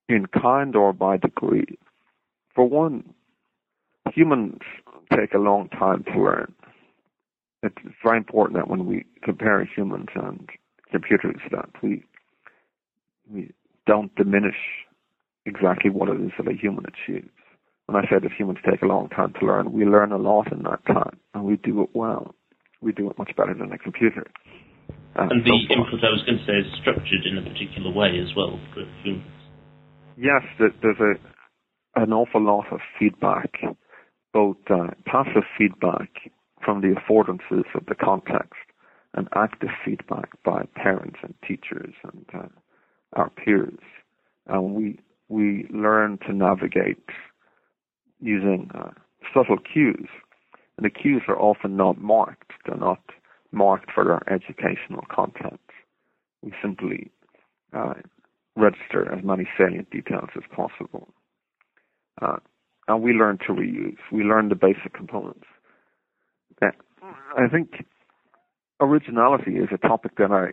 in 0.08 0.26
kind 0.26 0.74
or 0.74 0.92
by 0.92 1.16
degree. 1.18 1.78
For 2.54 2.68
one, 2.68 3.14
humans 4.12 4.60
take 5.16 5.34
a 5.34 5.38
long 5.38 5.68
time 5.70 6.04
to 6.04 6.20
learn 6.20 6.54
it's 7.62 7.76
very 8.02 8.18
important 8.18 8.58
that 8.58 8.68
when 8.68 8.86
we 8.86 9.04
compare 9.22 9.64
humans 9.64 10.08
and 10.14 10.48
computers 10.90 11.40
that 11.50 11.68
we 11.82 12.04
we 13.30 13.52
don't 13.86 14.14
diminish 14.16 14.56
exactly 15.46 15.90
what 15.90 16.08
it 16.08 16.20
is 16.20 16.32
that 16.36 16.48
a 16.48 16.56
human 16.56 16.84
achieves. 16.86 17.28
When 17.86 17.96
I 17.96 18.08
said 18.08 18.22
that 18.22 18.32
humans 18.32 18.58
take 18.68 18.82
a 18.82 18.86
long 18.86 19.08
time 19.08 19.34
to 19.38 19.46
learn, 19.46 19.72
we 19.72 19.84
learn 19.84 20.12
a 20.12 20.18
lot 20.18 20.52
in 20.52 20.62
that 20.62 20.84
time, 20.86 21.18
and 21.34 21.44
we 21.44 21.56
do 21.56 21.82
it 21.82 21.90
well. 21.92 22.34
We 22.80 22.92
do 22.92 23.10
it 23.10 23.18
much 23.18 23.32
better 23.36 23.54
than 23.54 23.72
a 23.72 23.78
computer. 23.78 24.26
Uh, 25.16 25.26
and 25.30 25.44
the 25.44 25.50
so 25.50 25.74
input 25.74 26.00
I 26.02 26.10
was 26.10 26.22
going 26.24 26.38
to 26.38 26.46
say 26.46 26.58
is 26.58 26.80
structured 26.80 27.26
in 27.26 27.38
a 27.38 27.42
particular 27.42 27.92
way 27.92 28.18
as 28.20 28.34
well 28.36 28.58
for 28.72 28.84
humans. 29.02 29.26
Yes, 30.16 30.42
there's 30.58 31.00
a 31.00 31.14
an 32.00 32.12
awful 32.12 32.42
lot 32.42 32.66
of 32.72 32.78
feedback, 32.98 33.50
both 34.32 34.56
uh, 34.68 34.88
passive 35.06 35.44
feedback 35.56 36.30
from 36.64 36.80
the 36.80 36.94
affordances 36.94 37.64
of 37.74 37.86
the 37.86 37.94
context 37.94 38.54
and 39.14 39.28
active 39.34 39.70
feedback 39.84 40.30
by 40.44 40.64
parents 40.74 41.18
and 41.22 41.34
teachers 41.46 41.94
and 42.04 42.24
uh, 42.34 42.48
our 43.14 43.30
peers. 43.30 43.78
And 44.46 44.74
we 44.74 45.00
we 45.28 45.66
learn 45.70 46.18
to 46.26 46.32
navigate 46.32 47.08
using 48.20 48.70
uh, 48.74 48.90
subtle 49.32 49.58
cues. 49.58 50.08
And 50.76 50.84
the 50.84 50.90
cues 50.90 51.22
are 51.28 51.40
often 51.40 51.76
not 51.76 51.98
marked. 51.98 52.52
They're 52.66 52.76
not 52.76 53.02
marked 53.52 53.90
for 53.92 54.04
their 54.04 54.32
educational 54.32 55.04
content. 55.08 55.60
We 56.42 56.52
simply 56.62 57.10
uh, 57.72 57.94
register 58.56 59.12
as 59.12 59.24
many 59.24 59.48
salient 59.56 59.90
details 59.90 60.30
as 60.36 60.42
possible. 60.54 61.08
And 62.90 63.04
we 63.04 63.12
learn 63.12 63.38
to 63.46 63.52
reuse. 63.52 63.98
We 64.10 64.24
learn 64.24 64.48
the 64.48 64.56
basic 64.56 64.92
components. 64.94 65.44
I 66.62 67.46
think 67.50 67.84
originality 68.80 69.52
is 69.52 69.68
a 69.72 69.78
topic 69.78 70.16
that 70.18 70.32
I 70.32 70.50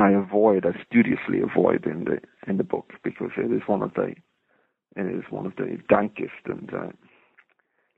I 0.00 0.10
avoid, 0.10 0.66
I 0.66 0.72
studiously 0.86 1.40
avoid 1.40 1.86
in 1.86 2.04
the 2.04 2.18
in 2.46 2.58
the 2.58 2.64
book 2.64 2.92
because 3.02 3.30
it 3.38 3.50
is 3.50 3.62
one 3.66 3.82
of 3.82 3.94
the 3.94 4.14
it 4.94 5.06
is 5.06 5.24
one 5.30 5.46
of 5.46 5.56
the 5.56 5.78
dankest 5.90 6.44
and 6.44 6.70
uh, 6.72 6.92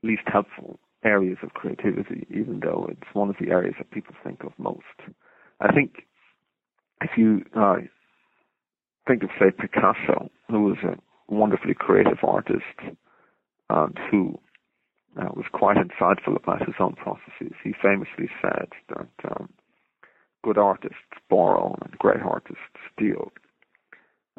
least 0.01 0.23
helpful 0.27 0.79
areas 1.03 1.37
of 1.43 1.53
creativity, 1.53 2.25
even 2.29 2.61
though 2.63 2.87
it's 2.89 3.13
one 3.13 3.29
of 3.29 3.35
the 3.39 3.51
areas 3.51 3.75
that 3.77 3.91
people 3.91 4.15
think 4.23 4.43
of 4.45 4.53
most. 4.57 4.99
I 5.59 5.73
think 5.73 6.03
if 7.01 7.11
you 7.17 7.43
uh, 7.53 7.77
think 9.05 9.23
of 9.23 9.29
say 9.37 9.51
Picasso, 9.51 10.29
who 10.49 10.63
was 10.63 10.77
a 10.83 10.97
wonderfully 11.27 11.73
creative 11.73 12.19
artist 12.23 12.95
and 13.69 13.97
who 14.11 14.37
uh, 15.19 15.29
was 15.35 15.45
quite 15.51 15.77
insightful 15.77 16.35
about 16.35 16.65
his 16.65 16.75
own 16.79 16.93
processes. 16.93 17.53
He 17.63 17.73
famously 17.81 18.29
said 18.41 18.69
that 18.89 19.31
um, 19.31 19.49
good 20.43 20.57
artists 20.57 20.97
borrow 21.29 21.77
and 21.81 21.97
great 21.97 22.21
artists 22.21 22.61
steal. 22.93 23.31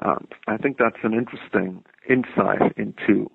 And 0.03 0.29
I 0.47 0.57
think 0.59 0.77
that's 0.79 1.03
an 1.03 1.15
interesting 1.15 1.83
insight 2.09 2.77
into 2.77 3.31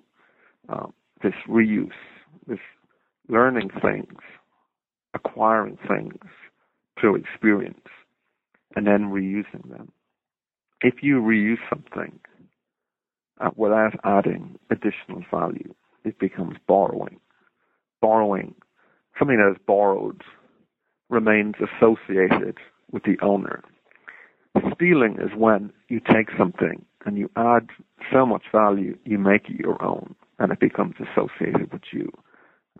um, 0.68 0.92
this 1.22 1.34
reuse, 1.48 1.90
this 2.46 2.60
learning 3.28 3.70
things, 3.82 4.20
acquiring 5.14 5.78
things 5.88 6.18
through 6.98 7.16
experience, 7.16 7.88
and 8.76 8.86
then 8.86 9.10
reusing 9.10 9.68
them. 9.68 9.90
If 10.80 11.02
you 11.02 11.20
reuse 11.20 11.58
something, 11.68 12.18
uh, 13.42 13.50
without 13.56 13.94
adding 14.04 14.58
additional 14.70 15.22
value. 15.30 15.74
It 16.04 16.18
becomes 16.18 16.56
borrowing. 16.66 17.20
Borrowing, 18.00 18.54
something 19.18 19.36
that 19.36 19.52
is 19.52 19.62
borrowed, 19.66 20.22
remains 21.08 21.54
associated 21.60 22.58
with 22.90 23.04
the 23.04 23.16
owner. 23.22 23.62
Stealing 24.74 25.18
is 25.20 25.30
when 25.36 25.72
you 25.88 26.00
take 26.00 26.28
something 26.36 26.84
and 27.06 27.16
you 27.16 27.30
add 27.36 27.68
so 28.12 28.26
much 28.26 28.44
value, 28.52 28.96
you 29.04 29.18
make 29.18 29.48
it 29.48 29.60
your 29.60 29.82
own, 29.82 30.14
and 30.38 30.52
it 30.52 30.60
becomes 30.60 30.94
associated 30.98 31.72
with 31.72 31.82
you. 31.92 32.10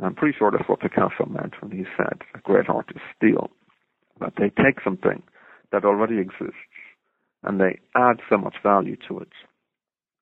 I'm 0.02 0.14
pretty 0.14 0.36
sure 0.36 0.50
that's 0.50 0.68
what 0.68 0.80
Picasso 0.80 1.26
meant 1.26 1.54
when 1.60 1.70
he 1.70 1.84
said 1.96 2.22
a 2.34 2.38
great 2.38 2.68
artist 2.68 3.00
steal. 3.16 3.50
That 4.20 4.34
they 4.38 4.50
take 4.50 4.80
something 4.82 5.22
that 5.70 5.84
already 5.84 6.18
exists 6.18 6.56
and 7.42 7.60
they 7.60 7.80
add 7.94 8.20
so 8.28 8.38
much 8.38 8.56
value 8.62 8.96
to 9.08 9.18
it 9.18 9.32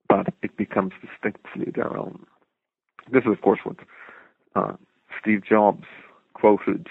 that 0.09 0.33
it 0.43 0.57
becomes 0.57 0.93
distinctly 1.01 1.71
their 1.75 1.97
own. 1.97 2.27
This 3.13 3.23
is, 3.25 3.33
of 3.33 3.41
course, 3.43 3.61
what 3.65 3.77
uh, 4.55 4.73
Steve 5.21 5.43
Jobs 5.49 5.85
quoted 6.35 6.89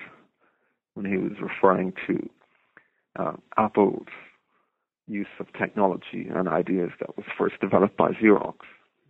when 0.94 1.06
he 1.06 1.18
was 1.18 1.34
referring 1.42 1.94
to 2.08 2.30
uh, 3.18 3.34
Apple's 3.58 4.08
use 5.08 5.28
of 5.40 5.48
technology 5.54 6.28
and 6.34 6.48
ideas 6.48 6.92
that 7.00 7.18
was 7.18 7.26
first 7.38 7.60
developed 7.62 7.98
by 7.98 8.12
Xerox, 8.12 8.56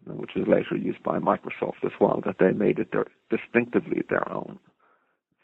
which 0.06 0.32
was 0.36 0.47
later 0.47 0.78
used 0.78 1.04
by 1.04 1.20
Microsoft 1.20 1.84
as 1.84 1.91
well, 2.00 2.22
that 2.26 2.38
they 2.39 2.52
made 2.52 2.80
it 2.80 2.91
their, 2.91 3.06
distinctively 3.30 4.02
their 4.10 4.32
own, 4.32 4.60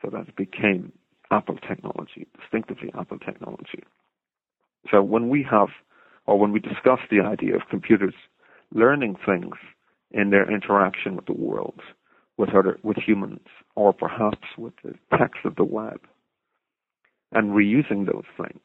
so 0.02 0.10
that 0.10 0.28
it 0.28 0.36
became 0.36 0.92
Apple 1.32 1.58
technology, 1.68 2.28
distinctively 2.40 2.92
Apple 2.98 3.20
technology. 3.20 3.84
So 4.90 5.02
when 5.02 5.30
we 5.30 5.46
have, 5.50 5.70
or 6.26 6.40
when 6.40 6.52
we 6.52 6.60
discuss 6.60 7.00
the 7.10 7.22
idea 7.22 7.56
of 7.56 7.64
computers 7.70 8.14
learning 8.74 9.18
things 9.26 9.56
in 10.16 10.30
their 10.30 10.50
interaction 10.50 11.16
with 11.16 11.26
the 11.26 11.34
world, 11.34 11.80
with 12.38 12.50
other, 12.56 12.80
with 12.84 12.98
humans, 12.98 13.48
or 13.76 13.94
perhaps 13.94 14.48
with 14.58 14.74
the 14.84 14.94
text 15.18 15.42
of 15.44 15.56
the 15.58 15.64
web, 15.64 16.00
and 17.34 17.52
reusing 17.52 18.06
those 18.06 18.24
things, 18.38 18.62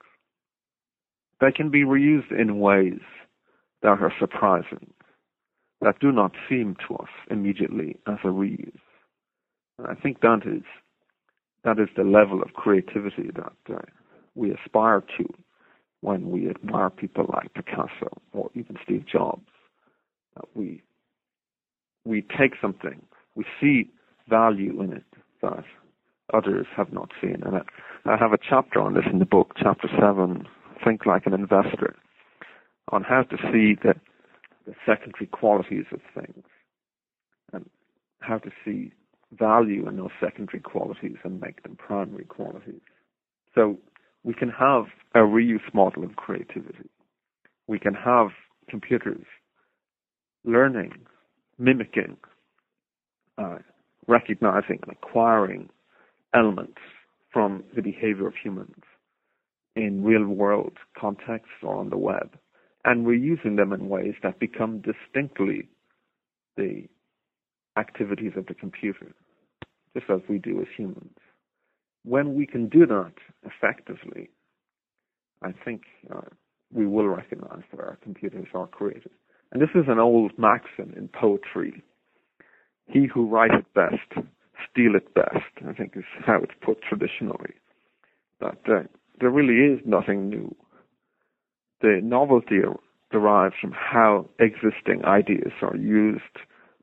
they 1.41 1.51
can 1.51 1.71
be 1.71 1.83
reused 1.85 2.31
in 2.31 2.61
ways 2.61 3.01
that 3.83 4.01
are 4.01 4.13
surprising, 4.21 4.93
that 5.81 5.99
do 5.99 6.13
not 6.13 6.33
seem 6.49 6.77
to 6.89 6.95
us 6.97 7.09
immediately 7.31 7.99
as 8.07 8.19
a 8.23 8.29
reuse. 8.29 8.79
And 9.79 9.89
I 9.89 9.95
think 10.01 10.21
that 10.21 10.43
is 10.47 10.63
that 11.65 11.79
is 11.79 11.89
the 11.97 12.05
level 12.05 12.43
of 12.43 12.55
creativity 12.55 13.31
that 13.35 13.75
uh, 13.75 13.81
we 14.35 14.53
aspire 14.53 15.03
to 15.19 15.27
when 16.01 16.31
we 16.31 16.49
admire 16.49 16.89
people 16.89 17.27
like 17.35 17.53
Picasso 17.53 18.11
or 18.33 18.51
even 18.55 18.77
Steve 18.85 19.05
Jobs. 19.11 19.47
That 20.37 20.45
we 20.55 20.83
we 22.05 22.23
take 22.23 22.55
something, 22.61 23.01
we 23.35 23.45
see 23.61 23.91
value 24.29 24.81
in 24.83 24.93
it 24.93 25.05
that 25.43 25.65
others 26.33 26.67
have 26.77 26.93
not 26.93 27.11
seen. 27.21 27.43
And 27.45 27.57
I, 27.57 28.13
I 28.13 28.17
have 28.17 28.33
a 28.33 28.39
chapter 28.39 28.81
on 28.81 28.95
this 28.95 29.05
in 29.11 29.19
the 29.19 29.25
book, 29.27 29.53
chapter 29.61 29.89
seven, 29.99 30.47
Think 30.85 31.07
Like 31.07 31.27
an 31.27 31.35
Investor, 31.35 31.97
on 32.93 33.03
how 33.03 33.23
to 33.23 33.37
see 33.53 33.77
the, 33.83 33.95
the 34.67 34.75
secondary 34.87 35.27
qualities 35.27 35.87
of 35.93 36.01
things 36.15 36.45
and 37.53 37.69
how 38.21 38.39
to 38.39 38.51
see 38.65 38.93
value 39.39 39.89
in 39.89 39.97
those 39.97 40.11
secondary 40.21 40.61
qualities 40.61 41.17
and 41.25 41.41
make 41.41 41.63
them 41.63 41.77
primary 41.77 42.25
qualities. 42.25 42.81
So 43.55 43.79
we 44.25 44.35
can 44.35 44.49
have 44.51 44.87
a 45.15 45.21
reuse 45.21 45.73
model 45.73 46.05
of 46.05 46.17
creativity. 46.17 46.89
We 47.67 47.79
can 47.79 47.95
have 47.95 48.29
computers 48.69 49.25
learning, 50.45 50.93
mimicking, 51.61 52.17
uh, 53.39 53.59
recognizing 54.09 54.81
and 54.83 54.93
acquiring 54.93 55.69
elements 56.35 56.79
from 57.33 57.63
the 57.77 57.83
behavior 57.83 58.27
of 58.27 58.35
humans 58.43 58.83
in 59.77 60.03
real 60.03 60.27
world 60.27 60.73
contexts 60.99 61.53
or 61.63 61.77
on 61.77 61.91
the 61.91 61.97
web. 61.97 62.37
And 62.85 63.05
we're 63.05 63.15
using 63.15 63.57
them 63.57 63.73
in 63.73 63.89
ways 63.89 64.15
that 64.23 64.41
become 64.41 64.81
distinctly 64.81 65.69
the 66.57 66.89
activities 67.77 68.33
of 68.37 68.47
the 68.47 68.55
computer, 68.55 69.15
just 69.95 70.11
as 70.11 70.21
we 70.29 70.39
do 70.39 70.61
as 70.61 70.67
humans. 70.77 71.17
When 72.05 72.35
we 72.35 72.47
can 72.47 72.69
do 72.69 72.87
that 72.87 73.13
effectively, 73.45 74.31
I 75.43 75.53
think 75.65 75.83
uh, 76.15 76.23
we 76.73 76.87
will 76.87 77.09
recognize 77.09 77.63
that 77.71 77.81
our 77.81 77.99
computers 78.03 78.47
are 78.55 78.67
creative. 78.67 79.13
And 79.53 79.61
this 79.61 79.71
is 79.75 79.85
an 79.89 79.99
old 79.99 80.33
maxim 80.39 80.95
in 80.97 81.09
poetry. 81.09 81.83
He 82.87 83.07
who 83.07 83.27
writeth 83.27 83.67
best, 83.75 84.27
stealeth 84.71 85.13
best, 85.15 85.67
I 85.69 85.73
think 85.73 85.93
is 85.97 86.05
how 86.25 86.39
it's 86.43 86.55
put 86.61 86.83
traditionally. 86.83 87.55
That 88.41 88.59
uh, 88.69 88.83
there 89.21 89.31
really 89.31 89.75
is 89.75 89.81
nothing 89.85 90.29
new. 90.29 90.55
The 91.83 92.01
novelty 92.03 92.61
derives 93.11 93.55
from 93.61 93.73
how 93.73 94.29
existing 94.39 95.05
ideas 95.05 95.53
are 95.63 95.77
used, 95.77 96.23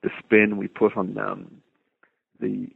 the 0.04 0.10
spin 0.20 0.58
we 0.58 0.68
put 0.68 0.98
on 0.98 1.14
them, 1.14 1.62
the 2.40 2.68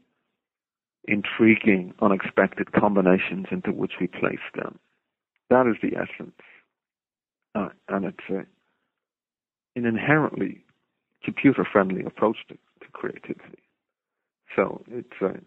intriguing, 1.08 1.94
unexpected 2.02 2.72
combinations 2.74 3.48
into 3.52 3.72
which 3.72 3.94
we 4.00 4.08
place 4.08 4.40
them. 4.56 4.80
That 5.50 5.68
is 5.68 5.76
the 5.82 5.98
essence. 5.98 6.40
Uh, 7.54 7.70
and 7.90 8.06
it's 8.06 8.30
a, 8.30 8.46
an 9.76 9.86
inherently 9.86 10.64
computer 11.24 11.66
friendly 11.70 12.04
approach 12.04 12.38
to, 12.50 12.56
to 12.56 12.92
creativity. 12.92 13.62
So 14.56 14.84
it's 14.90 15.22
a, 15.22 15.40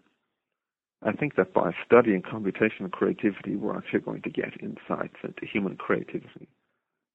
I 1.07 1.11
think 1.11 1.35
that 1.35 1.53
by 1.53 1.71
studying 1.85 2.21
computational 2.21 2.91
creativity, 2.91 3.55
we're 3.55 3.77
actually 3.77 3.99
going 3.99 4.21
to 4.23 4.29
get 4.29 4.59
insights 4.61 5.17
into 5.23 5.45
human 5.45 5.75
creativity 5.77 6.47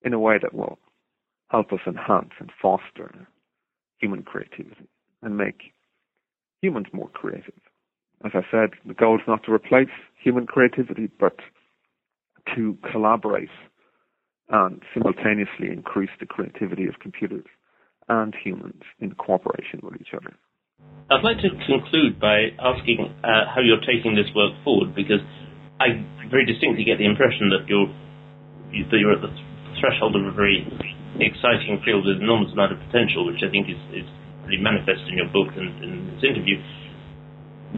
in 0.03 0.13
a 0.13 0.19
way 0.19 0.39
that 0.41 0.55
will 0.55 0.79
help 1.49 1.73
us 1.73 1.81
enhance 1.87 2.31
and 2.39 2.51
foster 2.61 3.27
human 3.99 4.23
creativity 4.23 4.89
and 5.23 5.37
make 5.37 5.73
humans 6.63 6.87
more 6.93 7.09
creative. 7.09 7.61
As 8.25 8.33
I 8.35 8.43
said, 8.51 8.71
the 8.87 8.95
goal 8.95 9.17
is 9.17 9.27
not 9.27 9.45
to 9.45 9.53
replace 9.53 9.89
human 10.23 10.47
creativity, 10.47 11.09
but 11.19 11.37
to 12.55 12.77
collaborate 12.91 13.49
and 14.51 14.83
simultaneously 14.93 15.71
increase 15.71 16.11
the 16.19 16.27
creativity 16.27 16.87
of 16.87 16.99
computers 16.99 17.47
and 18.09 18.35
humans 18.35 18.83
in 18.99 19.15
cooperation 19.15 19.79
with 19.83 20.01
each 20.01 20.11
other. 20.15 20.35
I'd 21.11 21.23
like 21.23 21.39
to 21.43 21.51
conclude 21.67 22.19
by 22.19 22.55
asking 22.59 23.07
uh, 23.23 23.47
how 23.51 23.63
you're 23.63 23.83
taking 23.83 24.15
this 24.15 24.31
work 24.35 24.55
forward, 24.63 24.95
because 24.95 25.23
I 25.79 26.03
very 26.31 26.47
distinctly 26.47 26.85
get 26.85 26.99
the 26.99 27.07
impression 27.07 27.51
that 27.55 27.67
you're 27.67 27.91
that 28.71 28.99
you're 29.03 29.15
at 29.15 29.23
the 29.23 29.35
threshold 29.83 30.15
of 30.15 30.23
a 30.23 30.31
very 30.31 30.63
exciting 31.19 31.83
field 31.83 32.07
with 32.07 32.19
an 32.19 32.23
enormous 32.23 32.55
amount 32.55 32.71
of 32.71 32.79
potential, 32.87 33.27
which 33.27 33.43
I 33.43 33.51
think 33.51 33.67
is, 33.67 33.81
is 33.91 34.07
pretty 34.47 34.63
manifest 34.63 35.03
in 35.11 35.19
your 35.19 35.27
book 35.35 35.51
and 35.59 35.67
in 35.83 35.91
this 36.15 36.23
interview. 36.23 36.59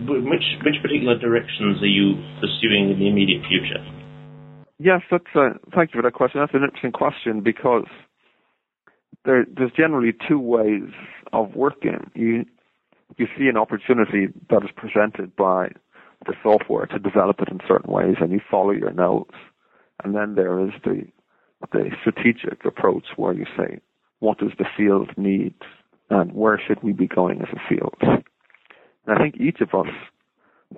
Which 0.08 0.44
which 0.64 0.76
particular 0.84 1.16
directions 1.16 1.80
are 1.80 1.88
you 1.88 2.20
pursuing 2.40 2.92
in 2.92 3.00
the 3.00 3.08
immediate 3.08 3.44
future? 3.48 3.80
Yes, 4.82 5.02
that's 5.12 5.24
a, 5.36 5.50
thank 5.74 5.94
you 5.94 6.00
for 6.00 6.02
that 6.02 6.14
question. 6.14 6.40
That's 6.40 6.54
an 6.54 6.64
interesting 6.64 6.90
question 6.90 7.40
because 7.40 7.86
there, 9.24 9.46
there's 9.56 9.70
generally 9.76 10.12
two 10.28 10.40
ways 10.40 10.90
of 11.32 11.54
working. 11.54 12.10
You 12.14 12.44
you 13.18 13.26
see 13.38 13.46
an 13.46 13.58
opportunity 13.58 14.28
that 14.50 14.62
is 14.64 14.70
presented 14.74 15.36
by 15.36 15.68
the 16.26 16.32
software 16.42 16.86
to 16.86 16.98
develop 16.98 17.36
it 17.40 17.48
in 17.50 17.60
certain 17.68 17.92
ways 17.92 18.16
and 18.20 18.32
you 18.32 18.40
follow 18.50 18.70
your 18.70 18.90
notes. 18.92 19.34
And 20.02 20.14
then 20.16 20.34
there 20.34 20.58
is 20.58 20.72
the 20.84 21.02
the 21.70 21.90
strategic 22.00 22.64
approach 22.64 23.04
where 23.16 23.34
you 23.34 23.44
say, 23.56 23.78
what 24.18 24.38
does 24.38 24.50
the 24.58 24.64
field 24.76 25.10
need 25.16 25.54
and 26.10 26.32
where 26.32 26.60
should 26.66 26.82
we 26.82 26.92
be 26.92 27.06
going 27.06 27.40
as 27.42 27.48
a 27.52 27.68
field? 27.68 27.94
And 28.00 29.16
I 29.16 29.18
think 29.18 29.36
each 29.36 29.60
of 29.60 29.68
us 29.78 29.92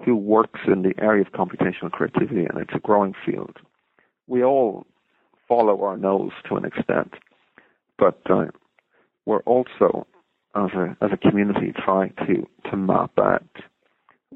who 0.05 0.15
works 0.17 0.61
in 0.67 0.83
the 0.83 0.93
area 1.03 1.23
of 1.23 1.33
computational 1.33 1.91
creativity 1.91 2.45
and 2.45 2.59
it's 2.61 2.75
a 2.75 2.81
growing 2.81 3.15
field, 3.25 3.57
we 4.27 4.43
all 4.43 4.87
follow 5.49 5.83
our 5.83 5.97
nose 5.97 6.33
to 6.49 6.57
an 6.57 6.65
extent, 6.65 7.15
but 7.99 8.21
uh, 8.31 8.47
we're 9.27 9.43
also 9.43 10.07
as 10.55 10.71
a 10.75 10.97
as 11.01 11.11
a 11.13 11.17
community 11.17 11.73
trying 11.85 12.15
to 12.27 12.47
to 12.71 12.77
map 12.77 13.13
out 13.19 13.45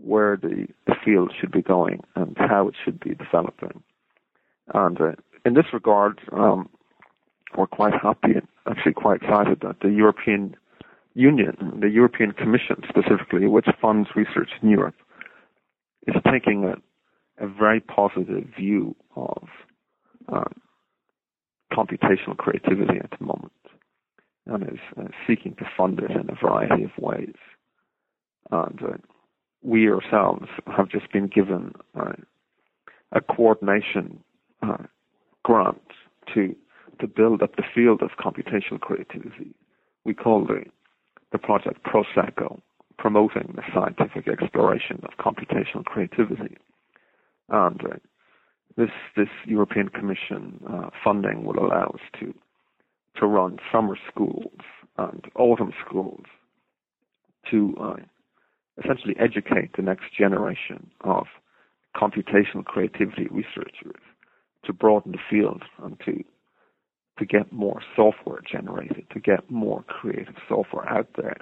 where 0.02 0.36
the, 0.36 0.66
the 0.86 0.94
field 1.04 1.32
should 1.38 1.50
be 1.50 1.62
going 1.62 2.00
and 2.14 2.36
how 2.38 2.68
it 2.68 2.74
should 2.84 3.00
be 3.00 3.14
developing. 3.14 3.82
And 4.74 5.00
uh, 5.00 5.12
in 5.44 5.54
this 5.54 5.66
regard, 5.72 6.20
um, 6.32 6.68
we're 7.56 7.66
quite 7.66 7.94
happy 7.94 8.34
and 8.34 8.46
actually 8.66 8.92
quite 8.92 9.22
excited 9.22 9.60
that 9.62 9.80
the 9.82 9.90
European 9.90 10.54
Union, 11.14 11.78
the 11.80 11.88
European 11.88 12.32
Commission 12.32 12.76
specifically, 12.88 13.46
which 13.48 13.66
funds 13.80 14.10
research 14.14 14.50
in 14.62 14.68
Europe, 14.70 14.94
is 16.06 16.14
taking 16.30 16.64
a, 16.64 17.44
a 17.44 17.48
very 17.48 17.80
positive 17.80 18.44
view 18.56 18.94
of 19.16 19.48
uh, 20.32 20.44
computational 21.72 22.36
creativity 22.36 22.98
at 23.02 23.10
the 23.18 23.24
moment. 23.24 23.52
and 24.46 24.62
is 24.64 24.78
uh, 24.98 25.04
seeking 25.26 25.54
to 25.56 25.64
fund 25.76 25.98
it 25.98 26.10
in 26.10 26.28
a 26.30 26.34
variety 26.40 26.84
of 26.84 26.90
ways. 26.98 27.34
And 28.50 28.80
uh, 28.82 28.96
we 29.62 29.90
ourselves 29.90 30.46
have 30.66 30.88
just 30.88 31.12
been 31.12 31.26
given 31.26 31.74
uh, 31.98 32.12
a 33.12 33.20
coordination 33.20 34.22
uh, 34.62 34.84
grant 35.44 35.80
to 36.34 36.54
to 37.00 37.06
build 37.06 37.42
up 37.42 37.54
the 37.54 37.62
field 37.74 38.02
of 38.02 38.10
computational 38.18 38.80
creativity. 38.80 39.54
We 40.04 40.14
call 40.14 40.44
the 40.44 40.64
the 41.32 41.38
project 41.38 41.84
Prosecco, 41.84 42.60
promoting 42.98 43.54
the 43.54 43.62
scientific 43.74 44.28
exploration 44.28 45.00
of 45.04 45.10
computational 45.24 45.84
creativity. 45.84 46.56
And 47.50 47.80
uh, 47.84 47.96
this 48.78 48.90
this 49.16 49.28
European 49.44 49.88
Commission 49.88 50.60
uh, 50.70 50.90
funding 51.04 51.44
will 51.44 51.58
allow 51.58 51.86
us 51.94 52.00
to 52.20 52.32
to 53.16 53.26
run 53.26 53.58
summer 53.72 53.98
schools 54.10 54.60
and 54.96 55.24
autumn 55.34 55.72
schools 55.84 56.24
to 57.50 57.74
uh, 57.80 57.96
essentially 58.82 59.16
educate 59.18 59.76
the 59.76 59.82
next 59.82 60.04
generation 60.16 60.90
of 61.00 61.26
computational 61.96 62.64
creativity 62.64 63.26
researchers 63.30 64.00
to 64.64 64.72
broaden 64.72 65.12
the 65.12 65.18
field 65.28 65.62
and 65.82 65.98
to 66.04 66.22
to 67.18 67.26
get 67.26 67.52
more 67.52 67.82
software 67.96 68.40
generated, 68.48 69.04
to 69.12 69.18
get 69.18 69.50
more 69.50 69.82
creative 69.88 70.36
software 70.48 70.88
out 70.88 71.08
there, 71.16 71.36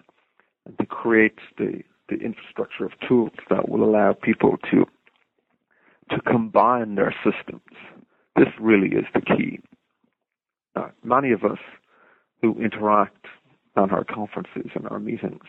and 0.65 0.79
to 0.79 0.87
create 0.87 1.39
the, 1.59 1.83
the 2.09 2.17
infrastructure 2.17 2.87
of 2.87 2.93
tools 3.07 3.33
that 3.51 3.69
will 3.69 3.85
allow 3.85 4.15
people 4.15 4.57
to 4.71 4.87
to 4.87 4.87
combine 6.37 6.97
their 6.97 7.15
systems. 7.25 7.63
This 8.37 8.49
really 8.61 8.89
is 8.89 9.07
the 9.15 9.23
key. 9.23 9.61
Uh, 10.75 10.89
many 11.03 11.33
of 11.33 11.45
us 11.45 11.59
who 12.43 12.61
interact 12.63 13.25
at 13.79 13.91
our 13.91 14.05
conferences 14.05 14.71
and 14.75 14.87
our 14.89 14.99
meetings 14.99 15.45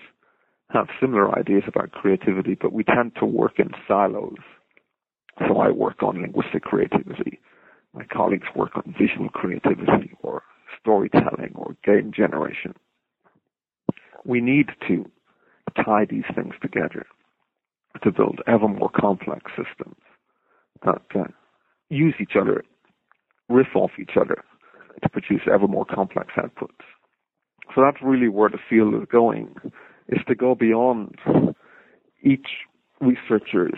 have 0.69 0.87
similar 1.01 1.37
ideas 1.37 1.63
about 1.67 1.91
creativity, 1.91 2.55
but 2.59 2.71
we 2.71 2.85
tend 2.85 3.11
to 3.19 3.25
work 3.25 3.59
in 3.59 3.71
silos. 3.85 4.37
So 5.45 5.57
I 5.57 5.71
work 5.71 6.01
on 6.03 6.21
linguistic 6.21 6.63
creativity. 6.63 7.41
My 7.93 8.05
colleagues 8.05 8.47
work 8.55 8.71
on 8.77 8.95
visual 8.97 9.27
creativity 9.27 10.13
or 10.21 10.41
storytelling 10.79 11.51
or 11.55 11.75
game 11.83 12.13
generation. 12.15 12.73
We 14.23 14.39
need 14.39 14.67
to 14.87 15.05
tie 15.83 16.05
these 16.09 16.23
things 16.33 16.53
together 16.61 17.05
to 18.03 18.11
build 18.11 18.39
ever 18.47 18.69
more 18.69 18.89
complex 18.89 19.51
systems 19.51 19.97
that 20.85 21.33
use 21.89 22.15
each 22.19 22.35
other, 22.39 22.63
riff 23.49 23.75
off 23.75 23.91
each 23.99 24.17
other 24.19 24.43
to 25.01 25.09
produce 25.09 25.41
ever 25.51 25.67
more 25.67 25.85
complex 25.85 26.33
outputs. 26.37 26.85
So 27.75 27.81
that's 27.81 28.01
really 28.01 28.29
where 28.29 28.49
the 28.49 28.59
field 28.69 28.95
is 28.95 29.07
going, 29.11 29.55
is 30.09 30.21
to 30.27 30.35
go 30.35 30.55
beyond 30.55 31.15
each 32.23 32.47
researcher's 33.01 33.77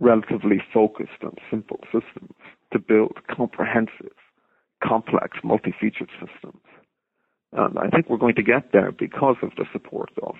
relatively 0.00 0.60
focused 0.72 1.22
and 1.22 1.38
simple 1.50 1.80
systems 1.84 2.34
to 2.72 2.78
build 2.78 3.18
comprehensive, 3.34 4.16
complex, 4.82 5.38
multi-featured 5.44 6.10
systems. 6.18 6.62
And 7.52 7.78
I 7.78 7.88
think 7.88 8.08
we're 8.08 8.16
going 8.16 8.34
to 8.34 8.42
get 8.42 8.72
there 8.72 8.90
because 8.90 9.36
of 9.42 9.50
the 9.56 9.66
support 9.72 10.10
of 10.22 10.34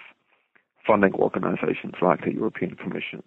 funding 0.87 1.14
organizations 1.14 1.95
like 2.01 2.24
the 2.24 2.33
European 2.33 2.74
Commission, 2.74 3.22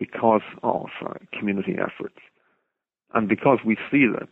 because 0.00 0.42
of 0.64 0.86
uh, 1.06 1.14
community 1.38 1.76
efforts, 1.78 2.18
and 3.14 3.28
because 3.28 3.58
we 3.64 3.76
see 3.90 4.06
that 4.18 4.30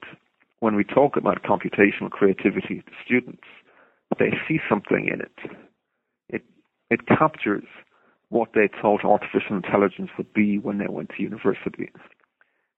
when 0.61 0.75
we 0.75 0.83
talk 0.83 1.17
about 1.17 1.45
computational 1.45 2.11
creativity 2.11 2.83
to 2.85 2.93
students, 3.05 3.45
they 4.19 4.33
see 4.49 4.59
something 4.69 5.09
in 5.13 5.21
it. 5.21 5.57
It 6.29 6.43
it 6.91 7.07
captures 7.07 7.65
what 8.31 8.51
they 8.55 8.69
thought 8.81 9.05
artificial 9.05 9.57
intelligence 9.57 10.11
would 10.19 10.33
be 10.33 10.59
when 10.59 10.79
they 10.79 10.89
went 10.89 11.11
to 11.17 11.23
university. 11.23 11.91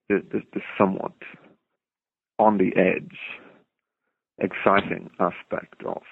The, 0.09 0.23
the, 0.33 0.41
the 0.55 0.61
somewhat 0.77 1.13
on 2.39 2.59
the 2.59 2.73
edge, 2.77 3.17
exciting 4.39 5.11
aspect 5.21 5.83
of 5.87 6.03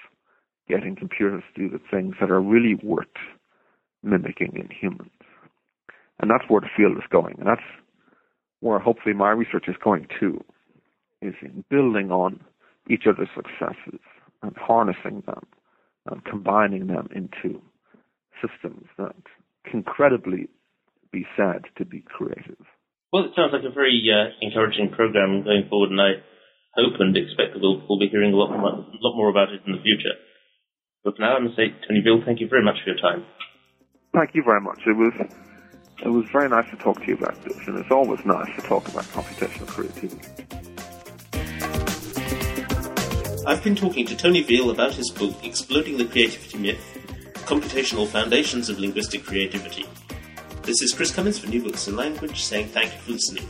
getting 0.67 0.95
computers 0.95 1.43
to 1.55 1.67
do 1.67 1.69
the 1.69 1.83
things 1.91 2.15
that 2.19 2.29
are 2.29 2.41
really 2.41 2.75
worth 2.75 3.07
mimicking 4.03 4.53
in 4.55 4.69
humans. 4.69 5.09
And 6.19 6.29
that's 6.29 6.49
where 6.49 6.61
the 6.61 6.67
field 6.75 6.97
is 6.97 7.07
going. 7.09 7.35
And 7.39 7.47
that's 7.47 7.61
where 8.59 8.79
hopefully 8.79 9.15
my 9.15 9.31
research 9.31 9.65
is 9.67 9.75
going 9.83 10.07
too, 10.19 10.43
is 11.21 11.35
in 11.41 11.63
building 11.69 12.11
on 12.11 12.41
each 12.89 13.03
other's 13.07 13.29
successes 13.35 14.01
and 14.41 14.55
harnessing 14.57 15.23
them 15.25 15.45
and 16.09 16.23
combining 16.25 16.87
them 16.87 17.07
into 17.15 17.61
systems 18.41 18.87
that 18.97 19.15
can 19.69 19.83
credibly 19.83 20.47
be 21.11 21.25
said 21.35 21.65
to 21.77 21.85
be 21.85 22.03
creative. 22.07 22.65
Well, 23.11 23.25
it 23.25 23.31
sounds 23.35 23.51
like 23.53 23.65
a 23.65 23.73
very 23.73 24.03
uh, 24.05 24.29
encouraging 24.41 24.91
program 24.91 25.43
going 25.43 25.65
forward, 25.69 25.89
and 25.89 25.99
I 25.99 26.21
hope 26.75 26.99
and 26.99 27.15
expect 27.17 27.53
that 27.53 27.61
we'll, 27.61 27.81
we'll 27.87 27.99
be 27.99 28.07
hearing 28.07 28.33
a 28.33 28.37
lot 28.37 28.51
more, 28.51 28.69
a 28.69 29.01
lot 29.01 29.15
more 29.17 29.29
about 29.29 29.49
it 29.49 29.61
in 29.65 29.73
the 29.73 29.81
future. 29.81 30.13
But 31.03 31.15
for 31.15 31.21
now, 31.21 31.35
I'm 31.35 31.45
going 31.45 31.55
to 31.55 31.57
say, 31.57 31.73
Tony 31.87 32.01
Veale, 32.05 32.23
thank 32.25 32.39
you 32.39 32.47
very 32.47 32.63
much 32.63 32.75
for 32.83 32.91
your 32.91 33.01
time. 33.01 33.25
Thank 34.13 34.35
you 34.35 34.43
very 34.45 34.61
much. 34.61 34.79
It 34.85 34.97
was 34.97 35.13
it 36.01 36.09
was 36.09 36.25
very 36.31 36.47
nice 36.49 36.69
to 36.69 36.77
talk 36.77 37.01
to 37.01 37.07
you 37.07 37.15
about 37.15 37.41
this, 37.43 37.57
and 37.67 37.77
it's 37.77 37.91
always 37.91 38.23
nice 38.25 38.53
to 38.55 38.61
talk 38.61 38.87
about 38.87 39.03
computational 39.05 39.67
creativity. 39.67 40.21
I've 43.45 43.63
been 43.63 43.75
talking 43.75 44.05
to 44.05 44.15
Tony 44.15 44.43
Veale 44.43 44.71
about 44.71 44.93
his 44.93 45.09
book, 45.09 45.35
Exploding 45.43 45.97
the 45.97 46.05
Creativity 46.05 46.57
Myth 46.57 46.97
Computational 47.45 48.07
Foundations 48.07 48.69
of 48.69 48.79
Linguistic 48.79 49.25
Creativity. 49.25 49.85
This 50.61 50.81
is 50.81 50.93
Chris 50.93 51.11
Cummins 51.11 51.39
for 51.39 51.47
New 51.47 51.63
Books 51.63 51.87
in 51.87 51.95
Language 51.95 52.43
saying 52.43 52.67
thank 52.67 52.93
you 52.93 52.99
for 52.99 53.11
listening. 53.13 53.49